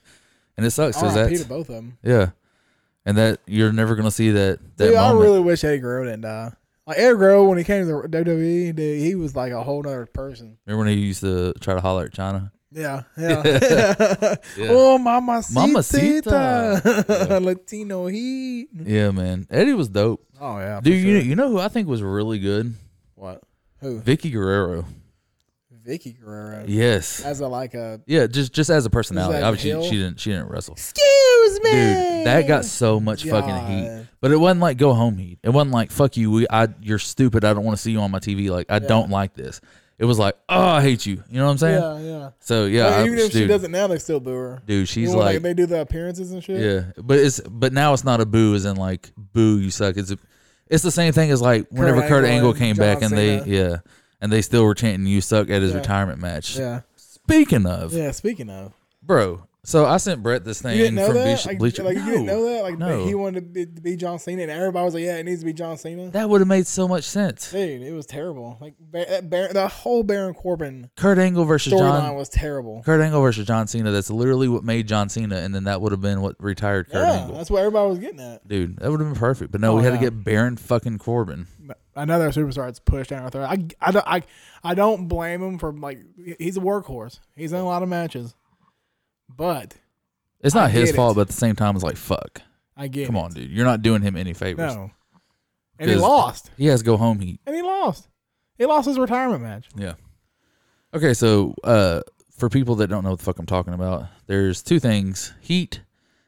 and 0.57 0.65
it 0.65 0.71
sucks 0.71 0.97
because 0.97 1.13
that's 1.15 1.43
both 1.43 1.67
of 1.69 1.75
them. 1.75 1.97
yeah, 2.01 2.29
and 3.05 3.17
that 3.17 3.39
you're 3.45 3.73
never 3.73 3.95
gonna 3.95 4.09
see 4.11 4.31
that 4.31 4.59
that 4.77 4.87
Dude, 4.87 4.95
I 4.95 5.11
really 5.11 5.41
wish 5.41 5.63
Eddie 5.65 5.79
Guerrero 5.79 6.05
didn't 6.05 6.21
die. 6.21 6.53
Like 6.87 6.97
Eddie 6.97 7.15
Guerrero, 7.17 7.43
when 7.45 7.57
he 7.57 7.63
came 7.63 7.85
to 7.87 8.01
the 8.03 8.07
WWE, 8.07 8.73
dude, 8.75 9.01
he 9.01 9.15
was 9.15 9.35
like 9.35 9.51
a 9.51 9.63
whole 9.63 9.79
other 9.85 10.05
person. 10.05 10.57
Remember 10.65 10.85
when 10.85 10.95
he 10.95 11.01
used 11.03 11.21
to 11.21 11.53
try 11.59 11.73
to 11.73 11.81
holler 11.81 12.05
at 12.05 12.11
Chyna? 12.13 12.51
Yeah, 12.75 13.03
yeah. 13.17 14.35
Yeah. 14.57 14.67
Oh, 14.69 14.97
mamacita, 14.97 15.59
Mamacita. 15.61 17.39
Latino 17.41 18.07
heat. 18.07 18.67
Yeah, 18.73 19.11
man. 19.11 19.47
Eddie 19.49 19.73
was 19.73 19.87
dope. 19.87 20.25
Oh 20.41 20.57
yeah, 20.59 20.81
Dude, 20.83 20.93
for 21.01 21.07
you, 21.07 21.19
sure. 21.19 21.25
you 21.29 21.35
know 21.37 21.49
who 21.49 21.59
I 21.59 21.69
think 21.69 21.87
was 21.87 22.03
really 22.03 22.37
good? 22.39 22.73
what? 23.15 23.41
Who? 23.79 24.01
Vickie 24.01 24.31
Guerrero. 24.31 24.85
Vickie 25.87 26.19
Guerrero. 26.19 26.65
Yes. 26.67 27.21
As 27.21 27.39
a 27.41 27.47
like 27.47 27.75
a 27.75 28.01
Yeah, 28.07 28.27
just 28.27 28.51
just 28.53 28.69
as 28.69 28.85
a 28.85 28.89
personality. 28.89 29.41
Obviously, 29.41 29.69
Hill? 29.69 29.83
she 29.83 29.91
didn't 29.97 30.19
she 30.19 30.31
didn't 30.31 30.49
wrestle. 30.49 30.73
excuse 30.73 31.59
me, 31.61 31.71
Dude, 31.71 32.25
that 32.25 32.47
got 32.47 32.65
so 32.65 32.99
much 32.99 33.23
fucking 33.23 33.67
heat. 33.67 34.05
But 34.19 34.31
it 34.31 34.37
wasn't 34.37 34.61
like 34.61 34.77
go 34.77 34.93
home 34.93 35.17
heat. 35.17 35.39
It 35.43 35.49
wasn't 35.51 35.73
like 35.73 35.91
fuck 35.91 36.17
you. 36.17 36.31
We, 36.31 36.47
I 36.49 36.67
you're 36.81 36.99
stupid. 36.99 37.45
I 37.45 37.53
don't 37.53 37.63
want 37.63 37.77
to 37.77 37.81
see 37.81 37.91
you 37.91 37.99
on 37.99 38.09
my 38.11 38.19
TV. 38.19 38.49
Like 38.49 38.65
I 38.69 38.75
Yeah. 38.75 38.87
don't 38.87 39.09
like 39.11 39.33
this. 39.35 39.61
It 39.97 40.05
was 40.05 40.19
like 40.19 40.35
oh 40.49 40.59
I 40.67 40.81
hate 40.81 41.05
you. 41.05 41.23
You 41.29 41.37
know 41.39 41.45
what 41.45 41.51
I'm 41.51 41.57
saying? 41.57 41.81
Yeah, 41.81 41.99
yeah. 42.19 42.29
So 42.39 42.65
yeah, 42.65 42.83
But 42.89 42.93
I, 42.93 43.05
even 43.05 43.17
if 43.19 43.31
she 43.31 43.47
doesn't 43.47 43.71
now, 43.71 43.87
they 43.87 43.97
still 43.97 44.19
boo 44.19 44.33
her. 44.33 44.61
dude, 44.65 44.89
she's 44.89 45.11
know, 45.13 45.19
like 45.19 45.41
they 45.41 45.53
do 45.53 45.65
the 45.65 45.79
appearances 45.81 46.31
and 46.31 46.43
shit. 46.43 46.59
Yeah, 46.61 46.91
but 47.01 47.17
it's 47.19 47.39
but 47.39 47.71
now 47.73 47.93
it's 47.93 48.03
not 48.03 48.19
a 48.21 48.25
boo 48.25 48.55
as 48.55 48.65
in 48.65 48.75
like 48.75 49.11
boo 49.17 49.57
you 49.59 49.71
suck. 49.71 49.95
It's 49.97 50.11
a, 50.11 50.17
it's 50.67 50.83
the 50.83 50.91
same 50.91 51.13
thing 51.13 51.31
as 51.31 51.41
like 51.41 51.67
whenever 51.69 52.01
Kurt 52.01 52.25
Angle 52.25 52.49
Angle 52.49 52.53
came 52.55 52.75
John 52.75 52.85
back 52.95 53.01
and 53.03 53.13
they 53.17 53.41
yeah 53.43 53.77
and 54.21 54.31
they 54.31 54.41
still 54.41 54.63
were 54.65 54.73
chanting 54.75 55.05
you 55.07 55.21
suck 55.21 55.49
at 55.49 55.61
his 55.61 55.71
Yeah. 55.71 55.77
retirement 55.77 56.19
match. 56.19 56.57
yeah, 56.57 56.81
Speaking 56.95 57.65
of, 57.65 57.93
yeah. 57.93 58.11
Speaking 58.11 58.49
of, 58.49 58.73
bro, 59.01 59.43
so 59.65 59.85
I 59.85 59.97
sent 59.97 60.23
Brett 60.23 60.43
this 60.45 60.61
thing 60.61 60.77
you 60.77 60.83
didn't 60.83 60.95
know 60.95 61.07
from 61.07 61.15
that. 61.15 61.25
Bleach, 61.25 61.45
Like, 61.45 61.59
Bleacher. 61.59 61.83
like, 61.83 61.97
you 61.97 62.05
didn't 62.05 62.25
No. 62.25 62.33
know 62.37 62.43
that. 62.49 62.63
Like 62.63 62.77
No. 62.77 63.05
he 63.05 63.13
wanted 63.15 63.35
to 63.35 63.41
be, 63.41 63.65
to 63.65 63.81
be 63.81 63.95
John 63.97 64.17
Cena, 64.19 64.43
and 64.43 64.51
everybody 64.51 64.85
was 64.85 64.93
like, 64.93 65.03
"Yeah, 65.03 65.17
it 65.17 65.23
needs 65.25 65.41
to 65.41 65.45
be 65.45 65.53
John 65.53 65.77
Cena." 65.77 66.09
That 66.11 66.29
would 66.29 66.39
have 66.41 66.47
made 66.47 66.65
so 66.67 66.87
much 66.87 67.03
sense. 67.03 67.51
Dude, 67.51 67.81
it 67.81 67.91
was 67.93 68.05
terrible. 68.05 68.57
Like 68.61 68.75
Bar- 68.79 69.05
uh, 69.09 69.21
Bar- 69.21 69.53
the 69.53 69.67
whole 69.67 70.03
Baron 70.03 70.33
Corbin 70.33 70.89
Kurt 70.95 71.17
Angle 71.17 71.45
versus 71.45 71.73
storyline 71.73 72.01
John. 72.01 72.15
was 72.15 72.29
terrible. 72.29 72.81
Kurt 72.85 73.01
Angle 73.01 73.21
versus 73.21 73.45
John 73.45 73.67
Cena. 73.67 73.91
That's 73.91 74.09
literally 74.09 74.47
what 74.47 74.63
made 74.63 74.87
John 74.87 75.09
Cena, 75.09 75.37
and 75.37 75.53
then 75.53 75.65
that 75.65 75.81
would 75.81 75.91
have 75.91 76.01
been 76.01 76.21
what 76.21 76.35
retired 76.39 76.87
Kurt 76.89 77.05
yeah, 77.07 77.21
Angle. 77.21 77.35
that's 77.37 77.49
what 77.49 77.59
everybody 77.59 77.89
was 77.89 77.99
getting 77.99 78.19
at. 78.19 78.47
Dude, 78.47 78.77
that 78.77 78.89
would 78.91 78.99
have 78.99 79.09
been 79.09 79.19
perfect. 79.19 79.51
But 79.51 79.61
no, 79.61 79.73
Oh, 79.73 79.77
we 79.77 79.83
had 79.83 79.93
yeah. 79.93 79.99
to 79.99 80.05
get 80.05 80.23
Baron 80.23 80.57
fucking 80.57 80.99
Corbin. 80.99 81.47
Another 81.97 82.29
superstar 82.31 82.65
that's 82.65 82.79
pushed 82.79 83.09
down 83.11 83.23
our 83.23 83.29
throat. 83.29 83.45
I, 83.49 83.65
I, 83.81 83.91
don't- 83.91 84.07
I, 84.07 84.21
I 84.65 84.73
don't 84.75 85.07
blame 85.07 85.41
him 85.41 85.57
for 85.57 85.71
like 85.71 85.99
he's 86.39 86.57
a 86.57 86.59
workhorse. 86.59 87.19
He's 87.37 87.53
in 87.53 87.59
a 87.59 87.63
lot 87.65 87.83
of 87.83 87.89
matches, 87.89 88.35
but 89.29 89.75
It's 90.41 90.55
not 90.55 90.65
I 90.65 90.69
his 90.69 90.91
fault, 90.95 91.13
it. 91.13 91.15
but 91.15 91.21
at 91.21 91.27
the 91.27 91.33
same 91.33 91.55
time, 91.55 91.75
it's 91.75 91.83
like 91.83 91.97
fuck. 91.97 92.41
I 92.77 92.87
get. 92.87 93.05
Come 93.07 93.15
it. 93.15 93.19
on, 93.19 93.31
dude. 93.33 93.49
You're 93.51 93.65
not 93.65 93.81
doing 93.81 94.01
him 94.01 94.15
any 94.15 94.33
favors. 94.33 94.75
no, 94.75 94.91
and 95.79 95.89
he 95.89 95.95
lost, 95.95 96.51
He 96.57 96.65
has 96.67 96.81
to 96.81 96.85
go 96.85 96.97
home 96.97 97.19
heat. 97.19 97.39
and 97.45 97.55
he 97.55 97.61
lost. 97.61 98.07
He 98.57 98.65
lost 98.65 98.87
his 98.87 98.97
retirement 98.97 99.41
match. 99.43 99.67
Yeah. 99.75 99.93
Okay, 100.93 101.13
so 101.13 101.53
uh, 101.63 102.01
for 102.37 102.49
people 102.49 102.75
that 102.75 102.87
don't 102.87 103.03
know 103.03 103.09
what 103.11 103.19
the 103.19 103.25
fuck 103.25 103.37
I'm 103.39 103.45
talking 103.45 103.73
about, 103.73 104.05
there's 104.27 104.61
two 104.63 104.79
things. 104.79 105.33
Heat 105.41 105.81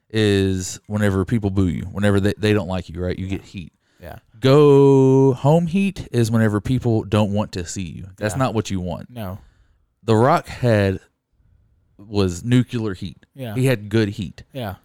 is 0.09 0.79
whenever 0.87 1.23
people 1.25 1.49
boo 1.49 1.67
you, 1.67 1.83
whenever 1.83 2.19
they, 2.19 2.33
they 2.37 2.53
don't 2.53 2.67
like 2.67 2.89
you, 2.89 3.01
right? 3.01 3.17
You 3.17 3.27
get 3.27 3.41
heat. 3.43 3.71
Yeah. 4.01 4.19
Go 4.39 5.33
home 5.33 5.67
heat 5.67 6.07
is 6.11 6.29
whenever 6.29 6.59
people 6.61 7.03
don't 7.03 7.31
want 7.33 7.53
to 7.53 7.65
see 7.65 7.83
you. 7.83 8.07
That's 8.17 8.35
Yeah. 8.35 8.39
not 8.39 8.53
what 8.53 8.69
you 8.69 8.79
want. 8.81 9.09
No. 9.09 9.39
The 10.03 10.15
Rock 10.15 10.47
had 10.47 10.99
was 11.97 12.43
nuclear 12.43 12.93
heat. 12.93 13.25
Yeah. 13.33 13.55
He 13.55 13.65
had 13.65 13.89
good 13.89 14.09
heat. 14.09 14.43
Yeah. 14.53 14.75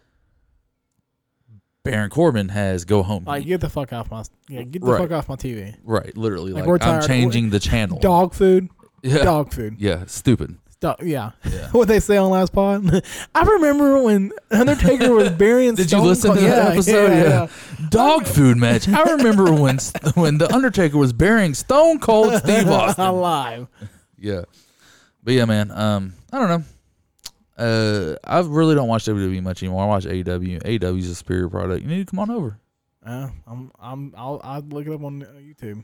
Baron 1.83 2.09
Corbin 2.09 2.49
has 2.49 2.85
go 2.85 3.03
home 3.03 3.25
Like 3.25 3.43
heat. 3.43 3.49
get 3.49 3.61
the 3.61 3.69
fuck 3.69 3.91
off 3.91 4.09
my 4.09 4.23
yeah 4.47 4.63
get 4.63 4.81
the 4.81 4.87
Right. 4.91 5.01
fuck 5.01 5.11
off 5.11 5.27
my 5.27 5.35
TV. 5.35 5.75
Right, 5.83 6.15
literally. 6.15 6.53
Like, 6.53 6.61
Like, 6.61 6.67
we're 6.69 6.75
I'm 6.75 6.79
tired. 7.01 7.07
changing 7.07 7.49
the 7.49 7.59
channel. 7.59 7.99
Dog 7.99 8.33
food. 8.33 8.69
Yeah. 9.01 9.23
Dog 9.23 9.51
food. 9.53 9.75
Yeah, 9.79 10.05
stupid. 10.07 10.55
Dog, 10.79 11.03
yeah. 11.03 11.31
Yeah. 11.49 11.67
what 11.71 11.89
they 11.89 11.99
say 11.99 12.15
on 12.15 12.29
last 12.29 12.53
pod. 12.53 13.03
I 13.35 13.43
remember 13.43 14.01
when 14.01 14.31
Undertaker 14.49 15.13
was 15.13 15.29
burying. 15.37 15.75
Stone 15.75 15.75
Cold. 15.75 15.77
Did 15.77 15.91
you 15.91 15.97
Stone 15.97 16.07
listen 16.07 16.27
Cold- 16.29 16.39
to 16.39 16.45
that 16.45 16.63
yeah, 16.65 16.71
episode? 16.71 17.11
Yeah. 17.11 17.87
dog 17.89 18.25
food 18.27 18.57
match. 18.57 18.87
I 18.87 19.03
remember 19.15 19.51
when 19.53 19.77
when 20.15 20.37
the 20.37 20.49
Undertaker 20.53 20.97
was 20.97 21.11
burying 21.11 21.53
Stone 21.53 21.99
Cold 21.99 22.33
Steve 22.35 22.69
Austin. 22.69 23.03
Alive. 23.05 23.67
Yeah, 24.17 24.43
but 25.21 25.33
yeah, 25.33 25.43
man. 25.45 25.69
Um, 25.71 26.13
I 26.31 26.39
don't 26.39 26.47
know. 26.47 26.63
Uh, 27.57 28.15
I 28.23 28.39
really 28.41 28.75
don't 28.75 28.87
watch 28.87 29.05
WWE 29.05 29.41
much 29.43 29.61
anymore. 29.61 29.83
I 29.83 29.87
watch 29.87 30.05
AEW. 30.05 30.63
AEW 30.63 30.99
is 30.99 31.09
a 31.09 31.15
superior 31.15 31.49
product. 31.49 31.81
You 31.83 31.87
need 31.87 32.07
to 32.07 32.11
come 32.11 32.19
on 32.19 32.31
over. 32.31 32.57
Uh, 33.05 33.29
I'm. 33.45 33.71
I'm. 33.79 34.13
I'll. 34.17 34.41
I'll 34.43 34.61
look 34.61 34.87
it 34.87 34.93
up 34.93 35.03
on 35.03 35.21
YouTube. 35.21 35.83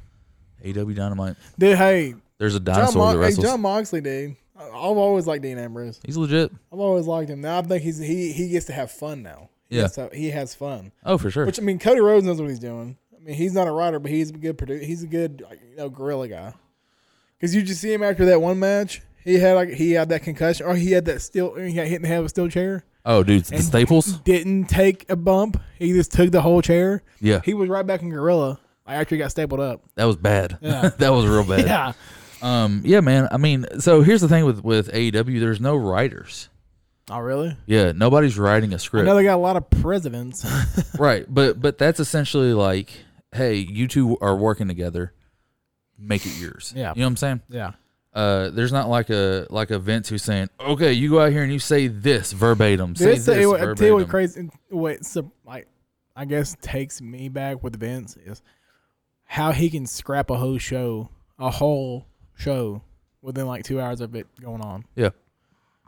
AEW 0.66 0.96
Dynamite. 0.96 1.36
Dude, 1.58 1.78
hey, 1.78 2.16
There's 2.38 2.56
a 2.56 2.60
dinosaur 2.60 3.14
Mo- 3.14 3.20
that 3.20 3.36
hey. 3.36 3.42
Jon 3.42 3.62
Moxley, 3.62 4.02
dude. 4.02 4.36
I've 4.60 4.74
always 4.74 5.26
liked 5.26 5.44
Dean 5.44 5.58
Ambrose. 5.58 6.02
He's 6.06 6.18
legit. 6.18 6.52
I've 6.74 6.80
always 6.80 7.06
liked 7.06 7.30
him. 7.30 7.40
Now 7.42 7.60
I 7.60 7.62
think 7.62 7.82
he's 7.84 7.98
he 7.98 8.32
he 8.34 8.50
gets 8.50 8.66
to 8.66 8.74
have 8.74 8.92
fun 8.92 9.22
now. 9.24 9.50
He 9.70 9.78
Yeah. 9.78 9.88
to- 9.88 10.10
he 10.14 10.32
has 10.32 10.54
fun. 10.56 10.92
Oh, 11.06 11.18
for 11.18 11.30
sure. 11.32 11.46
Which 11.46 11.60
I 11.60 11.62
mean, 11.62 11.80
Cody 11.80 12.02
Rhodes 12.02 12.26
knows 12.26 12.42
what 12.42 12.50
he's 12.50 12.60
doing. 12.60 12.98
I 13.16 13.24
mean, 13.24 13.36
he's 13.36 13.54
not 13.54 13.68
a 13.68 13.72
writer, 13.72 14.00
but 14.00 14.12
he's 14.12 14.32
a 14.32 14.34
good 14.34 14.58
producer. 14.58 14.84
He's 14.84 15.04
a 15.04 15.08
good 15.08 15.44
you 15.72 15.78
know 15.78 15.90
gorilla 15.90 16.28
guy. 16.28 16.54
Because 17.38 17.56
you 17.56 17.62
just 17.62 17.80
see 17.80 17.94
him 17.94 18.04
after 18.04 18.26
that 18.26 18.42
one 18.42 18.60
match. 18.60 19.02
He 19.24 19.36
had 19.40 19.54
like 19.54 19.70
he 19.70 19.92
had 19.94 20.10
that 20.10 20.24
concussion, 20.24 20.66
or 20.66 20.76
he 20.76 20.92
had 20.92 21.06
that 21.06 21.22
steel. 21.22 21.56
He 21.56 21.74
got 21.74 21.88
hit 21.88 21.98
in 21.98 22.02
the 22.04 22.08
head 22.08 22.20
with 22.20 22.28
a 22.28 22.30
steel 22.30 22.48
chair. 22.50 22.84
oh, 23.06 23.24
dude, 23.24 23.46
the 23.46 23.56
And- 23.56 23.64
Staples. 23.64 24.20
Didn't 24.20 24.66
take 24.66 25.10
a 25.10 25.16
bump. 25.16 25.62
He 25.78 25.94
just 25.94 26.12
took 26.12 26.32
the 26.32 26.42
whole 26.42 26.62
chair. 26.62 27.02
Yeah, 27.22 27.42
He 27.44 27.54
was 27.54 27.70
right 27.70 27.86
back 27.86 28.02
in 28.02 28.10
gorilla. 28.10 28.60
I 28.86 28.96
actually 28.96 29.18
got 29.20 29.32
stapled 29.32 29.60
up. 29.60 29.84
that 29.96 30.06
was 30.06 30.16
bad. 30.16 30.58
Yeah. 30.62 30.90
that 30.98 31.10
was 31.10 31.26
real 31.26 31.44
bad. 31.44 31.66
Yeah. 31.68 31.94
Um, 32.42 32.82
yeah, 32.86 33.02
man. 33.02 33.28
I 33.32 33.38
mean, 33.38 33.66
so 33.80 34.02
here's 34.02 34.22
the 34.22 34.30
thing 34.30 34.46
with 34.46 34.64
with 34.64 34.92
AEW. 34.94 35.40
There's 35.42 35.60
no 35.60 35.76
writers. 35.76 36.48
Oh 37.12 37.20
really? 37.20 37.58
Yeah, 37.66 37.92
nobody's 37.92 38.38
writing 38.38 38.74
a 38.74 38.80
script. 38.80 39.06
know 39.08 39.16
they 39.16 39.24
got 39.24 39.36
a 39.36 39.38
lot 39.42 39.58
of 39.58 39.70
presidents. 39.70 40.46
right 41.00 41.26
but 41.28 41.60
but 41.60 41.78
that's 41.78 42.00
essentially 42.00 42.54
like 42.54 42.92
hey 43.34 43.56
you 43.56 43.88
two 43.88 44.18
are 44.22 44.36
working 44.38 44.68
together 44.68 45.14
make 45.98 46.26
it 46.26 46.40
yours 46.40 46.72
Yeah. 46.76 46.94
you 46.96 47.02
know 47.02 47.06
what 47.06 47.12
i'm 47.12 47.18
saying 47.18 47.42
yeah. 47.50 47.72
Uh, 48.13 48.50
there's 48.50 48.72
not 48.72 48.89
like 48.89 49.10
a 49.10 49.45
like 49.50 49.69
a 49.69 49.78
Vince 49.78 50.10
who's 50.10 50.24
saying, 50.24 50.50
"Okay, 50.60 50.93
you 50.93 51.10
go 51.10 51.22
out 51.22 51.32
here 51.32 51.43
and 51.43 51.54
you 51.54 51.60
say 51.60 51.88
this 51.88 52.32
verbatim." 52.32 52.95
Say 52.95 53.06
This, 53.06 53.26
this 53.26 53.38
it, 53.38 53.48
I 53.48 53.74
tell 53.76 53.88
you 53.88 53.95
what 53.95 54.10
crazy. 54.10 54.50
What 54.69 55.06
so, 55.06 55.32
like 55.45 55.67
I 56.15 56.26
guess 56.26 56.56
takes 56.60 57.02
me 57.02 57.30
back 57.30 57.62
with 57.63 57.80
Vince 57.80 58.17
is 58.17 58.41
how 59.26 59.52
he 59.52 59.69
can 59.69 59.86
scrap 59.86 60.32
a 60.32 60.38
whole 60.38 60.58
show, 60.58 61.10
a 61.38 61.52
whole 61.52 62.08
show, 62.36 62.82
within 63.22 63.45
like 63.45 63.63
two 63.63 63.80
hours 63.80 64.02
of 64.02 64.15
it 64.15 64.26
going 64.41 64.62
on. 64.62 64.86
Yeah. 64.95 65.10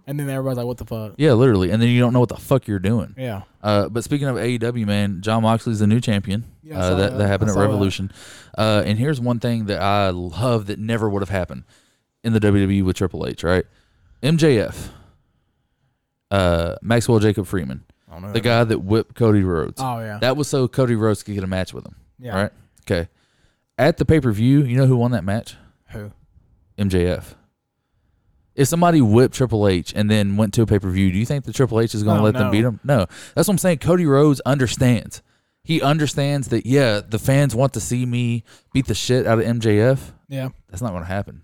And 0.05 0.19
then 0.19 0.29
everybody's 0.29 0.57
like, 0.57 0.67
"What 0.67 0.77
the 0.77 0.85
fuck?" 0.85 1.13
Yeah, 1.17 1.33
literally, 1.33 1.71
and 1.71 1.81
then 1.81 1.89
you 1.89 1.99
don't 1.99 2.13
know 2.13 2.19
what 2.19 2.29
the 2.29 2.37
fuck 2.37 2.67
you're 2.67 2.79
doing. 2.79 3.15
Yeah. 3.17 3.43
Uh, 3.63 3.89
but 3.89 4.03
speaking 4.03 4.27
of 4.27 4.35
AEW, 4.35 4.85
man, 4.85 5.21
Jon 5.21 5.41
Moxley's 5.41 5.79
the 5.79 5.87
new 5.87 5.99
champion. 5.99 6.45
Yeah, 6.61 6.79
uh, 6.79 6.89
that, 6.89 6.97
that. 6.97 7.17
that 7.17 7.27
happened 7.27 7.49
at 7.49 7.55
that. 7.55 7.61
Revolution. 7.61 8.11
Uh, 8.55 8.83
and 8.85 8.99
here's 8.99 9.19
one 9.19 9.39
thing 9.39 9.65
that 9.65 9.81
I 9.81 10.11
love 10.11 10.67
that 10.67 10.77
never 10.77 11.09
would 11.09 11.23
have 11.23 11.29
happened 11.29 11.63
in 12.23 12.33
the 12.33 12.39
WWE 12.39 12.83
with 12.83 12.95
Triple 12.97 13.25
H, 13.27 13.43
right? 13.43 13.65
MJF, 14.23 14.89
uh, 16.29 16.75
Maxwell 16.81 17.19
Jacob 17.19 17.45
Freeman, 17.47 17.83
I 18.09 18.13
don't 18.13 18.21
know. 18.23 18.31
the 18.33 18.41
guy 18.41 18.63
that 18.63 18.79
whipped 18.79 19.15
Cody 19.15 19.43
Rhodes. 19.43 19.81
Oh 19.81 19.99
yeah. 19.99 20.19
That 20.19 20.37
was 20.37 20.47
so 20.47 20.67
Cody 20.67 20.95
Rhodes 20.95 21.23
could 21.23 21.35
get 21.35 21.43
a 21.43 21.47
match 21.47 21.73
with 21.73 21.85
him. 21.85 21.95
yeah. 22.19 22.35
Right? 22.35 22.51
Okay. 22.89 23.09
At 23.77 23.97
the 23.97 24.05
pay 24.05 24.19
per 24.19 24.31
view, 24.31 24.63
you 24.63 24.77
know 24.77 24.85
who 24.85 24.95
won 24.97 25.11
that 25.11 25.23
match? 25.23 25.55
Who? 25.89 26.11
MJF. 26.77 27.35
If 28.53 28.67
somebody 28.67 29.01
whipped 29.01 29.33
Triple 29.33 29.67
H 29.67 29.93
and 29.95 30.09
then 30.09 30.35
went 30.37 30.53
to 30.55 30.61
a 30.61 30.65
pay 30.65 30.77
per 30.77 30.89
view, 30.89 31.11
do 31.11 31.17
you 31.17 31.25
think 31.25 31.45
the 31.45 31.53
Triple 31.53 31.79
H 31.79 31.95
is 31.95 32.03
going 32.03 32.17
to 32.17 32.21
Oh, 32.21 32.25
let 32.25 32.33
them 32.33 32.47
no. 32.47 32.51
beat 32.51 32.63
him? 32.65 32.79
No. 32.83 33.05
That's 33.33 33.47
what 33.47 33.53
I'm 33.53 33.57
saying. 33.57 33.79
Cody 33.79 34.05
Rhodes 34.05 34.39
understands. 34.41 35.21
He 35.63 35.81
understands 35.81 36.49
that, 36.49 36.65
yeah, 36.65 37.01
the 37.07 37.19
fans 37.19 37.55
want 37.55 37.73
to 37.73 37.79
see 37.79 38.05
me 38.05 38.43
beat 38.73 38.87
the 38.87 38.95
shit 38.95 39.25
out 39.25 39.39
of 39.39 39.45
MJF. 39.45 40.11
Yeah. 40.27 40.49
That's 40.69 40.81
not 40.81 40.91
going 40.91 41.03
to 41.03 41.07
happen. 41.07 41.43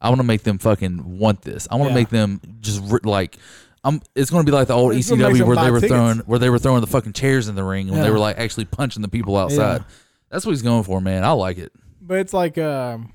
I 0.00 0.08
want 0.08 0.20
to 0.20 0.24
make 0.26 0.42
them 0.42 0.58
fucking 0.58 1.18
want 1.18 1.42
this. 1.42 1.66
I 1.70 1.76
want 1.76 1.88
to 1.88 1.90
Yeah. 1.92 2.00
make 2.00 2.08
them 2.10 2.40
just 2.60 2.82
ri- 2.84 3.00
like. 3.04 3.36
I'm, 3.84 4.00
it's 4.16 4.30
going 4.32 4.44
to 4.44 4.50
be 4.50 4.54
like 4.54 4.66
the 4.66 4.74
old 4.74 4.96
It's 4.96 5.08
ECW 5.08 5.46
where 5.46 5.56
they 5.56 5.70
were 5.70 5.78
tickets. 5.80 5.92
throwing 5.92 6.18
where 6.20 6.40
they 6.40 6.50
were 6.50 6.58
throwing 6.58 6.80
the 6.80 6.88
fucking 6.88 7.12
chairs 7.12 7.46
in 7.46 7.54
the 7.54 7.62
ring 7.62 7.88
when 7.88 8.00
they 8.02 8.10
were 8.10 8.18
like 8.18 8.36
actually 8.36 8.64
punching 8.64 9.00
the 9.00 9.08
people 9.08 9.36
outside. 9.36 9.84
That's 10.28 10.44
what 10.44 10.50
he's 10.52 10.62
going 10.62 10.82
for, 10.82 11.00
man. 11.00 11.22
I 11.22 11.30
like 11.30 11.58
it. 11.58 11.72
But 12.00 12.18
it's 12.18 12.32
like, 12.32 12.58
um, 12.58 13.12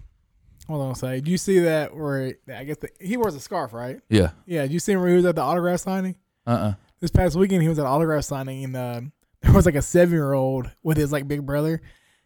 hold 0.68 0.80
on 0.82 0.88
gonna 0.88 0.96
say? 0.96 1.20
Do 1.20 1.30
you 1.30 1.38
see 1.38 1.60
that 1.60 1.94
where 1.94 2.36
I 2.56 2.64
guess 2.64 2.78
the, 2.78 2.88
he 3.02 3.18
wears 3.18 3.36
a 3.36 3.42
scarf, 3.42 3.74
right? 3.74 4.00
Yeah. 4.10 4.32
Yeah. 4.46 4.62
Did 4.62 4.72
you 4.72 4.80
see 4.80 4.94
him 4.94 5.02
where 5.02 5.10
he 5.10 5.16
was 5.18 5.26
at 5.26 5.36
the 5.36 5.42
autograph 5.42 5.82
signing? 5.82 6.16
Uh. 6.48 6.50
uh 6.52 6.74
this 7.02 7.12
past 7.12 7.36
weekend 7.36 7.62
he 7.64 7.68
was 7.68 7.78
at 7.80 7.86
autograph 7.86 8.24
signing 8.24 8.64
and 8.64 8.76
uh, 8.78 9.02
there 9.42 9.52
was 9.52 9.66
like 9.66 9.76
a 9.76 9.82
seven 9.82 10.14
year 10.14 10.32
old 10.32 10.70
with 10.84 10.96
his 10.96 11.12
like 11.12 11.28
big 11.28 11.46
brother. 11.46 11.82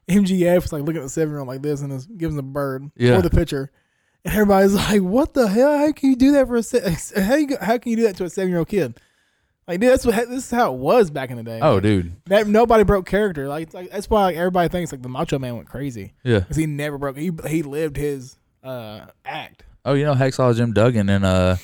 MJF 0.07 0.61
was 0.61 0.71
like 0.73 0.83
looking 0.83 0.97
at 1.01 1.03
the 1.05 1.09
seven 1.09 1.29
year 1.31 1.39
old 1.39 1.47
like 1.47 1.63
this 1.63 1.81
and 1.81 1.91
just 1.91 2.15
gives 2.15 2.33
him 2.35 2.39
a 2.39 2.43
bird 2.43 2.91
Yeah. 2.95 3.15
for 3.15 3.23
the 3.23 3.29
picture. 3.31 3.71
And 4.25 4.33
everybody's 4.33 4.73
like, 4.73 5.01
"What 5.01 5.33
the 5.35 5.47
hell? 5.47 5.77
How 5.77 5.91
can 5.91 6.09
you 6.09 6.15
do 6.15 6.31
that 6.33 6.47
for 6.47 6.55
a 6.57 6.63
se- 6.63 6.97
how 7.21 7.35
you, 7.35 7.57
how 7.61 7.77
can 7.77 7.91
you 7.91 7.95
do 7.97 8.03
that 8.03 8.17
to 8.17 8.23
a 8.25 8.29
seven 8.29 8.49
year 8.49 8.59
old 8.59 8.67
kid?" 8.67 8.99
Like, 9.67 9.79
dude, 9.79 9.91
that's 9.91 10.05
what 10.05 10.15
this 10.15 10.45
is 10.45 10.51
how 10.51 10.73
it 10.73 10.77
was 10.77 11.09
back 11.09 11.31
in 11.31 11.37
the 11.37 11.43
day. 11.43 11.59
Oh, 11.61 11.79
dude. 11.79 12.11
that 12.25 12.45
nobody 12.47 12.83
broke 12.83 13.05
character. 13.07 13.47
Like, 13.47 13.73
like 13.73 13.89
that's 13.91 14.09
why 14.09 14.23
like, 14.25 14.35
everybody 14.35 14.69
thinks 14.69 14.91
like 14.91 15.01
the 15.01 15.09
Macho 15.09 15.39
Man 15.39 15.55
went 15.55 15.67
crazy 15.67 16.13
Yeah. 16.23 16.39
because 16.39 16.57
he 16.57 16.65
never 16.67 16.97
broke. 16.99 17.17
He 17.17 17.31
he 17.47 17.63
lived 17.63 17.97
his 17.97 18.37
uh 18.63 19.07
act. 19.25 19.63
Oh, 19.83 19.93
you 19.93 20.05
know 20.05 20.13
Hacksaw 20.15 20.55
Jim 20.55 20.73
Duggan 20.73 21.09
and 21.09 21.23
uh, 21.25 21.55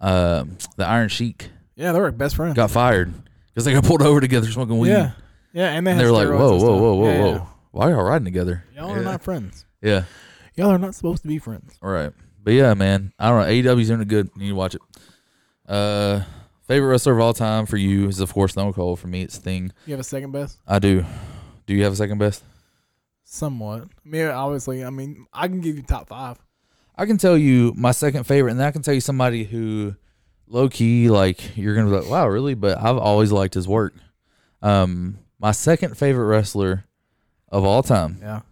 uh, 0.00 0.44
the 0.76 0.86
Iron 0.86 1.08
Sheik 1.08 1.50
Yeah, 1.76 1.92
they 1.92 1.98
were 2.00 2.10
best 2.12 2.36
friends. 2.36 2.54
got 2.54 2.70
fired 2.70 3.12
because 3.48 3.64
they 3.64 3.72
got 3.72 3.84
pulled 3.84 4.02
over 4.02 4.20
together 4.20 4.46
smoking 4.50 4.78
weed. 4.78 4.90
yeah, 4.90 5.12
yeah, 5.52 5.70
and 5.70 5.86
they, 5.86 5.92
and 5.92 6.00
they 6.00 6.04
were 6.04 6.12
like, 6.12 6.28
"Whoa, 6.28 6.56
whoa, 6.58 6.76
whoa, 6.76 6.94
whoa, 6.94 7.08
Yeah, 7.12 7.20
whoa! 7.22 7.32
yeah. 7.32 7.46
Why 7.72 7.86
are 7.86 7.90
y'all 7.94 8.04
riding 8.04 8.24
together?" 8.24 8.64
Y'all 8.74 8.88
yeah. 8.90 9.00
are 9.00 9.04
not 9.04 9.22
friends. 9.22 9.64
yeah, 9.82 10.04
Y'all 10.56 10.70
are 10.70 10.78
not 10.78 10.94
supposed 10.94 11.22
to 11.22 11.28
be 11.28 11.38
friends. 11.38 11.78
all 11.82 11.90
right. 11.90 12.12
But 12.42 12.54
yeah, 12.54 12.74
man, 12.74 13.12
I 13.18 13.28
don't 13.30 13.40
know. 13.40 13.72
AEW's 13.74 13.88
doing 13.88 14.06
good. 14.06 14.30
You 14.36 14.42
need 14.42 14.48
to 14.50 14.54
watch 14.54 14.74
it. 14.76 14.80
Uh, 15.68 16.22
favorite 16.66 16.88
wrestler 16.88 17.12
of 17.14 17.20
all 17.20 17.34
time 17.34 17.66
for 17.66 17.76
you 17.76 18.08
is 18.08 18.20
of 18.20 18.32
course 18.32 18.52
Stone 18.52 18.72
Cold. 18.72 19.00
For 19.00 19.08
me, 19.08 19.22
it's 19.22 19.34
Sting. 19.34 19.72
You 19.84 19.92
have 19.92 20.00
a 20.00 20.04
second 20.04 20.30
best? 20.32 20.58
I 20.66 20.78
do. 20.78 21.04
Do 21.66 21.74
you 21.74 21.82
have 21.84 21.92
a 21.92 21.96
second 21.96 22.18
best? 22.18 22.44
Somewhat. 23.24 23.82
I 23.82 24.08
mean, 24.08 24.26
obviously, 24.26 24.84
I 24.84 24.90
mean, 24.90 25.26
I 25.32 25.48
can 25.48 25.60
give 25.60 25.76
you 25.76 25.82
top 25.82 26.08
five. 26.08 26.38
I 26.96 27.04
can 27.06 27.18
tell 27.18 27.36
you 27.36 27.74
my 27.76 27.90
second 27.90 28.24
favorite, 28.24 28.52
and 28.52 28.60
then 28.60 28.68
I 28.68 28.70
can 28.70 28.82
tell 28.82 28.94
you 28.94 29.00
somebody 29.00 29.42
who, 29.44 29.96
low 30.46 30.68
key, 30.68 31.10
like 31.10 31.56
you're 31.56 31.74
gonna 31.74 31.90
be 31.90 31.96
like, 31.96 32.08
wow, 32.10 32.28
really? 32.28 32.54
But 32.54 32.78
I've 32.78 32.96
always 32.96 33.32
liked 33.32 33.54
his 33.54 33.66
work. 33.66 33.94
Um, 34.62 35.18
my 35.40 35.50
second 35.50 35.98
favorite 35.98 36.26
wrestler 36.26 36.84
of 37.48 37.64
all 37.64 37.82
time. 37.82 38.18
Yeah. 38.20 38.42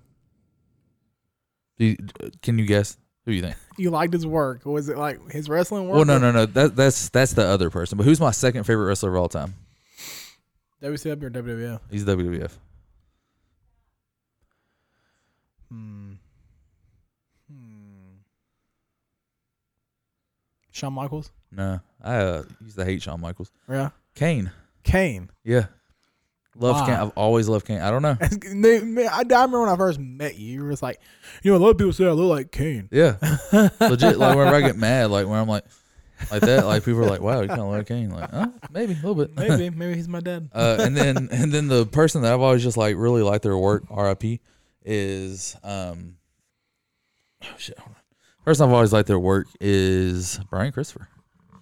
You, 1.78 1.96
can 2.42 2.58
you 2.58 2.66
guess 2.66 2.96
who 3.24 3.32
you 3.32 3.40
think? 3.40 3.56
You 3.78 3.90
liked 3.90 4.12
his 4.12 4.26
work. 4.26 4.64
Was 4.64 4.88
it 4.88 4.96
like 4.96 5.30
his 5.30 5.48
wrestling 5.48 5.88
work? 5.88 5.96
Well, 5.96 6.04
no, 6.04 6.18
no, 6.18 6.30
no. 6.30 6.46
That 6.46 6.76
that's 6.76 7.08
that's 7.08 7.32
the 7.32 7.44
other 7.44 7.70
person. 7.70 7.98
But 7.98 8.04
who's 8.04 8.20
my 8.20 8.30
second 8.30 8.64
favorite 8.64 8.86
wrestler 8.86 9.10
of 9.10 9.16
all 9.16 9.28
time? 9.28 9.54
WCW 10.82 11.22
or 11.24 11.30
WWF? 11.30 11.80
He's 11.90 12.04
WWF. 12.04 12.52
Hmm. 15.70 16.12
Hmm. 17.50 18.18
Shawn 20.70 20.92
Michaels? 20.92 21.32
No, 21.50 21.80
I 22.02 22.16
uh, 22.16 22.42
used 22.62 22.76
to 22.76 22.84
hate 22.84 23.02
Shawn 23.02 23.20
Michaels. 23.20 23.50
Yeah. 23.68 23.90
Kane. 24.14 24.50
Kane. 24.82 25.30
Yeah, 25.42 25.66
love. 26.56 26.86
Kane. 26.86 26.94
I've 26.96 27.10
always 27.10 27.48
loved 27.48 27.66
Kane. 27.66 27.80
I 27.80 27.90
don't 27.90 28.02
know. 28.02 28.16
Man, 28.54 28.98
I, 29.08 29.18
I 29.18 29.22
remember 29.22 29.60
when 29.60 29.68
I 29.70 29.76
first 29.76 29.98
met 29.98 30.36
you, 30.38 30.52
you 30.52 30.64
were 30.64 30.70
just 30.70 30.82
like, 30.82 31.00
you 31.42 31.50
know, 31.50 31.56
a 31.56 31.60
lot 31.60 31.70
of 31.70 31.78
people 31.78 31.92
say 31.92 32.06
I 32.06 32.10
look 32.10 32.30
like 32.30 32.50
Kane. 32.52 32.88
Yeah, 32.90 33.16
legit. 33.80 34.18
Like 34.18 34.36
whenever 34.36 34.56
I 34.56 34.60
get 34.60 34.76
mad, 34.76 35.10
like 35.10 35.26
where 35.26 35.38
I'm 35.38 35.48
like, 35.48 35.64
like 36.30 36.42
that, 36.42 36.64
like 36.66 36.84
people 36.84 37.00
are 37.00 37.10
like, 37.10 37.20
"Wow, 37.20 37.40
you 37.40 37.48
kind 37.48 37.60
of 37.60 37.68
like 37.68 37.86
Kane." 37.86 38.10
Like, 38.10 38.30
oh, 38.32 38.52
maybe 38.72 38.92
a 38.92 38.96
little 38.96 39.14
bit. 39.14 39.36
Maybe, 39.36 39.70
maybe 39.70 39.94
he's 39.94 40.08
my 40.08 40.20
dad. 40.20 40.48
uh, 40.52 40.78
and 40.80 40.96
then 40.96 41.16
and 41.32 41.52
then 41.52 41.68
the 41.68 41.86
person 41.86 42.22
that 42.22 42.32
I've 42.32 42.40
always 42.40 42.62
just 42.62 42.76
like 42.76 42.96
really 42.96 43.22
liked 43.22 43.42
their 43.42 43.58
work, 43.58 43.84
RIP, 43.90 44.40
is 44.84 45.56
um. 45.62 46.16
Oh 47.42 47.54
shit! 47.58 47.78
hold 47.78 47.96
on. 47.96 48.02
Person 48.44 48.66
I've 48.68 48.74
always 48.74 48.92
liked 48.92 49.08
their 49.08 49.18
work 49.18 49.48
is 49.60 50.38
Brian 50.50 50.72
Christopher. 50.72 51.08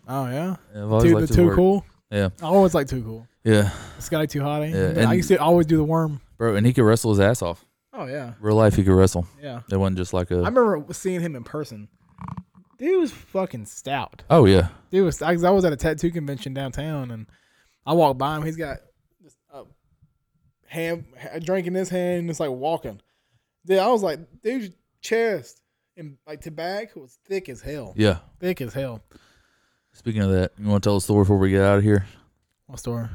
Oh 0.06 0.26
yeah, 0.28 0.56
I've 0.74 0.92
always 0.92 1.04
dude, 1.04 1.14
liked 1.14 1.28
the 1.28 1.34
his 1.34 1.36
too 1.36 1.46
work. 1.46 1.56
cool. 1.56 1.84
Yeah, 2.12 2.28
I 2.42 2.46
always 2.46 2.74
like 2.74 2.86
too 2.88 3.02
cool. 3.02 3.26
yeah, 3.42 3.70
Scotty 3.98 4.26
too 4.26 4.40
hotty. 4.40 4.70
Yeah, 4.96 5.08
I 5.08 5.14
used 5.14 5.28
to 5.28 5.36
always 5.36 5.66
do 5.66 5.76
the 5.78 5.84
worm. 5.84 6.20
bro, 6.36 6.54
and 6.56 6.66
he 6.66 6.72
could 6.72 6.84
wrestle 6.84 7.10
his 7.10 7.20
ass 7.20 7.40
off. 7.42 7.64
Oh 7.94 8.06
yeah, 8.06 8.34
Real 8.40 8.54
life, 8.56 8.74
he 8.76 8.84
could 8.84 8.94
wrestle. 8.94 9.26
yeah. 9.42 9.60
It 9.70 9.76
wasn't 9.76 9.96
just 9.98 10.12
like 10.12 10.30
a. 10.30 10.36
I 10.36 10.48
remember 10.48 10.84
seeing 10.92 11.20
him 11.20 11.34
in 11.36 11.42
person. 11.44 11.88
Dude 12.78 13.00
was 13.00 13.12
fucking 13.12 13.66
stout. 13.66 14.22
Oh 14.28 14.44
yeah, 14.44 14.68
Dude 14.90 15.04
was. 15.06 15.22
I, 15.22 15.32
I 15.32 15.50
was 15.50 15.64
at 15.64 15.72
a 15.72 15.76
tattoo 15.76 16.10
convention 16.10 16.52
downtown, 16.54 17.10
and 17.10 17.26
I 17.86 17.94
walked 17.94 18.18
by 18.18 18.36
him. 18.36 18.42
He's 18.44 18.56
got 18.56 18.78
this 19.22 19.36
uh, 19.52 19.64
hand, 20.66 21.04
a 21.32 21.40
drink 21.40 21.66
in 21.66 21.74
his 21.74 21.88
hand, 21.88 22.20
and 22.20 22.30
it's 22.30 22.40
like 22.40 22.50
walking. 22.50 23.00
Dude, 23.64 23.78
I 23.78 23.88
was 23.88 24.02
like, 24.02 24.18
dude's 24.42 24.70
chest 25.00 25.60
and 25.96 26.16
like 26.26 26.40
tobacco 26.40 27.00
was 27.00 27.18
thick 27.26 27.48
as 27.48 27.60
hell. 27.60 27.92
yeah. 27.96 28.18
Thick 28.40 28.60
as 28.60 28.72
hell. 28.72 29.02
Speaking 29.92 30.22
of 30.22 30.30
that, 30.32 30.52
you 30.58 30.66
want 30.68 30.82
to 30.82 30.88
tell 30.88 30.96
a 30.96 31.00
story 31.00 31.22
before 31.22 31.38
we 31.38 31.50
get 31.50 31.62
out 31.62 31.78
of 31.78 31.84
here? 31.84 32.06
What 32.66 32.78
story? 32.78 33.06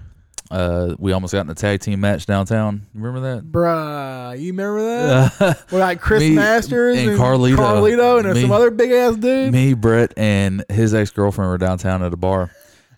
Uh, 0.49 0.95
we 0.97 1.11
almost 1.11 1.33
got 1.33 1.41
in 1.41 1.49
a 1.49 1.55
tag 1.55 1.81
team 1.81 1.99
match 1.99 2.25
downtown. 2.25 2.85
You 2.93 3.01
remember 3.01 3.35
that? 3.35 3.51
Bruh, 3.51 4.39
you 4.39 4.47
remember 4.53 4.81
that? 4.83 5.39
With 5.71 5.81
like 5.81 5.99
Chris 5.99 6.21
Me 6.21 6.35
Masters 6.35 6.97
and 6.97 7.09
and, 7.09 7.19
Carlito. 7.19 7.57
Carlito 7.57 8.19
and 8.23 8.33
Me- 8.33 8.41
some 8.41 8.51
other 8.51 8.71
big 8.71 8.91
ass 8.91 9.15
dude. 9.17 9.51
Me, 9.51 9.73
Brett, 9.73 10.13
and 10.15 10.63
his 10.69 10.93
ex 10.93 11.09
girlfriend 11.11 11.49
were 11.51 11.57
downtown 11.57 12.01
at 12.01 12.13
a 12.13 12.17
bar, 12.17 12.49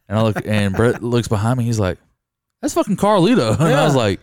and 0.07 0.19
I 0.19 0.21
look, 0.21 0.37
and 0.45 0.75
Brett 0.75 1.01
looks 1.01 1.27
behind 1.27 1.57
me. 1.57 1.63
He's 1.63 1.79
like, 1.79 1.97
"That's 2.61 2.75
fucking 2.75 2.97
Carlito," 2.97 3.53
and 3.59 3.63
I 3.73 3.83
was 3.85 3.95
like, 3.95 4.19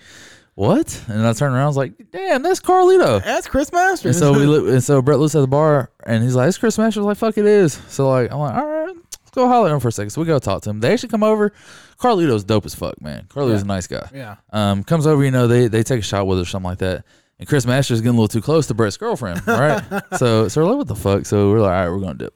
"What?" 0.54 1.02
And 1.08 1.26
I 1.26 1.32
turned 1.32 1.52
around. 1.54 1.64
I 1.64 1.68
was 1.68 1.76
like, 1.76 1.94
"Damn, 2.12 2.42
that's 2.44 2.60
Carlito." 2.60 3.24
That's 3.24 3.48
Chris 3.48 3.70
And 3.70 3.78
Masters. 3.78 4.18
so 4.20 4.32
we, 4.34 4.70
and 4.72 4.84
so 4.84 5.02
Brett 5.02 5.18
looks 5.18 5.34
at 5.34 5.40
the 5.40 5.48
bar, 5.48 5.90
and 6.04 6.22
he's 6.22 6.36
like, 6.36 6.46
"It's 6.48 6.58
Chris 6.58 6.78
Masters." 6.78 7.02
Like, 7.02 7.16
"Fuck, 7.16 7.38
it 7.38 7.46
is." 7.46 7.72
So 7.88 8.08
like, 8.08 8.30
I'm 8.30 8.38
like, 8.38 8.54
"All 8.54 8.66
right, 8.66 8.96
go 9.36 9.46
holler 9.46 9.68
at 9.68 9.74
him 9.74 9.80
for 9.80 9.88
a 9.88 9.92
second. 9.92 10.10
So 10.10 10.20
we 10.20 10.26
go 10.26 10.38
talk 10.40 10.62
to 10.62 10.70
him. 10.70 10.80
They 10.80 10.92
actually 10.92 11.10
come 11.10 11.22
over. 11.22 11.52
Carlito's 12.00 12.42
dope 12.44 12.66
as 12.66 12.74
fuck, 12.74 13.00
man. 13.00 13.26
Carlito's 13.28 13.60
Yeah. 13.60 13.64
a 13.64 13.64
nice 13.64 13.86
guy. 13.86 14.08
yeah. 14.12 14.36
Um, 14.52 14.82
comes 14.82 15.06
over, 15.06 15.24
you 15.24 15.30
know, 15.30 15.46
they 15.46 15.68
they 15.68 15.82
take 15.84 16.00
a 16.00 16.02
shot 16.02 16.26
with 16.26 16.38
her, 16.38 16.42
or 16.42 16.46
something 16.46 16.68
like 16.68 16.78
that. 16.78 17.04
And 17.38 17.46
Chris 17.48 17.66
Masters 17.66 18.00
getting 18.00 18.16
a 18.16 18.20
little 18.20 18.28
too 18.28 18.40
close 18.40 18.66
to 18.68 18.74
Brett's 18.74 18.96
girlfriend, 18.96 19.46
right? 19.46 19.82
so 20.16 20.48
so 20.48 20.60
we're 20.62 20.68
like, 20.68 20.78
what 20.78 20.88
the 20.88 20.96
fuck? 20.96 21.26
So 21.26 21.50
we're 21.50 21.60
like, 21.60 21.70
all 21.70 21.84
right, 21.84 21.88
we're 21.90 22.00
gonna 22.00 22.14
dip. 22.18 22.34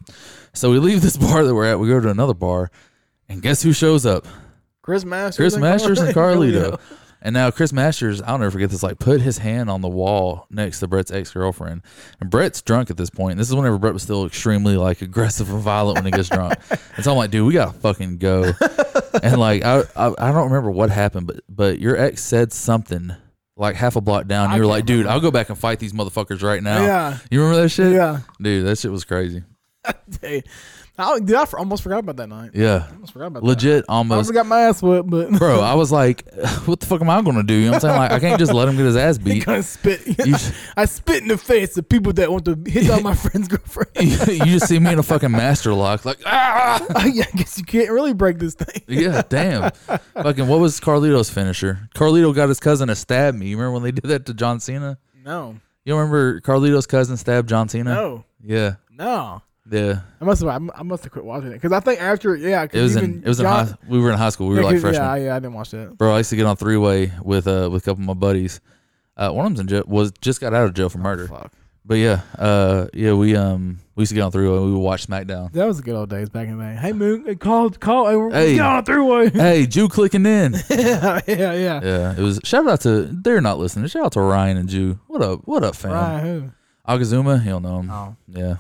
So 0.53 0.71
we 0.71 0.79
leave 0.79 1.01
this 1.03 1.17
bar 1.27 1.45
that 1.45 1.55
we're 1.55 1.65
at. 1.67 1.79
We 1.81 1.89
go 1.89 1.99
to 2.01 2.11
another 2.11 2.35
bar, 2.35 2.71
and 3.29 3.41
guess 3.43 3.63
who 3.63 3.73
shows 3.73 4.05
up? 4.07 4.27
Chris 4.83 5.05
Masters. 5.05 5.37
Chris 5.37 5.55
and 5.55 5.63
Masters 5.63 6.01
and 6.01 6.15
Carlito. 6.15 6.79
And 7.23 7.35
now 7.35 7.51
Chris 7.51 7.73
Masters, 7.73 8.23
I'll 8.23 8.39
never 8.39 8.51
forget 8.51 8.71
this. 8.71 8.83
Like, 8.83 8.99
put 8.99 9.21
his 9.21 9.39
hand 9.39 9.69
on 9.69 9.81
the 9.81 9.89
wall 9.89 10.47
next 10.51 10.81
to 10.81 10.89
Brett's 10.89 11.11
ex 11.11 11.33
girlfriend, 11.33 11.83
and 12.21 12.31
Brett's 12.31 12.63
drunk 12.63 12.91
at 12.91 12.97
this 12.97 13.11
point. 13.11 13.37
This 13.39 13.49
is 13.49 13.55
whenever 13.55 13.79
Brett 13.79 13.93
was 13.93 14.03
still 14.03 14.25
extremely 14.25 14.77
like 14.77 15.03
aggressive 15.03 15.51
and 15.51 15.61
violent 15.61 15.97
when 15.97 16.07
he 16.07 16.11
gets 16.11 16.29
drunk. 16.29 16.55
And 16.97 17.05
so 17.05 17.13
I'm 17.13 17.17
like, 17.17 17.31
dude, 17.31 17.47
we 17.47 17.55
gotta 17.55 17.73
fucking 17.73 18.19
go. 18.19 18.53
and 19.23 19.39
like, 19.39 19.65
I, 19.65 19.83
I 19.97 20.09
I 20.19 20.33
don't 20.33 20.51
remember 20.51 20.71
what 20.71 20.91
happened, 20.91 21.27
but 21.27 21.41
but 21.49 21.79
your 21.79 21.97
ex 21.97 22.23
said 22.23 22.53
something 22.53 23.15
like 23.61 23.77
half 23.77 23.97
a 23.97 24.01
block 24.01 24.27
down. 24.27 24.53
You 24.55 24.61
were 24.61 24.67
like, 24.67 24.87
dude. 24.87 25.07
I'll 25.07 25.21
go 25.21 25.31
back 25.31 25.51
and 25.51 25.59
fight 25.59 25.79
these 25.79 25.93
motherfuckers 25.93 26.43
right 26.43 26.63
now. 26.63 26.83
Yeah. 26.83 27.19
You 27.31 27.43
remember 27.43 27.63
that 27.63 27.69
shit? 27.69 27.93
Yeah. 27.93 28.21
Dude, 28.41 28.67
that 28.67 28.79
shit 28.79 28.91
was 28.91 29.05
crazy. 29.05 29.43
Hey, 30.21 30.43
I, 31.01 31.19
dude, 31.19 31.35
I 31.35 31.45
almost 31.59 31.83
forgot 31.83 31.99
about 32.01 32.17
that 32.17 32.29
night. 32.29 32.51
Yeah, 32.55 32.87
I 32.89 32.93
almost 32.93 33.13
forgot 33.13 33.27
about 33.27 33.43
legit, 33.43 33.87
that. 33.87 33.93
I 33.93 33.97
almost. 33.97 34.13
almost 34.17 34.33
got 34.35 34.47
my 34.47 34.61
ass 34.61 34.83
whipped, 34.83 35.09
but 35.09 35.31
Bro, 35.31 35.61
I 35.61 35.75
was 35.75 35.91
like, 35.91 36.31
what 36.67 36.81
the 36.81 36.87
fuck 36.87 37.01
am 37.01 37.11
I 37.11 37.21
gonna 37.23 37.43
do? 37.43 37.55
You 37.55 37.67
know 37.67 37.73
what 37.73 37.75
I'm 37.77 37.81
saying? 37.81 37.97
Like, 37.99 38.13
I 38.13 38.21
can't 38.21 38.39
just 38.39 38.53
let 38.53 38.69
him 38.69 38.77
get 38.77 38.85
his 38.87 38.97
ass 38.97 39.19
beat. 39.19 39.47
of 39.49 39.65
spit. 39.65 40.01
You, 40.27 40.35
I 40.77 40.85
spit 40.85 41.23
in 41.23 41.29
the 41.29 41.39
face 41.39 41.77
of 41.77 41.89
people 41.89 42.13
that 42.15 42.31
want 42.31 42.45
to 42.45 42.59
hit 42.67 42.91
on 42.91 43.03
my 43.03 43.15
friend's 43.15 43.49
girlfriend. 43.49 43.91
you 43.97 44.45
just 44.47 44.69
see 44.69 44.79
me 44.79 44.93
in 44.93 44.99
a 44.99 45.03
fucking 45.03 45.31
master 45.31 45.73
lock, 45.73 46.05
like, 46.05 46.19
ah! 46.27 46.81
yeah, 47.07 47.25
I 47.33 47.37
guess 47.37 47.59
you 47.59 47.65
can't 47.65 47.91
really 47.91 48.13
break 48.13 48.39
this 48.39 48.55
thing. 48.55 48.83
Yeah, 48.87 49.23
damn. 49.29 49.71
Fucking, 50.15 50.47
what 50.47 50.61
was 50.61 50.81
Carlito's 50.81 51.31
finisher? 51.31 51.89
Carlito 51.95 52.35
got 52.35 52.49
his 52.49 52.61
cousin 52.61 52.89
to 52.89 52.97
stab 52.97 53.35
me. 53.35 53.47
You 53.49 53.57
remember 53.57 53.73
when 53.75 53.83
they 53.83 53.93
did 53.93 54.05
that 54.05 54.27
to 54.27 54.35
John 54.35 54.61
Cena? 54.61 54.99
No, 55.25 55.57
You 55.85 55.95
remember 55.97 56.41
Carlito's 56.41 56.87
cousin 56.87 57.17
stabbed 57.17 57.49
John 57.49 57.69
Cena? 57.69 57.95
no, 57.95 58.25
Yeah, 58.43 58.77
no. 58.91 59.43
Yeah. 59.71 60.01
I 60.21 60.25
must 60.25 60.43
have. 60.43 60.71
I 60.75 60.83
must 60.83 61.05
have 61.05 61.13
quit 61.13 61.25
watching 61.25 61.51
it 61.51 61.55
because 61.55 61.73
I 61.73 61.81
think 61.81 62.01
after, 62.01 62.35
yeah, 62.37 62.65
It 62.65 62.75
was 62.75 62.97
even 62.97 63.13
in. 63.13 63.23
It 63.23 63.29
was 63.29 63.41
in. 63.41 63.47
High, 63.47 63.73
we 63.89 63.99
were 64.01 64.11
in 64.11 64.19
high 64.19 64.31
school. 64.31 64.49
We 64.49 64.57
were 64.57 64.63
yeah, 64.63 64.67
like 64.69 64.81
freshmen. 64.81 65.05
Yeah, 65.05 65.17
yeah, 65.17 65.37
I 65.37 65.39
didn't 65.39 65.55
watch 65.55 65.71
that. 65.71 65.97
Bro, 65.97 66.15
I 66.15 66.19
used 66.19 66.31
to 66.31 66.37
get 66.37 66.47
on 66.47 66.57
three 66.57 66.77
way 66.77 67.13
with 67.23 67.47
uh 67.47 67.69
with 67.71 67.83
a 67.83 67.85
couple 67.85 68.03
of 68.03 68.07
my 68.07 68.15
buddies. 68.15 68.61
Uh, 69.17 69.31
one 69.31 69.47
of 69.47 69.51
them's 69.51 69.61
in 69.61 69.69
jail. 69.69 69.85
Was 69.87 70.13
just 70.21 70.41
got 70.41 70.55
out 70.55 70.65
of 70.65 70.75
jail 70.75 70.89
for 70.89 70.99
murder. 70.99 71.29
Fuck. 71.29 71.53
But 71.85 71.95
yeah, 71.97 72.21
uh, 72.39 72.87
yeah, 72.93 73.15
we 73.15 73.35
um 73.35 73.79
we 73.97 74.03
used 74.03 74.11
to 74.11 74.15
get 74.15 74.23
on 74.23 74.31
three 74.31 74.49
way. 74.49 74.59
We 74.59 74.73
would 74.73 74.79
watch 74.79 75.07
SmackDown. 75.07 75.53
That 75.53 75.67
was 75.67 75.79
the 75.79 75.83
good 75.83 75.95
old 75.95 76.11
days 76.11 76.29
back 76.29 76.47
in 76.47 76.59
the 76.59 76.65
day. 76.65 76.77
Hey, 76.77 76.93
Moon, 76.93 77.37
call, 77.39 77.71
call. 77.71 78.31
Hey, 78.31 78.55
hey. 78.55 78.59
on 78.59 78.85
three 78.85 79.03
way. 79.03 79.31
hey, 79.35 79.67
Jew 79.67 79.89
clicking 79.89 80.27
in. 80.27 80.53
yeah, 80.71 81.21
yeah, 81.27 81.53
yeah. 81.53 81.81
Yeah, 81.83 82.13
it 82.17 82.21
was. 82.21 82.39
Shout 82.45 82.69
out 82.69 82.83
to 82.83 83.03
they're 83.11 83.41
not 83.41 83.59
listening. 83.59 83.89
Shout 83.89 84.05
out 84.05 84.13
to 84.13 84.21
Ryan 84.21 84.59
and 84.59 84.69
Jew. 84.69 85.01
What 85.07 85.23
up? 85.23 85.41
What 85.47 85.65
up, 85.65 85.75
fam? 85.75 85.93
Ryan, 85.93 86.25
who? 86.25 86.53
Agazuma, 86.93 87.43
he'll 87.43 87.61
know 87.61 87.81
him. 87.81 87.91
Oh, 87.91 88.17
Yeah, 88.29 88.57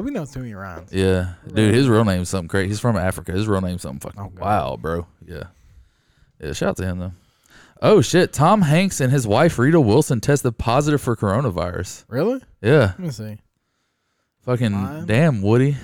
we 0.00 0.10
know 0.10 0.24
too 0.26 0.40
many 0.40 0.54
Ryans. 0.54 0.92
yeah, 0.92 1.34
dude. 1.52 1.74
His 1.74 1.88
real 1.88 2.04
name's 2.04 2.28
something 2.28 2.48
crazy. 2.48 2.68
He's 2.68 2.80
from 2.80 2.96
Africa. 2.96 3.32
His 3.32 3.46
real 3.48 3.60
name's 3.60 3.82
something 3.82 4.00
fucking 4.00 4.20
Oh, 4.20 4.28
God. 4.28 4.40
wild, 4.44 4.82
bro. 4.82 5.06
Yeah, 5.26 5.44
yeah. 6.40 6.52
Shout 6.52 6.70
out 6.70 6.76
to 6.78 6.84
him 6.84 6.98
though. 6.98 7.12
Oh 7.82 8.00
shit! 8.00 8.32
Tom 8.32 8.62
Hanks 8.62 9.00
and 9.00 9.12
his 9.12 9.26
wife 9.26 9.58
Rita 9.58 9.80
Wilson 9.80 10.20
tested 10.20 10.56
positive 10.58 11.00
for 11.00 11.14
coronavirus. 11.16 12.04
Really? 12.08 12.40
Yeah, 12.62 12.92
Let 12.96 12.98
me 12.98 13.10
see. 13.10 13.38
fucking 14.42 15.04
damn 15.06 15.42
Woody. 15.42 15.76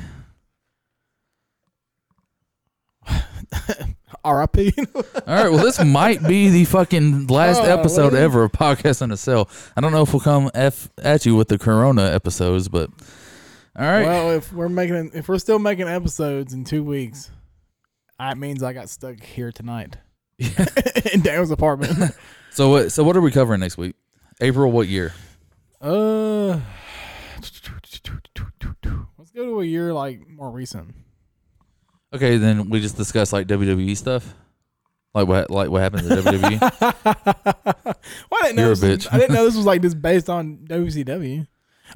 R.I.P. 4.24 4.72
All 4.94 5.02
right, 5.26 5.50
well, 5.50 5.58
this 5.64 5.82
might 5.84 6.22
be 6.22 6.48
the 6.48 6.64
fucking 6.64 7.26
last 7.26 7.60
Oh, 7.60 7.64
episode 7.64 8.14
ever 8.14 8.44
of 8.44 8.52
Podcast 8.52 9.02
in 9.02 9.10
a 9.10 9.16
Cell. 9.16 9.48
I 9.76 9.80
don't 9.80 9.90
know 9.92 10.02
if 10.02 10.12
we'll 10.12 10.20
come 10.20 10.48
f 10.54 10.88
at 10.98 11.26
you 11.26 11.34
with 11.34 11.48
the 11.48 11.58
Corona 11.58 12.04
episodes, 12.04 12.68
but 12.68 12.88
all 13.78 13.84
right. 13.86 14.04
Well, 14.04 14.30
if 14.32 14.52
we're 14.52 14.68
making, 14.68 15.12
if 15.14 15.28
we're 15.28 15.38
still 15.38 15.58
making 15.58 15.88
episodes 15.88 16.52
in 16.52 16.64
two 16.64 16.84
weeks, 16.84 17.30
that 18.18 18.36
means 18.38 18.62
I 18.62 18.72
got 18.72 18.88
stuck 18.88 19.22
here 19.22 19.50
tonight 19.50 19.96
in 20.38 21.22
Daniel's 21.22 21.50
apartment. 21.50 22.14
so 22.50 22.68
what? 22.68 22.92
So 22.92 23.02
what 23.04 23.16
are 23.16 23.20
we 23.20 23.30
covering 23.30 23.60
next 23.60 23.78
week? 23.78 23.96
April, 24.40 24.70
what 24.70 24.88
year? 24.88 25.12
uh, 25.80 26.60
let's 29.18 29.30
go 29.34 29.44
to 29.44 29.60
a 29.60 29.64
year 29.64 29.92
like 29.92 30.28
more 30.28 30.50
recent. 30.50 30.94
Okay, 32.14 32.36
then 32.36 32.68
we 32.68 32.80
just 32.80 32.96
discuss 32.96 33.32
like 33.32 33.46
WWE 33.46 33.96
stuff, 33.96 34.34
like 35.14 35.26
what 35.26 35.50
like 35.50 35.70
what 35.70 35.80
happens 35.80 36.10
at 36.10 36.18
WWE. 36.18 36.60
well, 36.60 37.94
I 38.40 38.42
didn't 38.42 38.56
know 38.56 38.62
You're 38.64 38.72
a 38.72 38.76
this 38.76 39.06
bitch. 39.06 39.12
I 39.12 39.18
didn't 39.18 39.34
know 39.34 39.44
this 39.46 39.56
was 39.56 39.66
like 39.66 39.82
just 39.82 40.00
based 40.00 40.28
on 40.28 40.58
WCW. 40.68 41.46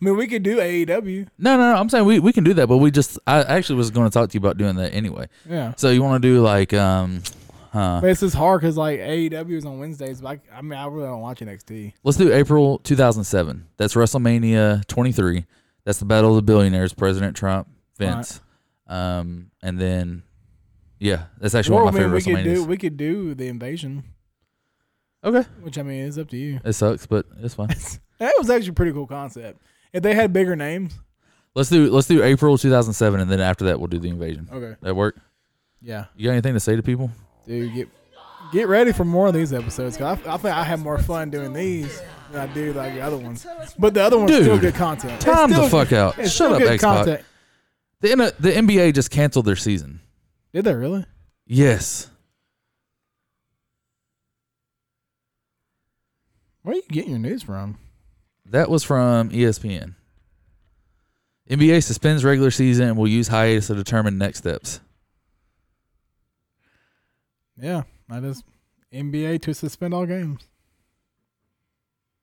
I 0.01 0.05
mean, 0.05 0.17
we 0.17 0.27
could 0.27 0.43
do 0.43 0.59
AEW. 0.59 1.29
no, 1.39 1.57
no, 1.57 1.73
no. 1.73 1.77
I'm 1.81 1.89
saying 1.89 2.05
we, 2.05 2.19
we 2.19 2.33
can 2.33 2.45
do 2.45 2.55
that, 2.55 2.67
but 2.67 2.79
we 2.79 2.91
just 2.91 3.19
I 3.27 3.43
actually 3.43 3.77
was 3.77 3.91
going 3.91 4.09
to 4.09 4.13
talk 4.13 4.29
to 4.31 4.35
you 4.35 4.41
about 4.41 4.59
doing 4.59 4.77
that 4.77 4.93
anyway. 4.93 5.29
Yeah. 5.49 5.73
So 5.77 5.91
you 5.91 6.03
want 6.03 6.23
to 6.23 6.29
do 6.29 6.41
like 6.43 6.75
um, 6.75 7.23
huh? 7.73 7.99
But 8.03 8.11
it's 8.11 8.21
just 8.21 8.37
hard 8.37 8.61
because 8.61 8.77
like 8.77 9.01
AEW 9.01 9.53
is 9.53 9.65
on 9.65 9.79
Wednesdays. 9.79 10.21
But 10.21 10.41
I, 10.53 10.59
I 10.59 10.63
mean, 10.63 10.79
I 10.79 10.87
really 10.87 11.07
don't 11.09 11.21
watch 11.21 11.41
NXT. 11.41 11.95
Let's 12.05 12.19
do 12.19 12.33
April 12.33 12.79
2007. 12.81 13.67
That's 13.79 13.95
WrestleMania 13.95 14.87
23. 14.87 15.47
That's 15.85 15.99
the 15.99 16.05
Battle 16.05 16.31
of 16.31 16.37
the 16.37 16.43
Billionaires. 16.43 16.93
President 16.93 17.37
Trump, 17.37 17.69
Vince, 17.99 18.41
um, 18.89 19.51
and 19.63 19.81
then 19.81 20.23
yeah, 20.99 21.25
that's 21.39 21.55
actually 21.55 21.77
Or 21.77 21.85
one 21.85 21.89
of 21.89 21.95
my 21.95 22.01
I 22.01 22.03
mean, 22.05 22.13
we 22.13 22.21
favorite 22.21 22.43
could 22.45 22.55
do 22.55 22.65
we 22.65 22.77
could 22.77 22.97
do 22.97 23.35
the 23.35 23.49
invasion, 23.49 24.05
okay, 25.25 25.49
which 25.61 25.79
I 25.79 25.83
mean 25.83 26.05
it's 26.07 26.19
up 26.19 26.29
to 26.31 26.37
you. 26.37 26.61
it 26.65 26.73
sucks, 26.73 27.07
but 27.07 27.27
it's 27.41 27.55
fine. 27.55 27.69
That 28.19 28.33
was 28.39 28.49
actually 28.49 28.71
a 28.71 28.73
pretty 28.73 28.93
cool 28.93 29.07
concept. 29.07 29.61
If 29.93 30.03
they 30.03 30.15
had 30.15 30.33
bigger 30.33 30.57
names, 30.57 30.99
let's 31.55 31.71
do 31.71 31.91
let's 31.91 32.07
do 32.09 32.23
April 32.23 32.59
2007, 32.59 33.21
and 33.21 33.31
then 33.31 33.41
after 33.41 33.65
that 33.67 33.79
we'll 33.81 33.87
do 33.89 33.99
the 33.99 34.09
invasion. 34.09 34.49
okay, 34.53 34.77
That 34.83 34.95
work? 34.95 35.17
yeah, 35.81 36.07
You 36.17 36.27
got 36.27 36.33
anything 36.33 36.55
to 36.55 36.61
say 36.61 36.77
to 36.77 36.83
people? 36.83 37.11
dude, 37.47 37.73
get 37.75 37.89
get 38.53 38.69
ready 38.69 38.93
for 38.93 39.05
more 39.05 39.27
of 39.29 39.35
these 39.35 39.53
episodes. 39.53 39.97
Cause 39.97 40.19
I, 40.27 40.35
I 40.35 40.37
think 40.37 40.55
I 40.55 40.63
have 40.65 40.81
more 40.81 40.99
fun 40.99 41.31
doing 41.31 41.53
these 41.53 42.01
than 42.31 42.49
I 42.49 42.53
do 42.53 42.73
like 42.73 42.95
the 42.95 43.01
other 43.01 43.17
ones. 43.17 43.47
But 43.79 43.95
the 43.95 44.03
other 44.03 44.19
ones 44.19 44.31
Dude, 44.31 44.43
still 44.45 44.59
good 44.59 44.75
content. 44.75 45.15
It's 45.15 45.25
Time 45.25 45.51
still 45.51 45.65
the 45.65 45.71
fuck 45.71 45.93
out. 45.93 46.19
it's 46.19 46.31
Shut 46.33 46.47
still 46.49 46.53
up, 46.55 46.59
good 46.61 46.73
X 46.73 46.83
Pac. 46.85 46.97
content. 46.97 47.25
The 48.01 48.11
N- 48.13 48.19
the 48.19 48.53
NBA 48.53 48.95
just 48.95 49.11
canceled 49.11 49.47
their 49.47 49.57
season. 49.57 50.01
Did 50.53 50.65
they 50.65 50.75
really? 50.75 51.05
Yes. 51.47 52.11
Where 56.63 56.73
are 56.75 56.77
you 56.77 56.83
getting 56.91 57.11
your 57.11 57.19
news 57.21 57.43
from? 57.43 57.79
That 58.51 58.71
was 58.71 58.85
from 58.85 59.31
ESPN. 59.31 59.95
NBA 61.51 61.83
suspends 61.83 62.25
regular 62.25 62.51
season 62.51 62.89
and 62.89 62.97
will 62.97 63.09
use 63.09 63.29
hiatus 63.29 63.69
to 63.69 63.75
determine 63.75 64.19
next 64.19 64.39
steps. 64.39 64.81
Yeah, 67.61 67.83
that 68.09 68.25
is 68.25 68.43
NBA 68.93 69.43
to 69.43 69.55
suspend 69.55 69.95
all 69.95 70.07
games. 70.07 70.47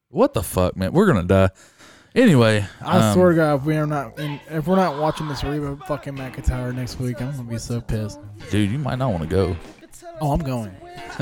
What 0.10 0.34
the 0.34 0.44
fuck, 0.44 0.78
man? 0.78 0.94
We're 0.94 1.08
gonna 1.08 1.24
die. 1.24 1.50
Anyway, 2.14 2.66
I 2.82 3.10
um, 3.10 3.14
swear 3.14 3.32
to 3.32 3.36
God, 3.36 3.56
if 3.56 3.66
we 3.66 3.76
are 3.76 3.88
not, 3.88 4.14
if 4.18 4.68
we're 4.68 4.76
not 4.76 5.02
watching 5.02 5.28
this 5.28 5.44
Reba 5.44 5.78
fucking 5.88 6.16
McEntire 6.16 6.74
next 6.76 7.00
week, 7.00 7.20
I'm 7.22 7.32
gonna 7.32 7.44
be 7.44 7.58
so 7.58 7.82
pissed. 7.82 8.20
dude, 8.52 8.70
you 8.70 8.78
might 8.78 9.00
not 9.00 9.10
want 9.12 9.24
to 9.24 9.30
go. 9.30 9.58
Oh, 10.24 10.32
I'm 10.32 10.40
going. 10.40 10.74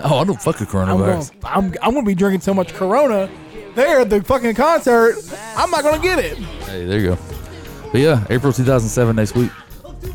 Oh, 0.03 0.19
I 0.19 0.23
don't 0.23 0.39
fuck 0.39 0.59
with 0.59 0.75
I'm 0.75 0.95
going. 0.95 1.19
coronavirus. 1.21 1.31
I'm, 1.43 1.73
I'm 1.81 1.93
gonna 1.95 2.05
be 2.05 2.13
drinking 2.13 2.41
so 2.41 2.53
much 2.53 2.71
Corona 2.71 3.27
there 3.73 4.01
at 4.01 4.11
the 4.11 4.21
fucking 4.23 4.53
concert. 4.53 5.15
I'm 5.57 5.71
not 5.71 5.81
gonna 5.83 5.99
get 5.99 6.19
it. 6.19 6.37
Hey, 6.37 6.85
there 6.85 6.99
you 6.99 7.07
go. 7.15 7.17
But 7.91 8.01
yeah, 8.01 8.23
April 8.29 8.53
2007 8.53 9.15
next 9.15 9.33
week. 9.33 9.49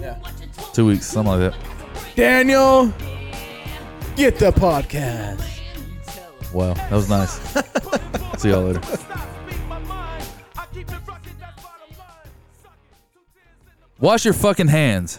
Yeah. 0.00 0.16
Two 0.72 0.86
weeks, 0.86 1.04
something 1.04 1.36
like 1.36 1.52
that. 1.52 2.14
Daniel, 2.14 2.94
get 4.14 4.38
the 4.38 4.52
podcast. 4.52 5.42
Wow, 6.54 6.74
that 6.74 6.92
was 6.92 7.10
nice. 7.10 7.40
See 8.40 8.50
y'all 8.50 8.62
later. 8.62 8.80
Wash 13.98 14.24
your 14.24 14.34
fucking 14.34 14.68
hands. 14.68 15.18